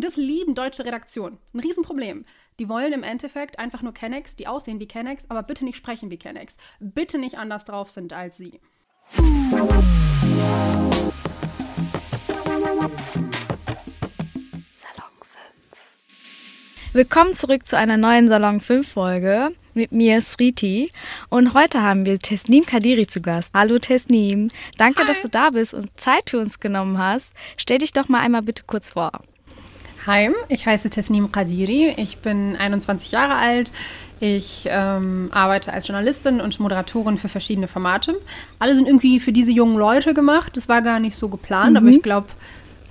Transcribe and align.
Und 0.00 0.06
das 0.06 0.16
lieben 0.16 0.54
deutsche 0.54 0.86
Redaktionen. 0.86 1.36
Ein 1.52 1.60
Riesenproblem. 1.60 2.24
Die 2.58 2.70
wollen 2.70 2.94
im 2.94 3.02
Endeffekt 3.02 3.58
einfach 3.58 3.82
nur 3.82 3.92
Kennex, 3.92 4.34
die 4.34 4.46
aussehen 4.46 4.80
wie 4.80 4.88
Kennex, 4.88 5.26
aber 5.28 5.42
bitte 5.42 5.62
nicht 5.66 5.76
sprechen 5.76 6.10
wie 6.10 6.16
Kennex. 6.16 6.56
Bitte 6.78 7.18
nicht 7.18 7.36
anders 7.36 7.66
drauf 7.66 7.90
sind 7.90 8.14
als 8.14 8.38
sie. 8.38 8.60
Salon 9.12 9.68
5. 15.20 15.44
Willkommen 16.94 17.34
zurück 17.34 17.66
zu 17.66 17.76
einer 17.76 17.98
neuen 17.98 18.26
Salon 18.28 18.62
5 18.62 18.90
Folge 18.90 19.50
mit 19.74 19.92
mir 19.92 20.22
Sriti 20.22 20.90
und 21.28 21.52
heute 21.52 21.82
haben 21.82 22.06
wir 22.06 22.18
Tesnim 22.18 22.64
Kadiri 22.64 23.06
zu 23.06 23.20
Gast. 23.20 23.52
Hallo 23.52 23.78
Tesnim, 23.78 24.48
danke, 24.78 25.02
Hi. 25.02 25.06
dass 25.06 25.20
du 25.20 25.28
da 25.28 25.50
bist 25.50 25.74
und 25.74 26.00
Zeit 26.00 26.30
für 26.30 26.38
uns 26.38 26.58
genommen 26.58 26.96
hast. 26.96 27.34
Stell 27.58 27.76
dich 27.76 27.92
doch 27.92 28.08
mal 28.08 28.20
einmal 28.20 28.40
bitte 28.40 28.62
kurz 28.66 28.88
vor. 28.88 29.12
Hi, 30.06 30.30
ich 30.48 30.64
heiße 30.64 30.88
Tesnim 30.88 31.30
Qadiri. 31.30 31.94
Ich 31.98 32.18
bin 32.18 32.56
21 32.56 33.10
Jahre 33.10 33.34
alt. 33.34 33.70
Ich 34.18 34.66
ähm, 34.70 35.28
arbeite 35.30 35.74
als 35.74 35.88
Journalistin 35.88 36.40
und 36.40 36.58
Moderatorin 36.58 37.18
für 37.18 37.28
verschiedene 37.28 37.68
Formate. 37.68 38.18
Alle 38.58 38.74
sind 38.74 38.86
irgendwie 38.86 39.20
für 39.20 39.32
diese 39.32 39.52
jungen 39.52 39.76
Leute 39.76 40.14
gemacht. 40.14 40.56
Das 40.56 40.70
war 40.70 40.80
gar 40.80 41.00
nicht 41.00 41.16
so 41.16 41.28
geplant, 41.28 41.72
mhm. 41.72 41.76
aber 41.76 41.88
ich 41.88 42.02
glaube, 42.02 42.28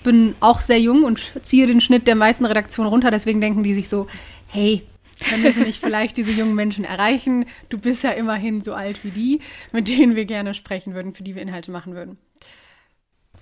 bin 0.03 0.35
auch 0.39 0.61
sehr 0.61 0.79
jung 0.79 1.03
und 1.03 1.19
ziehe 1.41 1.65
den 1.65 1.81
Schnitt 1.81 2.05
der 2.05 2.13
meisten 2.13 2.45
Redaktionen 2.45 2.91
runter. 2.91 3.09
Deswegen 3.09 3.41
denken 3.41 3.63
die 3.63 3.73
sich 3.73 3.89
so, 3.89 4.05
hey, 4.47 4.83
können 5.27 5.43
wir 5.43 5.65
nicht 5.65 5.81
vielleicht 5.81 6.15
diese 6.15 6.31
jungen 6.31 6.53
Menschen 6.53 6.85
erreichen? 6.85 7.45
Du 7.69 7.79
bist 7.79 8.03
ja 8.03 8.11
immerhin 8.11 8.61
so 8.61 8.75
alt 8.75 9.03
wie 9.03 9.11
die, 9.11 9.39
mit 9.71 9.87
denen 9.87 10.15
wir 10.15 10.25
gerne 10.25 10.53
sprechen 10.53 10.93
würden, 10.93 11.13
für 11.13 11.23
die 11.23 11.33
wir 11.33 11.41
Inhalte 11.41 11.71
machen 11.71 11.95
würden. 11.95 12.19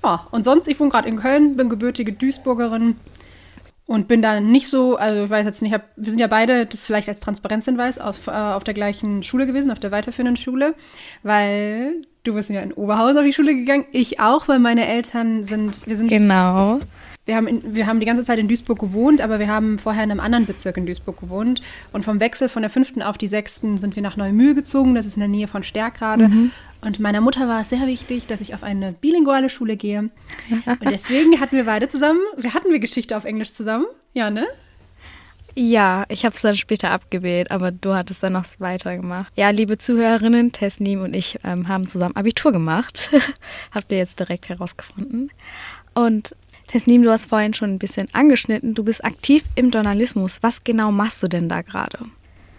Ja, 0.03 0.25
und 0.31 0.45
sonst, 0.45 0.69
ich 0.69 0.79
wohne 0.79 0.89
gerade 0.89 1.09
in 1.09 1.17
Köln, 1.17 1.57
bin 1.57 1.67
gebürtige 1.67 2.13
Duisburgerin, 2.13 2.95
und 3.87 4.07
bin 4.07 4.21
da 4.21 4.39
nicht 4.39 4.69
so, 4.69 4.97
also 4.97 5.23
ich 5.23 5.29
weiß 5.29 5.45
jetzt 5.45 5.61
nicht, 5.61 5.73
hab, 5.73 5.83
wir 5.95 6.11
sind 6.11 6.19
ja 6.19 6.27
beide, 6.27 6.65
das 6.65 6.85
vielleicht 6.85 7.09
als 7.09 7.21
Transparenzhinweis, 7.21 7.97
auf, 7.97 8.27
äh, 8.27 8.31
auf 8.31 8.63
der 8.63 8.73
gleichen 8.73 9.23
Schule 9.23 9.47
gewesen, 9.47 9.71
auf 9.71 9.79
der 9.79 9.91
weiterführenden 9.91 10.35
Schule, 10.35 10.75
weil 11.23 11.95
du 12.23 12.33
bist 12.33 12.49
ja 12.49 12.61
in 12.61 12.73
Oberhausen 12.73 13.17
auf 13.17 13.23
die 13.23 13.33
Schule 13.33 13.55
gegangen, 13.55 13.85
ich 13.93 14.19
auch, 14.19 14.47
weil 14.49 14.59
meine 14.59 14.87
Eltern 14.87 15.43
sind, 15.43 15.87
wir 15.87 15.97
sind 15.97 16.09
genau 16.09 16.79
wir 17.27 17.35
haben, 17.35 17.47
in, 17.47 17.75
wir 17.75 17.85
haben 17.85 17.99
die 17.99 18.05
ganze 18.05 18.23
Zeit 18.23 18.39
in 18.39 18.47
Duisburg 18.47 18.79
gewohnt, 18.79 19.21
aber 19.21 19.37
wir 19.37 19.49
haben 19.49 19.77
vorher 19.77 20.03
in 20.03 20.11
einem 20.11 20.21
anderen 20.21 20.45
Bezirk 20.45 20.77
in 20.77 20.85
Duisburg 20.85 21.19
gewohnt. 21.19 21.61
Und 21.91 22.03
vom 22.03 22.19
Wechsel 22.19 22.47
von 22.47 22.61
der 22.61 22.71
fünften 22.71 23.01
auf 23.01 23.17
die 23.17 23.27
sechsten 23.27 23.77
sind 23.77 23.95
wir 23.95 24.01
nach 24.01 24.15
Neumühl 24.17 24.55
gezogen. 24.55 24.95
Das 24.95 25.05
ist 25.05 25.17
in 25.17 25.19
der 25.19 25.29
Nähe 25.29 25.47
von 25.47 25.63
Stärkrade. 25.63 26.29
Mhm. 26.29 26.51
Und 26.81 26.99
meiner 26.99 27.21
Mutter 27.21 27.47
war 27.47 27.61
es 27.61 27.69
sehr 27.69 27.85
wichtig, 27.85 28.27
dass 28.27 28.39
ich 28.39 28.55
auf 28.55 28.63
eine 28.63 28.93
bilinguale 28.93 29.49
Schule 29.49 29.75
gehe. 29.75 30.09
Und 30.49 30.89
deswegen 30.89 31.39
hatten 31.39 31.57
wir 31.57 31.65
beide 31.65 31.89
zusammen, 31.89 32.21
wir 32.37 32.53
hatten 32.53 32.71
wir 32.71 32.79
Geschichte 32.79 33.17
auf 33.17 33.25
Englisch 33.25 33.53
zusammen. 33.53 33.85
Ja, 34.13 34.29
ne? 34.29 34.45
Ja, 35.59 36.05
ich 36.07 36.23
habe 36.23 36.35
es 36.35 36.41
dann 36.43 36.55
später 36.55 36.91
abgewählt, 36.91 37.49
aber 37.49 37.71
du 37.71 37.95
hattest 37.95 38.21
dann 38.21 38.33
noch 38.33 38.45
weitergemacht. 38.59 39.33
Ja, 39.35 39.49
liebe 39.49 39.79
Zuhörerinnen, 39.79 40.51
Tesnim 40.51 41.01
und 41.01 41.15
ich 41.15 41.39
ähm, 41.43 41.67
haben 41.67 41.89
zusammen 41.89 42.15
Abitur 42.15 42.51
gemacht. 42.51 43.09
Habt 43.71 43.91
ihr 43.91 43.97
jetzt 43.97 44.19
direkt 44.19 44.49
herausgefunden. 44.49 45.31
Und 45.95 46.35
Tesnim, 46.67 47.03
du 47.03 47.11
hast 47.11 47.27
vorhin 47.27 47.53
schon 47.53 47.73
ein 47.73 47.79
bisschen 47.79 48.07
angeschnitten. 48.13 48.75
Du 48.75 48.83
bist 48.83 49.03
aktiv 49.03 49.43
im 49.55 49.71
Journalismus. 49.71 50.39
Was 50.41 50.63
genau 50.63 50.91
machst 50.91 51.23
du 51.23 51.27
denn 51.27 51.49
da 51.49 51.61
gerade? 51.61 51.99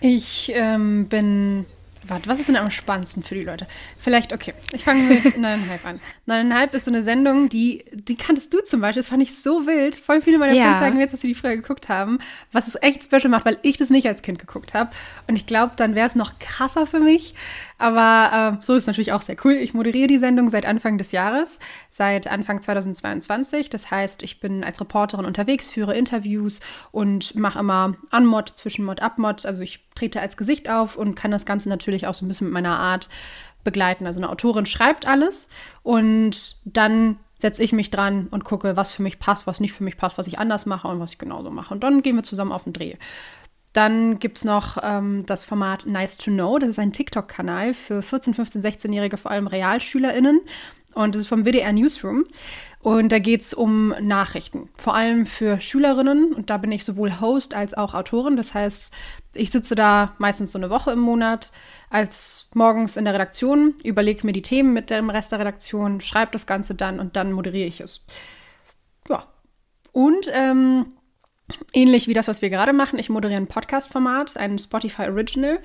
Ich 0.00 0.50
ähm, 0.55 1.09
bin 1.09 1.67
Warte, 2.09 2.28
was 2.28 2.39
ist 2.39 2.48
denn 2.48 2.56
am 2.56 2.70
spannendsten 2.70 3.23
für 3.23 3.34
die 3.34 3.42
Leute? 3.42 3.67
Vielleicht, 3.98 4.33
okay, 4.33 4.55
ich 4.73 4.84
fange 4.84 5.03
mit 5.03 5.25
neuneinhalb 5.37 5.84
an. 5.84 6.00
Neuneinhalb 6.27 6.73
ist 6.75 6.87
so 6.87 6.91
eine 6.91 7.03
Sendung, 7.03 7.48
die, 7.48 7.84
die 7.92 8.17
kanntest 8.17 8.53
du 8.53 8.61
zum 8.61 8.81
Beispiel, 8.81 9.03
das 9.03 9.11
fand 9.11 9.23
ich 9.23 9.34
so 9.34 9.67
wild. 9.67 9.97
Voll 9.97 10.22
viele 10.22 10.39
meiner 10.39 10.55
ja. 10.55 10.65
Fans 10.65 10.81
sagen 10.81 10.97
mir 10.97 11.03
jetzt, 11.03 11.12
dass 11.12 11.20
sie 11.20 11.28
die 11.28 11.34
früher 11.34 11.56
geguckt 11.56 11.89
haben, 11.89 12.19
was 12.53 12.67
es 12.67 12.77
echt 12.81 13.05
special 13.05 13.28
macht, 13.28 13.45
weil 13.45 13.59
ich 13.62 13.77
das 13.77 13.91
nicht 13.91 14.06
als 14.06 14.22
Kind 14.22 14.39
geguckt 14.39 14.75
habe. 14.75 14.91
Und 15.27 15.37
ich 15.37 15.47
glaube, 15.47 15.75
dann 15.77 15.95
wäre 15.95 16.06
es 16.06 16.15
noch 16.15 16.39
krasser 16.39 16.87
für 16.87 17.00
mich. 17.00 17.34
Aber 17.79 18.59
äh, 18.59 18.62
so 18.62 18.75
ist 18.75 18.83
es 18.83 18.87
natürlich 18.89 19.12
auch 19.12 19.22
sehr 19.22 19.37
cool. 19.44 19.53
Ich 19.53 19.72
moderiere 19.72 20.09
die 20.09 20.19
Sendung 20.19 20.50
seit 20.50 20.66
Anfang 20.66 20.99
des 20.99 21.12
Jahres, 21.12 21.61
seit 21.89 22.27
Anfang 22.27 22.61
2022. 22.61 23.71
Das 23.71 23.91
heißt, 23.91 24.25
ich 24.25 24.41
bin 24.41 24.65
als 24.65 24.81
Reporterin 24.81 25.25
unterwegs, 25.25 25.71
führe 25.71 25.97
Interviews 25.97 26.61
und 26.91 27.37
mache 27.37 27.61
immer 27.61 27.94
Anmod, 28.11 28.53
Zwischenmod, 28.56 29.00
Abmod. 29.00 29.47
Also 29.47 29.62
ich 29.62 29.87
trete 29.94 30.21
als 30.21 30.37
Gesicht 30.37 30.69
auf 30.69 30.97
und 30.97 31.15
kann 31.15 31.31
das 31.31 31.47
Ganze 31.47 31.69
natürlich 31.69 32.06
auch 32.09 32.15
so 32.15 32.25
ein 32.25 32.28
bisschen 32.28 32.49
mit 32.49 32.55
meiner 32.55 32.78
Art 32.78 33.09
begleiten. 33.62 34.06
Also 34.06 34.19
eine 34.19 34.31
Autorin 34.31 34.66
schreibt 34.66 35.06
alles 35.06 35.49
und 35.83 36.56
dann 36.65 37.16
setze 37.39 37.62
ich 37.62 37.72
mich 37.72 37.91
dran 37.91 38.27
und 38.31 38.45
gucke, 38.45 38.77
was 38.77 38.91
für 38.91 39.03
mich 39.03 39.21
passt, 39.21 39.47
was 39.47 39.60
nicht 39.60 39.72
für 39.72 39.84
mich 39.84 39.97
passt, 39.97 40.19
was 40.19 40.27
ich 40.27 40.41
anders 40.41 40.66
mache 40.66 40.89
und 40.89 40.99
was 40.99 41.12
ich 41.12 41.19
genauso 41.19 41.50
mache. 41.50 41.72
Und 41.72 41.84
dann 41.84 42.03
gehen 42.03 42.16
wir 42.16 42.25
zusammen 42.25 42.53
auf 42.53 42.65
den 42.65 42.72
Dreh. 42.72 42.97
Dann 43.78 44.19
gibt 44.19 44.39
es 44.39 44.44
noch 44.44 44.78
ähm, 44.83 45.25
das 45.25 45.44
Format 45.44 45.87
Nice 45.87 46.19
to 46.19 46.33
Know. 46.33 46.59
Das 46.59 46.71
ist 46.71 46.81
ein 46.81 46.93
TikTok-Kanal 46.93 47.75
für 47.75 48.00
14-, 48.00 48.34
15-, 48.34 48.61
16-Jährige, 48.61 49.16
vor 49.19 49.31
allem 49.31 49.47
RealschülerInnen. 49.47 50.41
Und 50.94 51.15
das 51.15 51.22
ist 51.22 51.28
vom 51.28 51.44
WDR 51.44 51.72
Newsroom. 51.72 52.25
Und 52.81 53.12
da 53.12 53.21
geht 53.21 53.43
es 53.43 53.55
um 53.55 53.94
Nachrichten, 54.00 54.69
vor 54.77 54.97
allem 54.97 55.27
für 55.27 55.61
Schülerinnen. 55.61 56.33
Und 56.33 56.50
da 56.50 56.56
bin 56.56 56.72
ich 56.72 56.84
sowohl 56.84 57.21
Host 57.21 57.55
als 57.55 57.72
auch 57.72 57.94
Autorin. 57.94 58.37
Das 58.37 58.53
heißt, 58.53 58.93
ich 59.33 59.53
sitze 59.53 59.77
da 59.77 60.16
meistens 60.19 60.50
so 60.50 60.59
eine 60.59 60.71
Woche 60.71 60.91
im 60.91 60.99
Monat 60.99 61.53
als 61.89 62.49
morgens 62.55 62.97
in 62.97 63.05
der 63.05 63.15
Redaktion, 63.15 63.77
überlege 63.84 64.27
mir 64.27 64.33
die 64.33 64.43
Themen 64.43 64.72
mit 64.72 64.91
dem 64.91 65.09
Rest 65.09 65.31
der 65.31 65.39
Redaktion, 65.39 66.00
schreibe 66.00 66.33
das 66.33 66.49
Ganze 66.49 66.75
dann 66.75 66.99
und 66.99 67.15
dann 67.15 67.31
moderiere 67.31 67.69
ich 67.69 67.78
es. 67.78 68.06
Ja. 69.09 69.22
Und 69.93 70.28
ähm, 70.33 70.87
Ähnlich 71.72 72.09
wie 72.09 72.14
das, 72.14 72.28
was 72.28 72.42
wir 72.42 72.50
gerade 72.50 72.72
machen. 72.72 72.98
Ich 72.98 73.09
moderiere 73.09 73.41
ein 73.41 73.47
Podcast-Format, 73.47 74.36
ein 74.36 74.59
Spotify 74.59 75.03
Original. 75.03 75.60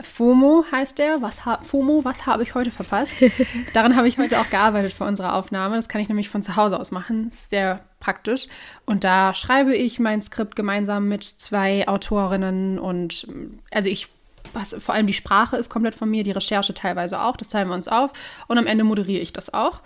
FOMO 0.00 0.64
heißt 0.72 0.98
der. 0.98 1.20
Was 1.20 1.40
FOMO, 1.62 2.04
was 2.04 2.26
habe 2.26 2.42
ich 2.42 2.54
heute 2.54 2.70
verpasst? 2.70 3.16
Daran 3.74 3.96
habe 3.96 4.08
ich 4.08 4.18
heute 4.18 4.40
auch 4.40 4.48
gearbeitet 4.48 4.94
für 4.94 5.04
unsere 5.04 5.34
Aufnahme. 5.34 5.76
Das 5.76 5.88
kann 5.88 6.00
ich 6.00 6.08
nämlich 6.08 6.28
von 6.28 6.42
zu 6.42 6.56
Hause 6.56 6.80
aus 6.80 6.90
machen. 6.90 7.24
Das 7.24 7.34
ist 7.34 7.50
sehr 7.50 7.80
praktisch. 8.00 8.48
Und 8.86 9.04
da 9.04 9.34
schreibe 9.34 9.76
ich 9.76 9.98
mein 9.98 10.22
Skript 10.22 10.56
gemeinsam 10.56 11.08
mit 11.08 11.24
zwei 11.24 11.86
Autorinnen 11.86 12.78
und 12.78 13.26
also 13.70 13.88
ich 13.88 14.08
was, 14.54 14.74
vor 14.78 14.94
allem 14.94 15.06
die 15.06 15.12
Sprache 15.12 15.56
ist 15.56 15.70
komplett 15.70 15.94
von 15.94 16.10
mir, 16.10 16.24
die 16.24 16.30
Recherche 16.30 16.74
teilweise 16.74 17.20
auch, 17.20 17.36
das 17.36 17.48
teilen 17.48 17.68
wir 17.68 17.74
uns 17.74 17.88
auf 17.88 18.12
und 18.48 18.58
am 18.58 18.66
Ende 18.66 18.84
moderiere 18.84 19.22
ich 19.22 19.32
das 19.32 19.54
auch. 19.54 19.80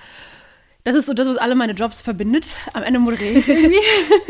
Das 0.86 0.94
ist 0.94 1.06
so 1.06 1.14
das, 1.14 1.26
was 1.26 1.36
alle 1.36 1.56
meine 1.56 1.72
Jobs 1.72 2.00
verbindet. 2.00 2.58
Am 2.72 2.84
Ende 2.84 3.00
moderiere 3.00 3.40
ich 3.40 3.48
irgendwie. 3.48 3.80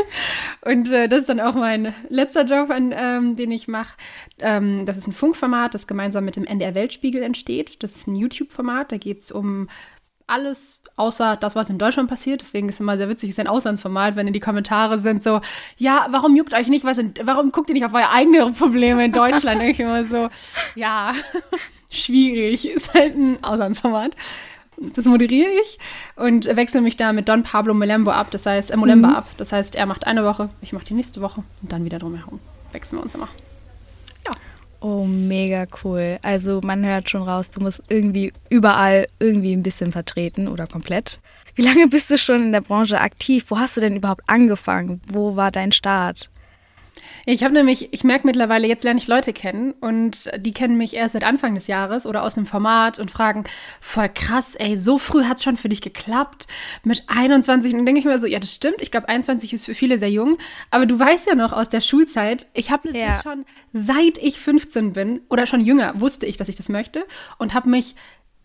und 0.64 0.90
äh, 0.90 1.06
das 1.06 1.20
ist 1.20 1.28
dann 1.28 1.38
auch 1.38 1.52
mein 1.52 1.92
letzter 2.08 2.46
Job, 2.46 2.70
an, 2.70 2.94
ähm, 2.96 3.36
den 3.36 3.52
ich 3.52 3.68
mache. 3.68 3.94
Ähm, 4.38 4.86
das 4.86 4.96
ist 4.96 5.06
ein 5.06 5.12
Funkformat, 5.12 5.74
das 5.74 5.86
gemeinsam 5.86 6.24
mit 6.24 6.36
dem 6.36 6.46
NDR 6.46 6.74
Weltspiegel 6.74 7.22
entsteht. 7.22 7.82
Das 7.82 7.96
ist 7.96 8.06
ein 8.06 8.16
YouTube-Format. 8.16 8.90
Da 8.90 8.96
geht 8.96 9.18
es 9.18 9.30
um 9.30 9.68
alles 10.26 10.82
außer 10.96 11.36
das, 11.36 11.56
was 11.56 11.68
in 11.68 11.76
Deutschland 11.76 12.08
passiert. 12.08 12.40
Deswegen 12.40 12.70
ist 12.70 12.76
es 12.76 12.80
immer 12.80 12.96
sehr 12.96 13.10
witzig, 13.10 13.28
es 13.28 13.34
ist 13.34 13.40
ein 13.40 13.48
Auslandsformat, 13.48 14.16
wenn 14.16 14.26
in 14.26 14.32
die 14.32 14.40
Kommentare 14.40 14.98
sind 14.98 15.22
so, 15.22 15.42
ja, 15.76 16.06
warum 16.08 16.36
juckt 16.36 16.54
euch 16.54 16.68
nicht 16.68 16.86
was 16.86 16.96
in, 16.96 17.12
warum 17.22 17.52
guckt 17.52 17.68
ihr 17.68 17.74
nicht 17.74 17.84
auf 17.84 17.92
eure 17.92 18.08
eigenen 18.08 18.54
Probleme 18.54 19.04
in 19.04 19.12
Deutschland? 19.12 19.62
ich 19.62 19.78
immer 19.78 20.04
so, 20.04 20.30
ja, 20.74 21.12
schwierig, 21.90 22.66
ist 22.66 22.94
halt 22.94 23.14
ein 23.14 23.44
Auslandsformat 23.44 24.16
das 24.78 25.04
moderiere 25.04 25.50
ich 25.62 25.78
und 26.16 26.44
wechsle 26.54 26.80
mich 26.80 26.96
da 26.96 27.12
mit 27.12 27.28
Don 27.28 27.42
Pablo 27.42 27.74
Molembo 27.74 28.10
ab. 28.10 28.28
Das 28.30 28.46
heißt, 28.46 28.70
äh, 28.70 28.76
Molembo 28.76 29.08
mhm. 29.08 29.14
ab. 29.14 29.28
Das 29.36 29.52
heißt, 29.52 29.74
er 29.74 29.86
macht 29.86 30.06
eine 30.06 30.24
Woche, 30.24 30.50
ich 30.60 30.72
mache 30.72 30.84
die 30.84 30.94
nächste 30.94 31.20
Woche 31.20 31.42
und 31.62 31.72
dann 31.72 31.84
wieder 31.84 31.98
drumherum. 31.98 32.40
Wechseln 32.72 32.98
wir 32.98 33.02
uns 33.02 33.14
immer. 33.14 33.28
Ja. 34.26 34.32
Oh, 34.80 35.04
mega 35.04 35.66
cool. 35.82 36.18
Also 36.22 36.60
man 36.62 36.84
hört 36.84 37.08
schon 37.08 37.22
raus, 37.22 37.50
du 37.50 37.60
musst 37.60 37.82
irgendwie 37.88 38.32
überall 38.50 39.06
irgendwie 39.18 39.52
ein 39.52 39.62
bisschen 39.62 39.92
vertreten 39.92 40.48
oder 40.48 40.66
komplett. 40.66 41.20
Wie 41.54 41.62
lange 41.62 41.88
bist 41.88 42.10
du 42.10 42.18
schon 42.18 42.42
in 42.42 42.52
der 42.52 42.60
Branche 42.60 43.00
aktiv? 43.00 43.46
Wo 43.48 43.58
hast 43.58 43.76
du 43.76 43.80
denn 43.80 43.96
überhaupt 43.96 44.22
angefangen? 44.26 45.00
Wo 45.10 45.36
war 45.36 45.50
dein 45.50 45.72
Start? 45.72 46.28
Ich 47.24 47.44
habe 47.44 47.54
nämlich, 47.54 47.92
ich 47.92 48.04
merke 48.04 48.26
mittlerweile, 48.26 48.66
jetzt 48.66 48.84
lerne 48.84 49.00
ich 49.00 49.06
Leute 49.06 49.32
kennen 49.32 49.72
und 49.72 50.30
die 50.38 50.52
kennen 50.52 50.76
mich 50.76 50.94
erst 50.94 51.12
seit 51.14 51.24
Anfang 51.24 51.54
des 51.54 51.66
Jahres 51.66 52.06
oder 52.06 52.22
aus 52.22 52.36
einem 52.36 52.46
Format 52.46 52.98
und 52.98 53.10
fragen, 53.10 53.44
voll 53.80 54.08
krass, 54.08 54.54
ey, 54.54 54.76
so 54.76 54.98
früh 54.98 55.24
hat 55.24 55.38
es 55.38 55.44
schon 55.44 55.56
für 55.56 55.68
dich 55.68 55.82
geklappt 55.82 56.46
mit 56.84 57.04
21. 57.08 57.72
Und 57.72 57.78
dann 57.78 57.86
denke 57.86 58.00
ich 58.00 58.04
mir 58.04 58.18
so, 58.18 58.26
ja, 58.26 58.38
das 58.38 58.54
stimmt. 58.54 58.80
Ich 58.80 58.90
glaube, 58.90 59.08
21 59.08 59.52
ist 59.52 59.64
für 59.64 59.74
viele 59.74 59.98
sehr 59.98 60.10
jung. 60.10 60.38
Aber 60.70 60.86
du 60.86 60.98
weißt 60.98 61.26
ja 61.26 61.34
noch 61.34 61.52
aus 61.52 61.68
der 61.68 61.80
Schulzeit, 61.80 62.46
ich 62.54 62.70
habe 62.70 62.90
ja. 62.96 63.20
schon 63.22 63.44
seit 63.72 64.18
ich 64.18 64.38
15 64.38 64.92
bin 64.92 65.20
oder 65.28 65.46
schon 65.46 65.60
jünger, 65.60 66.00
wusste 66.00 66.26
ich, 66.26 66.36
dass 66.36 66.48
ich 66.48 66.56
das 66.56 66.68
möchte 66.68 67.04
und 67.38 67.54
habe 67.54 67.68
mich, 67.68 67.94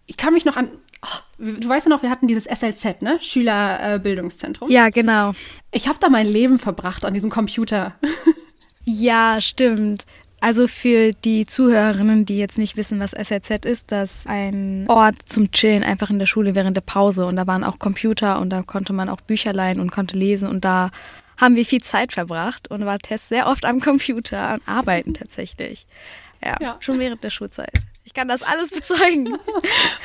ich 0.07 0.17
kann 0.17 0.33
mich 0.33 0.45
noch 0.45 0.57
an, 0.57 0.69
Oh, 1.03 1.19
du 1.39 1.67
weißt 1.67 1.87
ja 1.87 1.89
noch, 1.89 2.03
wir 2.03 2.11
hatten 2.11 2.27
dieses 2.27 2.43
SLZ, 2.43 3.01
ne? 3.01 3.17
Schülerbildungszentrum. 3.21 4.69
Ja, 4.69 4.89
genau. 4.89 5.31
Ich 5.71 5.87
habe 5.87 5.97
da 5.99 6.09
mein 6.09 6.27
Leben 6.27 6.59
verbracht 6.59 7.05
an 7.05 7.13
diesem 7.15 7.31
Computer. 7.31 7.95
Ja, 8.85 9.39
stimmt. 9.39 10.05
Also 10.39 10.67
für 10.67 11.11
die 11.11 11.45
Zuhörerinnen, 11.45 12.25
die 12.25 12.39
jetzt 12.39 12.57
nicht 12.57 12.75
wissen, 12.75 12.99
was 12.99 13.11
SRZ 13.11 13.63
ist, 13.65 13.91
das 13.91 14.21
ist 14.21 14.27
ein 14.27 14.85
Ort 14.89 15.17
zum 15.25 15.51
Chillen 15.51 15.83
einfach 15.83 16.09
in 16.09 16.17
der 16.17 16.25
Schule 16.25 16.55
während 16.55 16.75
der 16.75 16.81
Pause. 16.81 17.27
Und 17.27 17.35
da 17.35 17.45
waren 17.45 17.63
auch 17.63 17.77
Computer 17.77 18.39
und 18.39 18.49
da 18.49 18.63
konnte 18.63 18.91
man 18.91 19.07
auch 19.07 19.21
Bücher 19.21 19.53
leihen 19.53 19.79
und 19.79 19.91
konnte 19.91 20.17
lesen. 20.17 20.49
Und 20.49 20.65
da 20.65 20.89
haben 21.37 21.55
wir 21.55 21.63
viel 21.63 21.81
Zeit 21.81 22.11
verbracht 22.11 22.71
und 22.71 22.85
war 22.85 22.97
Tess 22.97 23.29
sehr 23.29 23.47
oft 23.47 23.65
am 23.65 23.79
Computer 23.79 24.55
und 24.55 24.67
arbeiten 24.67 25.13
tatsächlich. 25.13 25.85
Ja, 26.43 26.55
ja. 26.59 26.77
schon 26.79 26.97
während 26.97 27.23
der 27.23 27.29
Schulzeit. 27.29 27.73
Ich 28.03 28.15
kann 28.15 28.27
das 28.27 28.41
alles 28.41 28.71
bezeugen. 28.71 29.37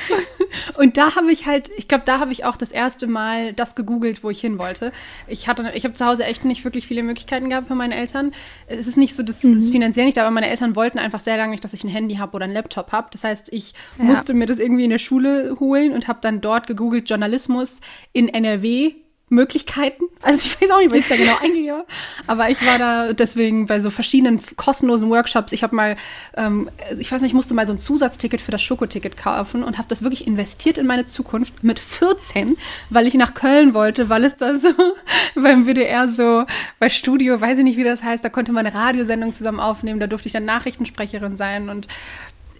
und 0.77 0.97
da 0.97 1.15
habe 1.15 1.31
ich 1.31 1.47
halt, 1.47 1.71
ich 1.77 1.87
glaube, 1.87 2.03
da 2.05 2.19
habe 2.19 2.31
ich 2.31 2.45
auch 2.45 2.55
das 2.55 2.71
erste 2.71 3.07
Mal 3.07 3.53
das 3.53 3.73
gegoogelt, 3.73 4.23
wo 4.23 4.29
ich 4.29 4.39
hin 4.39 4.59
wollte. 4.59 4.91
Ich 5.27 5.47
hatte, 5.47 5.71
ich 5.73 5.83
habe 5.83 5.95
zu 5.95 6.05
Hause 6.05 6.23
echt 6.23 6.45
nicht 6.45 6.63
wirklich 6.63 6.85
viele 6.85 7.01
Möglichkeiten 7.01 7.49
gehabt 7.49 7.67
für 7.67 7.75
meine 7.75 7.95
Eltern. 7.95 8.33
Es 8.67 8.85
ist 8.85 8.97
nicht 8.97 9.15
so, 9.15 9.23
dass 9.23 9.43
mhm. 9.43 9.57
es 9.57 9.71
finanziell 9.71 10.05
nicht, 10.05 10.19
aber 10.19 10.29
meine 10.29 10.47
Eltern 10.47 10.75
wollten 10.75 10.99
einfach 10.99 11.21
sehr 11.21 11.37
lange 11.37 11.51
nicht, 11.51 11.63
dass 11.63 11.73
ich 11.73 11.83
ein 11.83 11.89
Handy 11.89 12.15
habe 12.15 12.35
oder 12.35 12.45
einen 12.45 12.53
Laptop 12.53 12.91
habe. 12.91 13.07
Das 13.11 13.23
heißt, 13.23 13.51
ich 13.51 13.73
ja. 13.97 14.03
musste 14.03 14.35
mir 14.35 14.45
das 14.45 14.59
irgendwie 14.59 14.83
in 14.83 14.91
der 14.91 14.99
Schule 14.99 15.57
holen 15.59 15.93
und 15.93 16.07
habe 16.07 16.19
dann 16.21 16.39
dort 16.39 16.67
gegoogelt 16.67 17.09
Journalismus 17.09 17.79
in 18.13 18.29
NRW 18.29 18.93
Möglichkeiten. 19.29 20.05
Also 20.21 20.37
ich 20.45 20.61
weiß 20.61 20.71
auch 20.71 20.79
nicht, 20.79 20.91
was 20.91 20.99
ich 20.99 21.07
da 21.07 21.17
genau 21.17 21.37
eingebe, 21.41 21.85
aber 22.27 22.49
ich 22.49 22.65
war 22.65 22.77
da 22.77 23.13
deswegen 23.13 23.65
bei 23.65 23.79
so 23.79 23.89
verschiedenen 23.89 24.39
kostenlosen 24.55 25.09
Workshops. 25.09 25.51
Ich 25.51 25.63
habe 25.63 25.75
mal, 25.75 25.97
ähm, 26.35 26.69
ich 26.97 27.11
weiß 27.11 27.21
nicht, 27.21 27.31
ich 27.31 27.35
musste 27.35 27.53
mal 27.53 27.67
so 27.67 27.73
ein 27.73 27.79
Zusatzticket 27.79 28.39
für 28.39 28.51
das 28.51 28.61
Schokoticket 28.61 29.17
kaufen 29.17 29.63
und 29.63 29.77
habe 29.77 29.89
das 29.89 30.01
wirklich 30.01 30.25
investiert 30.25 30.77
in 30.77 30.87
meine 30.87 31.05
Zukunft 31.05 31.63
mit 31.63 31.79
14, 31.79 32.57
weil 32.89 33.05
ich 33.05 33.15
nach 33.15 33.33
Köln 33.33 33.73
wollte, 33.73 34.07
weil 34.07 34.23
es 34.23 34.37
da 34.37 34.55
so 34.55 34.69
beim 35.35 35.65
WDR 35.65 36.07
so 36.07 36.45
bei 36.79 36.87
Studio, 36.87 37.41
weiß 37.41 37.57
ich 37.57 37.63
nicht, 37.65 37.77
wie 37.77 37.83
das 37.83 38.03
heißt, 38.03 38.23
da 38.23 38.29
konnte 38.29 38.53
man 38.53 38.65
eine 38.65 38.75
Radiosendung 38.75 39.33
zusammen 39.33 39.59
aufnehmen, 39.59 39.99
da 39.99 40.07
durfte 40.07 40.27
ich 40.27 40.33
dann 40.33 40.45
Nachrichtensprecherin 40.45 41.35
sein 41.35 41.69
und 41.69 41.87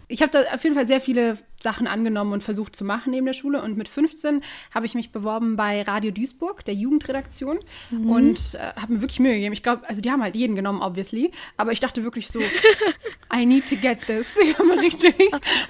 ich 0.09 0.21
habe 0.21 0.31
da 0.31 0.53
auf 0.53 0.63
jeden 0.63 0.75
Fall 0.75 0.87
sehr 0.87 1.01
viele 1.01 1.37
Sachen 1.59 1.85
angenommen 1.85 2.31
und 2.31 2.43
versucht 2.43 2.75
zu 2.75 2.85
machen 2.85 3.11
neben 3.11 3.25
der 3.25 3.33
Schule. 3.33 3.61
Und 3.61 3.77
mit 3.77 3.89
15 3.89 4.41
habe 4.73 4.85
ich 4.85 4.95
mich 4.95 5.11
beworben 5.11 5.57
bei 5.57 5.81
Radio 5.81 6.11
Duisburg, 6.11 6.63
der 6.63 6.75
Jugendredaktion. 6.75 7.59
Mhm. 7.89 8.09
Und 8.09 8.39
äh, 8.53 8.79
habe 8.79 8.93
mir 8.93 9.01
wirklich 9.01 9.19
Mühe 9.19 9.33
gegeben. 9.33 9.53
Ich 9.53 9.63
glaube, 9.63 9.87
also 9.89 9.99
die 9.99 10.09
haben 10.09 10.23
halt 10.23 10.35
jeden 10.35 10.55
genommen, 10.55 10.81
obviously. 10.81 11.31
Aber 11.57 11.73
ich 11.73 11.81
dachte 11.81 12.03
wirklich 12.03 12.29
so, 12.29 12.39
I 13.35 13.45
need 13.45 13.67
to 13.69 13.75
get 13.75 14.05
this. 14.07 14.37
Ich 14.47 14.57
habe 14.57 14.79
richtig, 14.79 15.15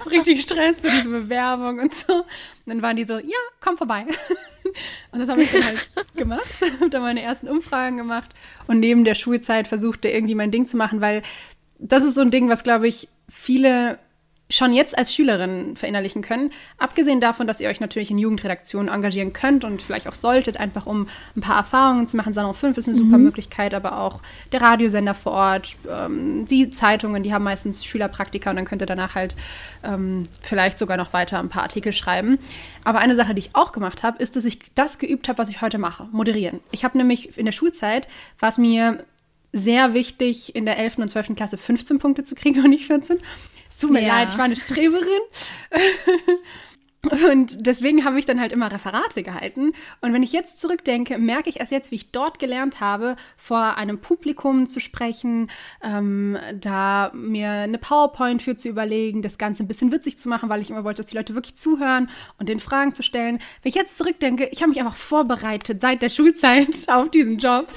richtig 0.08 0.42
Stress 0.42 0.80
für 0.80 0.90
diese 0.90 1.08
Bewerbung 1.08 1.80
und 1.80 1.92
so. 1.92 2.12
Und 2.12 2.26
dann 2.66 2.82
waren 2.82 2.96
die 2.96 3.04
so, 3.04 3.18
ja, 3.18 3.38
komm 3.60 3.76
vorbei. 3.76 4.06
Und 5.12 5.20
das 5.20 5.30
habe 5.30 5.42
ich 5.42 5.50
dann 5.50 5.64
halt 5.64 5.88
gemacht. 6.14 6.54
Habe 6.78 6.90
dann 6.90 7.00
meine 7.00 7.22
ersten 7.22 7.48
Umfragen 7.48 7.96
gemacht. 7.96 8.34
Und 8.66 8.80
neben 8.80 9.04
der 9.04 9.14
Schulzeit 9.14 9.66
versuchte 9.66 10.08
irgendwie 10.08 10.34
mein 10.34 10.50
Ding 10.50 10.66
zu 10.66 10.76
machen, 10.76 11.00
weil 11.00 11.22
das 11.78 12.04
ist 12.04 12.14
so 12.14 12.20
ein 12.20 12.30
Ding, 12.30 12.50
was, 12.50 12.62
glaube 12.62 12.86
ich, 12.86 13.08
viele 13.30 13.98
schon 14.50 14.72
jetzt 14.72 14.96
als 14.96 15.14
Schülerin 15.14 15.76
verinnerlichen 15.76 16.22
können. 16.22 16.50
Abgesehen 16.78 17.20
davon, 17.20 17.46
dass 17.46 17.60
ihr 17.60 17.68
euch 17.68 17.80
natürlich 17.80 18.10
in 18.10 18.18
Jugendredaktionen 18.18 18.92
engagieren 18.92 19.32
könnt 19.32 19.64
und 19.64 19.82
vielleicht 19.82 20.08
auch 20.08 20.14
solltet, 20.14 20.58
einfach 20.58 20.86
um 20.86 21.08
ein 21.36 21.42
paar 21.42 21.56
Erfahrungen 21.56 22.06
zu 22.06 22.16
machen. 22.16 22.32
Salon 22.32 22.54
5 22.54 22.78
ist 22.78 22.88
eine 22.88 22.96
mhm. 22.96 23.04
super 23.04 23.18
Möglichkeit, 23.18 23.74
aber 23.74 24.00
auch 24.00 24.20
der 24.52 24.62
Radiosender 24.62 25.14
vor 25.14 25.32
Ort, 25.32 25.76
ähm, 25.88 26.46
die 26.46 26.70
Zeitungen, 26.70 27.22
die 27.22 27.34
haben 27.34 27.44
meistens 27.44 27.84
Schülerpraktika 27.84 28.50
und 28.50 28.56
dann 28.56 28.64
könnt 28.64 28.82
ihr 28.82 28.86
danach 28.86 29.14
halt 29.14 29.36
ähm, 29.84 30.24
vielleicht 30.42 30.78
sogar 30.78 30.96
noch 30.96 31.12
weiter 31.12 31.38
ein 31.38 31.50
paar 31.50 31.62
Artikel 31.62 31.92
schreiben. 31.92 32.38
Aber 32.84 33.00
eine 33.00 33.16
Sache, 33.16 33.34
die 33.34 33.40
ich 33.40 33.50
auch 33.54 33.72
gemacht 33.72 34.02
habe, 34.02 34.22
ist, 34.22 34.34
dass 34.34 34.46
ich 34.46 34.60
das 34.74 34.98
geübt 34.98 35.28
habe, 35.28 35.38
was 35.38 35.50
ich 35.50 35.60
heute 35.60 35.76
mache, 35.76 36.08
moderieren. 36.10 36.60
Ich 36.70 36.84
habe 36.84 36.96
nämlich 36.96 37.36
in 37.36 37.44
der 37.44 37.52
Schulzeit, 37.52 38.08
war 38.38 38.48
es 38.48 38.56
mir 38.56 39.04
sehr 39.52 39.92
wichtig, 39.92 40.54
in 40.54 40.64
der 40.64 40.78
11. 40.78 40.98
und 40.98 41.08
12. 41.08 41.36
Klasse 41.36 41.58
15 41.58 41.98
Punkte 41.98 42.24
zu 42.24 42.34
kriegen 42.34 42.62
und 42.64 42.70
nicht 42.70 42.86
14 42.86 43.18
tut 43.78 43.90
mir 43.90 44.02
ja. 44.02 44.08
leid, 44.08 44.28
ich 44.32 44.38
war 44.38 44.44
eine 44.44 44.56
Streberin. 44.56 45.06
Und 47.32 47.64
deswegen 47.64 48.04
habe 48.04 48.18
ich 48.18 48.26
dann 48.26 48.40
halt 48.40 48.50
immer 48.50 48.72
Referate 48.72 49.22
gehalten. 49.22 49.72
Und 50.00 50.12
wenn 50.12 50.24
ich 50.24 50.32
jetzt 50.32 50.58
zurückdenke, 50.58 51.16
merke 51.18 51.48
ich 51.48 51.60
erst 51.60 51.70
jetzt, 51.70 51.92
wie 51.92 51.96
ich 51.96 52.10
dort 52.10 52.40
gelernt 52.40 52.80
habe, 52.80 53.14
vor 53.36 53.76
einem 53.76 54.00
Publikum 54.00 54.66
zu 54.66 54.80
sprechen, 54.80 55.48
ähm, 55.80 56.36
da 56.54 57.12
mir 57.14 57.50
eine 57.50 57.78
PowerPoint 57.78 58.42
für 58.42 58.56
zu 58.56 58.68
überlegen, 58.68 59.22
das 59.22 59.38
Ganze 59.38 59.62
ein 59.62 59.68
bisschen 59.68 59.92
witzig 59.92 60.18
zu 60.18 60.28
machen, 60.28 60.48
weil 60.48 60.60
ich 60.60 60.70
immer 60.70 60.82
wollte, 60.82 61.02
dass 61.02 61.10
die 61.10 61.16
Leute 61.16 61.36
wirklich 61.36 61.56
zuhören 61.56 62.10
und 62.36 62.48
den 62.48 62.58
Fragen 62.58 62.94
zu 62.94 63.04
stellen. 63.04 63.38
Wenn 63.62 63.70
ich 63.70 63.76
jetzt 63.76 63.96
zurückdenke, 63.96 64.48
ich 64.50 64.60
habe 64.60 64.70
mich 64.70 64.80
einfach 64.80 64.96
vorbereitet 64.96 65.80
seit 65.80 66.02
der 66.02 66.10
Schulzeit 66.10 66.68
auf 66.88 67.10
diesen 67.10 67.38
Job. 67.38 67.68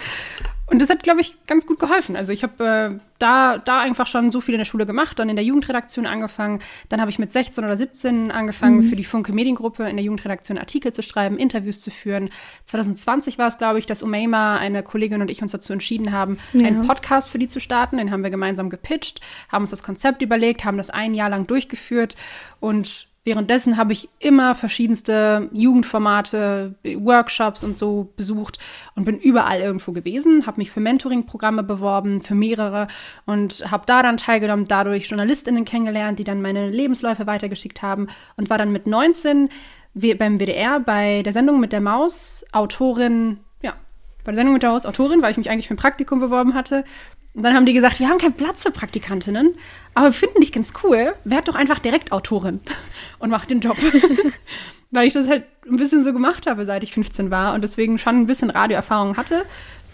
Und 0.71 0.81
das 0.81 0.89
hat, 0.89 1.03
glaube 1.03 1.19
ich, 1.19 1.35
ganz 1.47 1.67
gut 1.67 1.79
geholfen. 1.79 2.15
Also 2.15 2.31
ich 2.31 2.43
habe 2.43 2.63
äh, 2.95 2.99
da, 3.19 3.57
da 3.57 3.81
einfach 3.81 4.07
schon 4.07 4.31
so 4.31 4.39
viel 4.39 4.53
in 4.55 4.59
der 4.59 4.65
Schule 4.65 4.85
gemacht, 4.85 5.19
dann 5.19 5.27
in 5.27 5.35
der 5.35 5.43
Jugendredaktion 5.43 6.05
angefangen. 6.05 6.59
Dann 6.87 7.01
habe 7.01 7.11
ich 7.11 7.19
mit 7.19 7.29
16 7.29 7.65
oder 7.65 7.75
17 7.75 8.31
angefangen, 8.31 8.77
mhm. 8.77 8.83
für 8.83 8.95
die 8.95 9.03
Funke 9.03 9.33
Mediengruppe 9.33 9.89
in 9.89 9.97
der 9.97 10.05
Jugendredaktion 10.05 10.57
Artikel 10.57 10.93
zu 10.93 11.03
schreiben, 11.03 11.37
Interviews 11.37 11.81
zu 11.81 11.91
führen. 11.91 12.29
2020 12.63 13.37
war 13.37 13.49
es, 13.49 13.57
glaube 13.57 13.79
ich, 13.79 13.85
dass 13.85 14.01
Umeima, 14.01 14.55
eine 14.55 14.81
Kollegin 14.81 15.21
und 15.21 15.29
ich 15.29 15.41
uns 15.41 15.51
dazu 15.51 15.73
entschieden 15.73 16.13
haben, 16.13 16.39
ja. 16.53 16.67
einen 16.67 16.87
Podcast 16.87 17.27
für 17.27 17.37
die 17.37 17.49
zu 17.49 17.59
starten. 17.59 17.97
Den 17.97 18.09
haben 18.09 18.23
wir 18.23 18.29
gemeinsam 18.29 18.69
gepitcht, 18.69 19.19
haben 19.51 19.63
uns 19.63 19.71
das 19.71 19.83
Konzept 19.83 20.21
überlegt, 20.21 20.63
haben 20.63 20.77
das 20.77 20.89
ein 20.89 21.13
Jahr 21.13 21.29
lang 21.29 21.47
durchgeführt 21.47 22.15
und 22.61 23.10
Währenddessen 23.23 23.77
habe 23.77 23.93
ich 23.93 24.09
immer 24.17 24.55
verschiedenste 24.55 25.47
Jugendformate, 25.53 26.73
Workshops 26.83 27.63
und 27.63 27.77
so 27.77 28.11
besucht 28.15 28.57
und 28.95 29.05
bin 29.05 29.19
überall 29.19 29.59
irgendwo 29.59 29.91
gewesen, 29.91 30.47
habe 30.47 30.59
mich 30.59 30.71
für 30.71 30.79
Mentoring-Programme 30.79 31.61
beworben, 31.61 32.21
für 32.21 32.33
mehrere 32.33 32.87
und 33.27 33.69
habe 33.69 33.85
daran 33.85 34.17
teilgenommen, 34.17 34.67
dadurch 34.67 35.05
Journalistinnen 35.05 35.65
kennengelernt, 35.65 36.17
die 36.17 36.23
dann 36.23 36.41
meine 36.41 36.71
Lebensläufe 36.71 37.27
weitergeschickt 37.27 37.83
haben 37.83 38.07
und 38.37 38.49
war 38.49 38.57
dann 38.57 38.71
mit 38.71 38.87
19 38.87 39.49
beim 39.93 40.39
WDR 40.39 40.79
bei 40.79 41.21
der 41.21 41.33
Sendung 41.33 41.59
mit 41.59 41.73
der 41.73 41.81
Maus 41.81 42.43
Autorin, 42.53 43.37
ja, 43.61 43.75
bei 44.23 44.31
der 44.31 44.37
Sendung 44.37 44.53
mit 44.53 44.63
der 44.63 44.71
Maus 44.71 44.87
Autorin, 44.87 45.21
weil 45.21 45.31
ich 45.31 45.37
mich 45.37 45.51
eigentlich 45.51 45.67
für 45.67 45.75
ein 45.75 45.77
Praktikum 45.77 46.19
beworben 46.19 46.55
hatte. 46.55 46.85
Und 47.33 47.43
dann 47.43 47.53
haben 47.53 47.65
die 47.65 47.73
gesagt, 47.73 47.99
wir 47.99 48.09
haben 48.09 48.17
keinen 48.17 48.33
Platz 48.33 48.63
für 48.63 48.71
Praktikantinnen, 48.71 49.55
aber 49.93 50.07
wir 50.07 50.13
finden 50.13 50.41
dich 50.41 50.51
ganz 50.51 50.73
cool. 50.83 51.13
Werd 51.23 51.47
doch 51.47 51.55
einfach 51.55 51.79
direkt 51.79 52.11
Autorin 52.11 52.59
und 53.19 53.29
mach 53.29 53.45
den 53.45 53.59
Job. 53.59 53.77
Weil 54.91 55.07
ich 55.07 55.13
das 55.13 55.27
halt 55.27 55.45
ein 55.69 55.77
bisschen 55.77 56.03
so 56.03 56.11
gemacht 56.13 56.47
habe, 56.47 56.65
seit 56.65 56.83
ich 56.83 56.93
15 56.93 57.31
war 57.31 57.53
und 57.53 57.63
deswegen 57.63 57.97
schon 57.97 58.17
ein 58.17 58.27
bisschen 58.27 58.49
Radioerfahrung 58.49 59.17
hatte. 59.17 59.45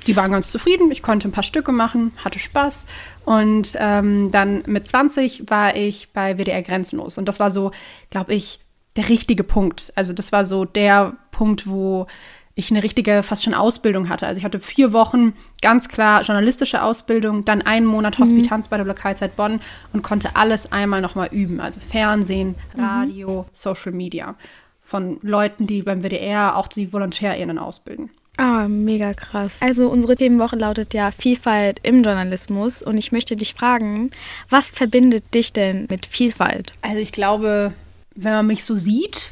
Die 0.08 0.16
waren 0.16 0.32
ganz 0.32 0.52
zufrieden, 0.52 0.90
ich 0.90 1.04
konnte 1.04 1.28
ein 1.28 1.34
paar 1.34 1.44
Stücke 1.44 1.72
machen, 1.72 2.14
hatte 2.24 2.40
Spaß. 2.40 2.86
Und 3.26 3.76
ähm, 3.78 4.32
dann 4.32 4.64
mit 4.66 4.88
20 4.88 5.50
war 5.50 5.76
ich 5.76 6.14
bei 6.14 6.38
WDR 6.38 6.62
Grenzenlos. 6.62 7.18
Und 7.18 7.28
das 7.28 7.40
war 7.40 7.52
so, 7.52 7.72
glaube 8.10 8.34
ich, 8.34 8.60
der 8.96 9.10
richtige 9.10 9.44
Punkt. 9.44 9.92
Also 9.96 10.14
das 10.14 10.32
war 10.32 10.46
so 10.46 10.66
der 10.66 11.18
Punkt, 11.32 11.68
wo 11.68 12.08
ich 12.58 12.72
eine 12.72 12.82
richtige, 12.82 13.22
fast 13.22 13.44
schon 13.44 13.54
Ausbildung 13.54 14.10
hatte. 14.10 14.26
Also 14.26 14.40
ich 14.40 14.44
hatte 14.44 14.60
vier 14.60 14.92
Wochen 14.92 15.34
ganz 15.62 15.90
klar 15.90 16.24
journalistische 16.24 16.82
Ausbildung, 16.82 17.46
dann 17.46 17.62
einen 17.62 17.86
Monat 17.86 18.18
mhm. 18.18 18.24
Hospitanz 18.24 18.66
mhm. 18.66 18.70
bei 18.72 18.78
der 18.78 18.86
Lokalzeit 18.88 19.36
Bonn 19.36 19.62
und 19.94 20.02
konnte 20.02 20.36
alles 20.36 20.72
einmal 20.72 21.02
nochmal 21.02 21.30
üben. 21.32 21.60
Also 21.62 21.80
Fernsehen, 21.80 22.56
mhm. 22.76 22.84
Radio, 22.84 23.44
mhm. 23.44 23.46
Social 23.54 23.92
Media. 23.92 24.36
Von 24.82 25.20
Leuten, 25.22 25.68
die 25.68 25.84
beim 25.84 26.02
WDR 26.02 26.58
auch 26.58 26.68
die 26.68 26.92
VolontärInnen 26.92 27.60
ausbilden. 27.60 28.10
Ah, 28.38 28.68
mega 28.68 29.14
krass. 29.14 29.60
Also 29.62 29.90
unsere 29.90 30.16
Themenwoche 30.16 30.56
lautet 30.56 30.96
ja 30.96 31.12
Vielfalt 31.12 31.80
im 31.84 32.04
Journalismus 32.04 32.82
und 32.82 32.98
ich 32.98 33.12
möchte 33.12 33.36
dich 33.36 33.54
fragen, 33.54 34.10
was 34.50 34.70
verbindet 34.70 35.34
dich 35.36 35.54
denn 35.54 35.86
mit 35.90 36.08
Vielfalt? 36.08 36.74
Also 36.82 36.98
ich 36.98 37.12
glaube, 37.12 37.74
wenn 38.16 38.32
man 38.32 38.48
mich 38.48 38.64
so 38.64 38.76
sieht, 38.76 39.30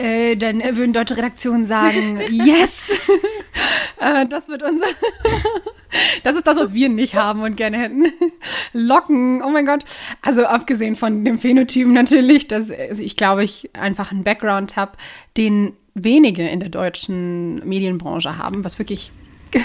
äh, 0.00 0.34
dann 0.36 0.62
würden 0.76 0.94
deutsche 0.94 1.16
Redaktionen 1.16 1.66
sagen, 1.66 2.20
yes, 2.30 2.90
äh, 4.00 4.26
das 4.26 4.48
wird 4.48 4.62
unser, 4.62 4.86
das 6.22 6.36
ist 6.36 6.46
das, 6.46 6.56
was 6.56 6.72
wir 6.72 6.88
nicht 6.88 7.14
haben 7.14 7.42
und 7.42 7.56
gerne 7.56 7.78
hätten. 7.78 8.12
Locken, 8.72 9.42
oh 9.42 9.50
mein 9.50 9.66
Gott. 9.66 9.84
Also 10.22 10.46
abgesehen 10.46 10.96
von 10.96 11.24
dem 11.24 11.38
Phänotypen 11.38 11.92
natürlich, 11.92 12.48
dass 12.48 12.70
also 12.70 13.02
ich 13.02 13.16
glaube, 13.16 13.44
ich 13.44 13.70
einfach 13.74 14.10
einen 14.10 14.24
Background 14.24 14.76
habe, 14.76 14.92
den 15.36 15.74
wenige 15.94 16.48
in 16.48 16.60
der 16.60 16.70
deutschen 16.70 17.56
Medienbranche 17.68 18.38
haben, 18.38 18.64
was 18.64 18.78
wirklich 18.78 19.12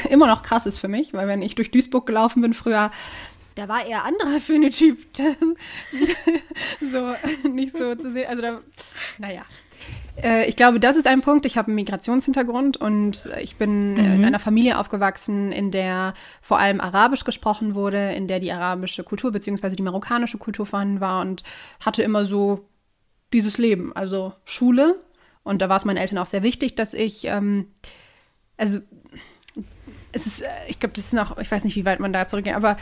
immer 0.09 0.27
noch 0.27 0.43
krass 0.43 0.65
ist 0.65 0.79
für 0.79 0.87
mich, 0.87 1.13
weil 1.13 1.27
wenn 1.27 1.41
ich 1.41 1.55
durch 1.55 1.71
Duisburg 1.71 2.05
gelaufen 2.07 2.41
bin 2.41 2.53
früher, 2.53 2.91
da 3.53 3.69
war 3.69 3.85
eher 3.85 4.03
anderer 4.03 4.41
Phänotyp. 4.41 4.97
so, 6.81 7.15
nicht 7.47 7.77
so 7.77 7.95
zu 7.95 8.11
sehen. 8.11 8.27
Also 8.27 8.41
da, 8.41 8.59
naja, 9.17 9.43
ich 10.47 10.55
glaube, 10.55 10.79
das 10.79 10.95
ist 10.95 11.07
ein 11.07 11.21
Punkt. 11.21 11.45
Ich 11.45 11.57
habe 11.57 11.67
einen 11.67 11.75
Migrationshintergrund 11.75 12.77
und 12.77 13.29
ich 13.41 13.57
bin 13.57 13.93
mhm. 13.93 13.97
in 13.97 14.25
einer 14.25 14.39
Familie 14.39 14.79
aufgewachsen, 14.79 15.51
in 15.51 15.71
der 15.71 16.13
vor 16.41 16.57
allem 16.57 16.79
Arabisch 16.79 17.25
gesprochen 17.25 17.75
wurde, 17.75 18.13
in 18.13 18.27
der 18.27 18.39
die 18.39 18.51
arabische 18.51 19.03
Kultur 19.03 19.33
bzw. 19.33 19.75
die 19.75 19.83
marokkanische 19.83 20.37
Kultur 20.37 20.65
vorhanden 20.65 21.01
war 21.01 21.21
und 21.21 21.43
hatte 21.85 22.01
immer 22.01 22.25
so 22.25 22.69
dieses 23.33 23.57
Leben, 23.57 23.93
also 23.93 24.33
Schule. 24.45 24.95
Und 25.43 25.61
da 25.61 25.69
war 25.69 25.77
es 25.77 25.85
meinen 25.85 25.97
Eltern 25.97 26.17
auch 26.17 26.27
sehr 26.27 26.43
wichtig, 26.43 26.75
dass 26.75 26.93
ich, 26.93 27.25
ähm, 27.25 27.67
also 28.57 28.79
es 30.11 30.25
ist, 30.25 30.45
ich 30.67 30.79
glaube, 30.79 30.93
das 30.95 31.05
ist 31.05 31.13
noch, 31.13 31.37
ich 31.37 31.51
weiß 31.51 31.65
nicht, 31.65 31.75
wie 31.75 31.85
weit 31.85 31.99
man 31.99 32.13
da 32.13 32.25
zurückgeht, 32.25 32.55
aber 32.55 32.77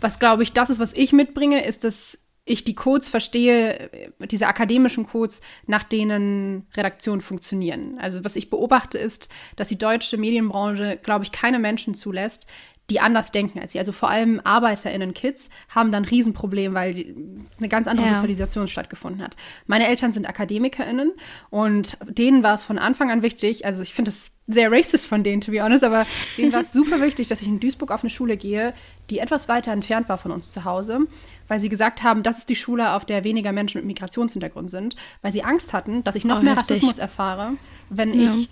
was 0.00 0.18
glaube 0.18 0.42
ich, 0.42 0.52
das 0.52 0.68
ist, 0.68 0.78
was 0.78 0.92
ich 0.92 1.12
mitbringe, 1.12 1.64
ist, 1.64 1.84
dass 1.84 2.18
ich 2.44 2.64
die 2.64 2.74
Codes 2.74 3.08
verstehe, 3.08 4.12
diese 4.18 4.48
akademischen 4.48 5.06
Codes, 5.06 5.40
nach 5.66 5.84
denen 5.84 6.66
Redaktionen 6.76 7.20
funktionieren. 7.20 7.98
Also 8.00 8.24
was 8.24 8.34
ich 8.34 8.50
beobachte 8.50 8.98
ist, 8.98 9.28
dass 9.54 9.68
die 9.68 9.78
deutsche 9.78 10.16
Medienbranche, 10.16 10.98
glaube 11.02 11.24
ich, 11.24 11.30
keine 11.30 11.60
Menschen 11.60 11.94
zulässt, 11.94 12.48
die 12.90 13.00
anders 13.00 13.32
denken 13.32 13.58
als 13.58 13.72
sie. 13.72 13.78
Also 13.78 13.92
vor 13.92 14.10
allem 14.10 14.40
ArbeiterInnen, 14.44 15.14
Kids, 15.14 15.48
haben 15.68 15.92
dann 15.92 16.02
ein 16.02 16.08
Riesenproblem, 16.08 16.74
weil 16.74 17.14
eine 17.58 17.68
ganz 17.68 17.86
andere 17.86 18.06
ja. 18.06 18.14
Sozialisation 18.14 18.68
stattgefunden 18.68 19.22
hat. 19.22 19.36
Meine 19.66 19.86
Eltern 19.86 20.12
sind 20.12 20.28
AkademikerInnen 20.28 21.12
und 21.50 21.96
denen 22.08 22.42
war 22.42 22.54
es 22.54 22.64
von 22.64 22.78
Anfang 22.78 23.10
an 23.10 23.22
wichtig, 23.22 23.64
also 23.64 23.82
ich 23.82 23.94
finde 23.94 24.10
es 24.10 24.30
sehr 24.48 24.72
racist 24.72 25.06
von 25.06 25.22
denen, 25.22 25.40
to 25.40 25.52
be 25.52 25.62
honest, 25.62 25.84
aber 25.84 26.04
denen 26.36 26.52
war 26.52 26.60
es 26.60 26.72
super 26.72 27.00
wichtig, 27.00 27.28
dass 27.28 27.40
ich 27.40 27.48
in 27.48 27.60
Duisburg 27.60 27.92
auf 27.92 28.02
eine 28.02 28.10
Schule 28.10 28.36
gehe, 28.36 28.74
die 29.08 29.20
etwas 29.20 29.48
weiter 29.48 29.72
entfernt 29.72 30.08
war 30.08 30.18
von 30.18 30.32
uns 30.32 30.52
zu 30.52 30.64
Hause 30.64 31.06
weil 31.52 31.60
sie 31.60 31.68
gesagt 31.68 32.02
haben, 32.02 32.22
das 32.22 32.38
ist 32.38 32.48
die 32.48 32.56
Schule, 32.56 32.92
auf 32.92 33.04
der 33.04 33.24
weniger 33.24 33.52
Menschen 33.52 33.76
mit 33.76 33.86
Migrationshintergrund 33.86 34.70
sind, 34.70 34.96
weil 35.20 35.32
sie 35.32 35.44
Angst 35.44 35.74
hatten, 35.74 36.02
dass 36.02 36.14
ich 36.14 36.24
noch 36.24 36.40
oh, 36.40 36.42
mehr 36.42 36.56
heftig. 36.56 36.76
Rassismus 36.76 36.98
erfahre, 36.98 37.58
wenn 37.90 38.18
ja. 38.18 38.32
ich 38.32 38.48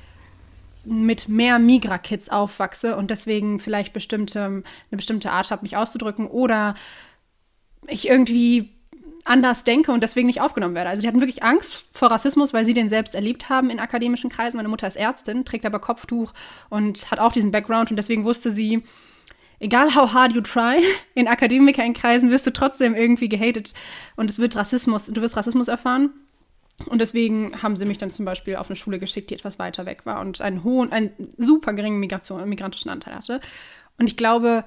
mit 0.84 1.28
mehr 1.28 1.58
Migra-Kids 1.58 2.28
aufwachse 2.28 2.96
und 2.96 3.10
deswegen 3.10 3.60
vielleicht 3.60 3.92
bestimmte, 3.92 4.40
eine 4.44 4.64
bestimmte 4.90 5.30
Art 5.32 5.50
habe, 5.50 5.62
mich 5.62 5.76
auszudrücken 5.76 6.26
oder 6.26 6.74
ich 7.86 8.08
irgendwie 8.08 8.70
anders 9.24 9.64
denke 9.64 9.92
und 9.92 10.02
deswegen 10.02 10.26
nicht 10.26 10.40
aufgenommen 10.40 10.74
werde. 10.74 10.90
Also 10.90 11.02
die 11.02 11.08
hatten 11.08 11.20
wirklich 11.20 11.42
Angst 11.42 11.84
vor 11.92 12.10
Rassismus, 12.10 12.52
weil 12.54 12.64
sie 12.64 12.74
den 12.74 12.88
selbst 12.88 13.14
erlebt 13.14 13.48
haben 13.48 13.70
in 13.70 13.80
akademischen 13.80 14.30
Kreisen. 14.30 14.56
Meine 14.56 14.68
Mutter 14.68 14.88
ist 14.88 14.96
Ärztin, 14.96 15.44
trägt 15.44 15.66
aber 15.66 15.78
Kopftuch 15.78 16.32
und 16.68 17.10
hat 17.10 17.18
auch 17.18 17.32
diesen 17.32 17.50
Background 17.50 17.90
und 17.90 17.96
deswegen 17.96 18.24
wusste 18.24 18.50
sie, 18.50 18.82
egal 19.58 19.94
how 19.94 20.12
hard 20.12 20.32
you 20.32 20.40
try, 20.40 20.82
in 21.14 21.28
Akademikerenkreisen 21.28 22.30
wirst 22.30 22.46
du 22.46 22.52
trotzdem 22.52 22.94
irgendwie 22.94 23.28
gehatet 23.28 23.74
und 24.16 24.30
es 24.30 24.38
wird 24.38 24.56
Rassismus, 24.56 25.06
du 25.06 25.20
wirst 25.20 25.36
Rassismus 25.36 25.68
erfahren. 25.68 26.10
Und 26.86 27.00
deswegen 27.00 27.62
haben 27.62 27.76
sie 27.76 27.84
mich 27.84 27.98
dann 27.98 28.10
zum 28.10 28.24
Beispiel 28.24 28.56
auf 28.56 28.68
eine 28.68 28.76
Schule 28.76 28.98
geschickt, 28.98 29.30
die 29.30 29.34
etwas 29.34 29.58
weiter 29.58 29.86
weg 29.86 30.06
war 30.06 30.20
und 30.20 30.40
einen 30.40 30.64
hohen, 30.64 30.92
einen 30.92 31.12
super 31.36 31.72
geringen 31.72 32.00
Migration, 32.00 32.48
migrantischen 32.48 32.90
Anteil 32.90 33.14
hatte. 33.14 33.40
Und 33.98 34.08
ich 34.08 34.16
glaube, 34.16 34.64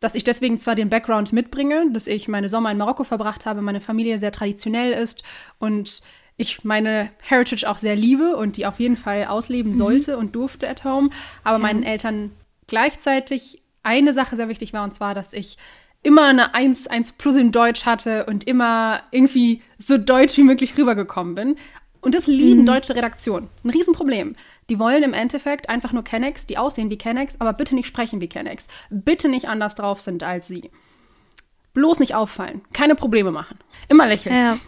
dass 0.00 0.14
ich 0.14 0.24
deswegen 0.24 0.58
zwar 0.58 0.74
den 0.74 0.90
Background 0.90 1.32
mitbringe, 1.32 1.90
dass 1.92 2.06
ich 2.06 2.28
meine 2.28 2.48
Sommer 2.48 2.70
in 2.70 2.78
Marokko 2.78 3.04
verbracht 3.04 3.46
habe, 3.46 3.62
meine 3.62 3.80
Familie 3.80 4.18
sehr 4.18 4.32
traditionell 4.32 4.92
ist 4.92 5.22
und 5.58 6.02
ich 6.36 6.64
meine 6.64 7.10
Heritage 7.20 7.68
auch 7.68 7.78
sehr 7.78 7.96
liebe 7.96 8.36
und 8.36 8.56
die 8.56 8.66
auf 8.66 8.80
jeden 8.80 8.96
Fall 8.96 9.26
ausleben 9.26 9.72
mhm. 9.72 9.76
sollte 9.76 10.18
und 10.18 10.34
durfte 10.34 10.68
at 10.68 10.84
home, 10.84 11.10
aber 11.44 11.58
ja. 11.58 11.62
meinen 11.62 11.82
Eltern 11.84 12.32
gleichzeitig 12.66 13.62
eine 13.82 14.12
Sache 14.14 14.36
sehr 14.36 14.48
wichtig 14.48 14.72
war, 14.72 14.84
und 14.84 14.92
zwar, 14.92 15.14
dass 15.14 15.32
ich 15.32 15.58
immer 16.04 16.26
eine 16.26 16.54
1, 16.54 16.86
1 16.86 17.14
plus 17.14 17.34
in 17.34 17.50
Deutsch 17.50 17.84
hatte 17.86 18.26
und 18.26 18.46
immer 18.46 19.02
irgendwie 19.10 19.62
so 19.78 19.98
deutsch 19.98 20.36
wie 20.36 20.44
möglich 20.44 20.78
rübergekommen 20.78 21.34
bin. 21.34 21.56
Und 22.00 22.14
das 22.14 22.26
lieben 22.26 22.60
mhm. 22.60 22.66
deutsche 22.66 22.94
Redaktionen. 22.94 23.48
Ein 23.64 23.70
Riesenproblem. 23.70 24.36
Die 24.68 24.78
wollen 24.78 25.02
im 25.02 25.14
Endeffekt 25.14 25.70
einfach 25.70 25.92
nur 25.92 26.04
Kennex, 26.04 26.46
die 26.46 26.58
aussehen 26.58 26.90
wie 26.90 26.98
Kennex, 26.98 27.34
aber 27.38 27.54
bitte 27.54 27.74
nicht 27.74 27.88
sprechen 27.88 28.20
wie 28.20 28.28
Kennex. 28.28 28.66
Bitte 28.90 29.28
nicht 29.28 29.48
anders 29.48 29.74
drauf 29.74 30.00
sind 30.00 30.22
als 30.22 30.46
sie. 30.46 30.70
Bloß 31.72 31.98
nicht 31.98 32.14
auffallen. 32.14 32.60
Keine 32.74 32.94
Probleme 32.94 33.30
machen. 33.30 33.58
Immer 33.88 34.06
lächeln. 34.06 34.34
Ja, 34.34 34.58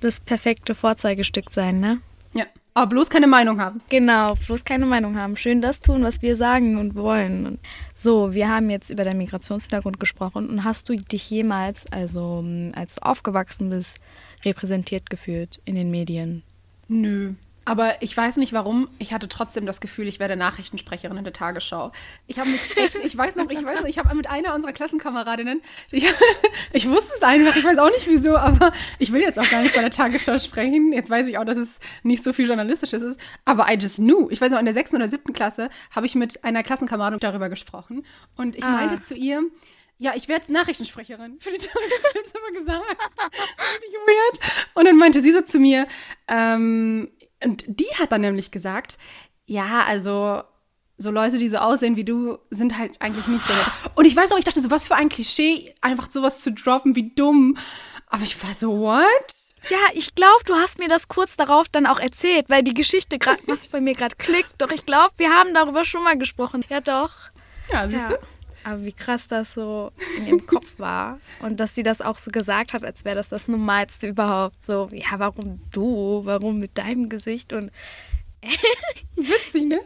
das 0.00 0.20
perfekte 0.20 0.74
Vorzeigestück 0.74 1.50
sein, 1.50 1.80
ne? 1.80 2.00
Ja. 2.34 2.44
Aber 2.76 2.88
bloß 2.88 3.08
keine 3.08 3.28
Meinung 3.28 3.60
haben. 3.60 3.80
Genau, 3.88 4.34
bloß 4.34 4.64
keine 4.64 4.84
Meinung 4.84 5.16
haben. 5.16 5.36
Schön 5.36 5.60
das 5.60 5.80
tun, 5.80 6.02
was 6.02 6.22
wir 6.22 6.34
sagen 6.34 6.76
und 6.76 6.96
wollen. 6.96 7.60
So, 7.94 8.34
wir 8.34 8.48
haben 8.48 8.68
jetzt 8.68 8.90
über 8.90 9.04
deinen 9.04 9.18
Migrationshintergrund 9.18 10.00
gesprochen. 10.00 10.48
Und 10.48 10.64
hast 10.64 10.88
du 10.88 10.96
dich 10.96 11.30
jemals, 11.30 11.86
also 11.92 12.44
als 12.74 12.96
du 12.96 13.02
aufgewachsen 13.02 13.70
bist, 13.70 13.98
repräsentiert 14.44 15.08
gefühlt 15.08 15.60
in 15.64 15.76
den 15.76 15.92
Medien? 15.92 16.42
Nö. 16.88 17.34
Aber 17.64 18.02
ich 18.02 18.16
weiß 18.16 18.36
nicht 18.36 18.52
warum. 18.52 18.88
Ich 18.98 19.12
hatte 19.12 19.28
trotzdem 19.28 19.64
das 19.64 19.80
Gefühl, 19.80 20.06
ich 20.06 20.20
werde 20.20 20.36
Nachrichtensprecherin 20.36 21.16
in 21.16 21.24
der 21.24 21.32
Tagesschau. 21.32 21.92
Ich 22.26 22.38
habe 22.38 22.50
mich 22.50 22.60
echt, 22.76 22.94
ich 22.96 23.16
weiß 23.16 23.36
noch, 23.36 23.48
ich 23.50 23.64
weiß 23.64 23.80
noch, 23.80 23.88
ich 23.88 23.98
habe 23.98 24.14
mit 24.14 24.28
einer 24.28 24.54
unserer 24.54 24.72
Klassenkameradinnen, 24.72 25.62
ich, 25.90 26.04
ich, 26.72 26.88
wusste 26.88 27.12
es 27.16 27.22
einfach, 27.22 27.56
ich 27.56 27.64
weiß 27.64 27.78
auch 27.78 27.90
nicht 27.90 28.06
wieso, 28.06 28.36
aber 28.36 28.72
ich 28.98 29.12
will 29.12 29.22
jetzt 29.22 29.38
auch 29.38 29.48
gar 29.48 29.62
nicht 29.62 29.74
bei 29.74 29.80
der 29.80 29.90
Tagesschau 29.90 30.38
sprechen. 30.38 30.92
Jetzt 30.92 31.10
weiß 31.10 31.26
ich 31.26 31.38
auch, 31.38 31.44
dass 31.44 31.56
es 31.56 31.80
nicht 32.02 32.22
so 32.22 32.32
viel 32.32 32.46
Journalistisches 32.46 33.02
ist. 33.02 33.20
Aber 33.44 33.66
I 33.70 33.74
just 33.74 33.96
knew. 33.96 34.28
Ich 34.30 34.40
weiß 34.40 34.52
noch, 34.52 34.58
in 34.58 34.66
der 34.66 34.74
sechsten 34.74 34.96
oder 34.96 35.08
siebten 35.08 35.32
Klasse 35.32 35.70
habe 35.90 36.06
ich 36.06 36.14
mit 36.14 36.44
einer 36.44 36.62
Klassenkameradin 36.62 37.18
darüber 37.20 37.48
gesprochen. 37.48 38.04
Und 38.36 38.56
ich 38.56 38.64
ah. 38.64 38.70
meinte 38.70 39.02
zu 39.02 39.14
ihr, 39.14 39.42
ja, 39.98 40.12
ich 40.14 40.28
werde 40.28 40.52
Nachrichtensprecherin 40.52 41.38
für 41.40 41.50
die 41.50 41.58
Tagesschau, 41.66 42.20
ich 42.24 42.34
immer 42.34 42.58
gesagt. 42.58 42.84
Richtig 43.74 44.00
weird. 44.06 44.52
Und 44.74 44.86
dann 44.86 44.96
meinte 44.96 45.20
sie 45.20 45.32
so 45.32 45.40
zu 45.40 45.58
mir, 45.58 45.86
ähm, 46.28 47.10
und 47.44 47.64
die 47.66 47.88
hat 47.98 48.12
dann 48.12 48.22
nämlich 48.22 48.50
gesagt, 48.50 48.98
ja, 49.46 49.84
also 49.86 50.42
so 50.96 51.10
Leute, 51.10 51.38
die 51.38 51.48
so 51.48 51.58
aussehen 51.58 51.96
wie 51.96 52.04
du, 52.04 52.38
sind 52.50 52.78
halt 52.78 53.00
eigentlich 53.00 53.26
nicht 53.26 53.46
so 53.46 53.52
nett. 53.52 53.66
Und 53.94 54.04
ich 54.04 54.14
weiß 54.14 54.32
auch, 54.32 54.38
ich 54.38 54.44
dachte 54.44 54.60
so, 54.60 54.70
was 54.70 54.86
für 54.86 54.94
ein 54.94 55.08
Klischee, 55.08 55.74
einfach 55.80 56.10
sowas 56.10 56.40
zu 56.40 56.52
droppen, 56.52 56.94
wie 56.94 57.12
dumm. 57.14 57.56
Aber 58.06 58.22
ich 58.22 58.40
war 58.42 58.54
so, 58.54 58.78
what? 58.78 59.34
Ja, 59.70 59.78
ich 59.94 60.14
glaube, 60.14 60.44
du 60.44 60.54
hast 60.54 60.78
mir 60.78 60.88
das 60.88 61.08
kurz 61.08 61.36
darauf 61.36 61.68
dann 61.68 61.86
auch 61.86 61.98
erzählt, 61.98 62.46
weil 62.48 62.62
die 62.62 62.74
Geschichte 62.74 63.18
gerade 63.18 63.42
macht 63.46 63.72
bei 63.72 63.80
mir 63.80 63.94
gerade 63.94 64.14
Klick. 64.16 64.46
Doch 64.58 64.70
ich 64.70 64.86
glaube, 64.86 65.14
wir 65.16 65.30
haben 65.30 65.54
darüber 65.54 65.84
schon 65.84 66.04
mal 66.04 66.16
gesprochen. 66.16 66.64
Ja, 66.68 66.80
doch. 66.80 67.12
Ja, 67.72 67.88
siehst 67.88 68.10
du? 68.10 68.18
Aber 68.64 68.84
wie 68.84 68.92
krass 68.92 69.28
das 69.28 69.54
so 69.54 69.92
in 70.16 70.26
ihrem 70.26 70.46
Kopf 70.46 70.78
war. 70.78 71.20
Und 71.40 71.60
dass 71.60 71.74
sie 71.74 71.82
das 71.82 72.00
auch 72.00 72.18
so 72.18 72.30
gesagt 72.30 72.72
hat, 72.72 72.82
als 72.82 73.04
wäre 73.04 73.16
das 73.16 73.28
das 73.28 73.46
Normalste 73.46 74.08
überhaupt. 74.08 74.64
So, 74.64 74.88
ja, 74.92 75.18
warum 75.18 75.60
du? 75.70 76.22
Warum 76.24 76.58
mit 76.58 76.76
deinem 76.78 77.08
Gesicht? 77.08 77.52
Und 77.52 77.70
Witzig, 79.16 79.66
ne? 79.66 79.80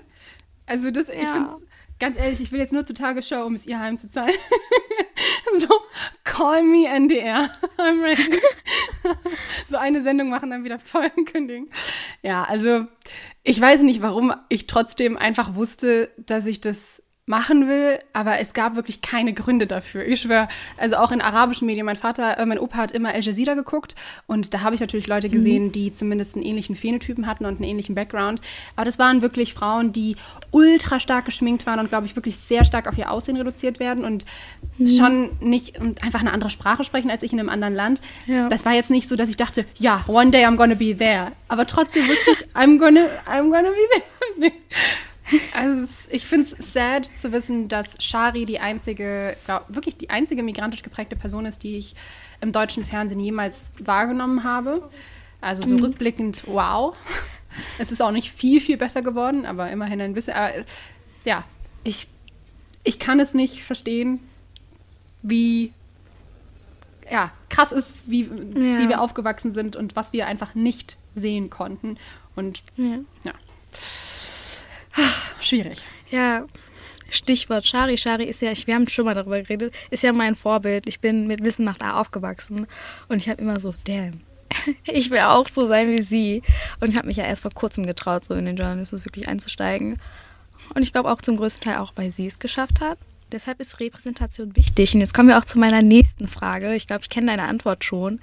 Also 0.67 0.91
das, 0.91 1.09
ja. 1.09 1.15
ich 1.15 1.29
finde 1.29 1.51
ganz 1.99 2.17
ehrlich, 2.17 2.41
ich 2.41 2.53
will 2.53 2.61
jetzt 2.61 2.73
nur 2.73 2.85
zur 2.87 2.95
Tagesschau, 2.95 3.45
um 3.45 3.55
es 3.55 3.67
ihr 3.67 3.79
heimzuzahlen. 3.79 4.35
so, 5.59 5.69
call 6.25 6.63
me 6.63 6.87
NDR. 6.87 7.51
I'm 7.79 8.03
ready. 8.03 8.41
so 9.69 9.77
eine 9.77 10.03
Sendung 10.03 10.29
machen, 10.29 10.51
dann 10.51 10.65
wieder 10.65 10.79
voll 10.79 11.11
kündigen. 11.27 11.71
Ja, 12.23 12.45
also 12.45 12.87
ich 13.43 13.61
weiß 13.61 13.83
nicht, 13.83 14.03
warum 14.03 14.33
ich 14.49 14.67
trotzdem 14.67 15.17
einfach 15.17 15.55
wusste, 15.55 16.11
dass 16.17 16.47
ich 16.47 16.61
das 16.61 17.03
machen 17.29 17.69
will, 17.69 17.99
aber 18.13 18.41
es 18.41 18.55
gab 18.55 18.75
wirklich 18.75 19.03
keine 19.03 19.35
Gründe 19.35 19.67
dafür. 19.67 20.07
Ich 20.07 20.23
schwöre, 20.23 20.49
also 20.77 20.97
auch 20.97 21.13
in 21.13 21.21
arabischen 21.21 21.67
Medien, 21.67 21.85
mein 21.85 21.97
Vater, 21.97 22.39
äh, 22.39 22.47
mein 22.47 22.59
Opa 22.59 22.79
hat 22.79 22.93
immer 22.93 23.11
Al 23.11 23.21
Jazeera 23.21 23.55
geguckt 23.55 23.95
und 24.27 24.55
da 24.55 24.63
habe 24.63 24.75
ich 24.75 24.81
natürlich 24.81 25.07
Leute 25.07 25.29
gesehen, 25.29 25.67
mhm. 25.67 25.73
die 25.73 25.93
zumindest 25.93 26.37
einen 26.37 26.45
ähnlichen 26.45 26.75
Phänotypen 26.75 27.27
hatten 27.27 27.45
und 27.45 27.57
einen 27.57 27.65
ähnlichen 27.65 27.95
Background. 27.95 28.41
Aber 28.77 28.87
das 28.87 28.99
waren 28.99 29.21
wirklich 29.21 29.53
Frauen, 29.53 29.93
die 29.93 30.17
ultra 30.51 31.01
stark 31.01 31.27
geschminkt 31.27 31.67
waren 31.67 31.79
und, 31.79 31.91
glaube 31.91 32.07
ich, 32.07 32.17
wirklich 32.17 32.39
sehr 32.39 32.65
stark 32.65 32.89
auf 32.89 32.97
ihr 32.97 33.11
Aussehen 33.11 33.37
reduziert 33.37 33.79
werden 33.79 34.05
und 34.05 34.25
mhm. 34.79 34.87
schon 34.87 35.31
nicht 35.41 35.79
und 35.79 36.03
einfach 36.03 36.21
eine 36.21 36.33
andere 36.33 36.51
Sprache 36.51 36.85
sprechen 36.85 37.11
als 37.11 37.23
ich 37.23 37.33
in 37.33 37.41
einem 37.41 37.51
anderen 37.51 37.75
Land. 37.75 38.01
Ja. 38.27 38.49
Das 38.49 38.65
war 38.65 38.73
jetzt 38.73 38.91
nicht 38.91 39.09
so, 39.09 39.17
dass 39.17 39.29
ich 39.29 39.37
dachte, 39.37 39.67
ja, 39.79 40.05
one 40.09 40.31
day 40.31 40.47
I'm 40.47 40.57
gonna 40.57 40.75
be 40.75 40.97
there. 40.97 41.33
Aber 41.49 41.67
trotzdem 41.67 42.09
wusste 42.09 42.31
ich, 42.33 42.47
I'm 42.55 42.79
gonna, 42.79 43.07
I'm 43.27 43.51
gonna 43.51 43.69
be 43.69 44.01
there. 44.41 44.53
Also 45.55 46.09
ich 46.11 46.27
finde 46.27 46.47
es 46.47 46.73
sad 46.73 47.05
zu 47.05 47.33
wissen, 47.33 47.69
dass 47.69 48.03
Shari 48.03 48.47
die 48.47 48.61
einzige, 48.61 49.37
glaub, 49.45 49.65
wirklich 49.69 49.97
die 49.97 50.11
einzige 50.11 50.43
migrantisch 50.43 50.83
geprägte 50.83 51.17
Person 51.17 51.47
ist, 51.47 51.63
die 51.63 51.77
ich 51.77 51.95
im 52.41 52.53
deutschen 52.53 52.85
Fernsehen 52.85 53.21
jemals 53.21 53.71
wahrgenommen 53.79 54.45
habe. 54.45 54.89
Also 55.41 55.67
so 55.67 55.77
mhm. 55.77 55.85
rückblickend, 55.85 56.45
wow. 56.47 56.97
Es 57.79 57.91
ist 57.91 58.03
auch 58.03 58.11
nicht 58.11 58.31
viel, 58.31 58.61
viel 58.61 58.77
besser 58.77 59.03
geworden, 59.03 59.47
aber 59.47 59.71
immerhin 59.71 60.01
ein 60.01 60.15
bisschen. 60.15 60.35
Aber, 60.35 60.53
ja, 61.25 61.45
ich, 61.85 62.07
ich 62.85 62.99
kann 62.99 63.21
es 63.21 63.35
nicht 63.35 63.63
verstehen, 63.63 64.21
wie 65.23 65.73
ja, 67.11 67.31
krass 67.49 67.73
ist, 67.73 67.99
wie, 68.07 68.23
ja. 68.23 68.31
wie 68.55 68.89
wir 68.89 69.01
aufgewachsen 69.01 69.55
sind 69.55 69.77
und 69.77 69.97
was 69.97 70.13
wir 70.13 70.27
einfach 70.27 70.55
nicht 70.55 70.97
sehen 71.15 71.51
konnten. 71.51 71.97
Und 72.37 72.63
ja. 72.77 72.99
ja. 73.25 73.33
Schwierig. 75.41 75.83
Ja, 76.11 76.47
Stichwort 77.11 77.67
Shari. 77.67 77.97
Shari 77.97 78.25
ist 78.25 78.43
ja, 78.43 78.53
wir 78.67 78.75
haben 78.75 78.89
schon 78.89 79.05
mal 79.05 79.15
darüber 79.15 79.41
geredet, 79.41 79.75
ist 79.91 80.03
ja 80.03 80.13
mein 80.13 80.35
Vorbild. 80.35 80.87
Ich 80.87 81.01
bin 81.01 81.27
mit 81.27 81.43
Wissen 81.45 81.65
macht 81.65 81.83
A 81.83 82.01
aufgewachsen 82.01 82.67
und 83.09 83.17
ich 83.19 83.29
habe 83.29 83.41
immer 83.41 83.61
so, 83.61 83.75
damn, 83.85 84.21
ich 84.85 85.11
will 85.11 85.21
auch 85.21 85.49
so 85.49 85.67
sein 85.67 85.91
wie 85.91 86.03
sie. 86.03 86.43
Und 86.81 86.91
ich 86.91 86.97
habe 86.97 87.07
mich 87.07 87.17
ja 87.17 87.25
erst 87.25 87.43
vor 87.43 87.53
kurzem 87.53 87.87
getraut, 87.87 88.25
so 88.25 88.35
in 88.35 88.47
den 88.47 88.57
Journalismus 88.57 89.05
wirklich 89.05 89.29
einzusteigen. 89.29 89.99
Und 90.75 90.83
ich 90.83 90.93
glaube 90.93 91.11
auch 91.11 91.23
zum 91.23 91.37
größten 91.37 91.63
Teil 91.63 91.79
auch, 91.79 91.93
weil 91.97 92.11
sie 92.11 92.27
es 92.27 92.39
geschafft 92.39 92.81
hat. 92.81 92.99
Deshalb 93.31 93.61
ist 93.61 93.79
Repräsentation 93.79 94.57
wichtig. 94.57 94.95
Und 94.95 95.01
jetzt 95.01 95.13
kommen 95.13 95.29
wir 95.29 95.39
auch 95.39 95.45
zu 95.45 95.59
meiner 95.59 95.83
nächsten 95.83 96.29
Frage. 96.29 96.75
Ich 96.75 96.87
glaube, 96.87 97.03
ich 97.03 97.11
kenne 97.11 97.27
deine 97.27 97.43
Antwort 97.43 97.85
schon. 97.85 98.21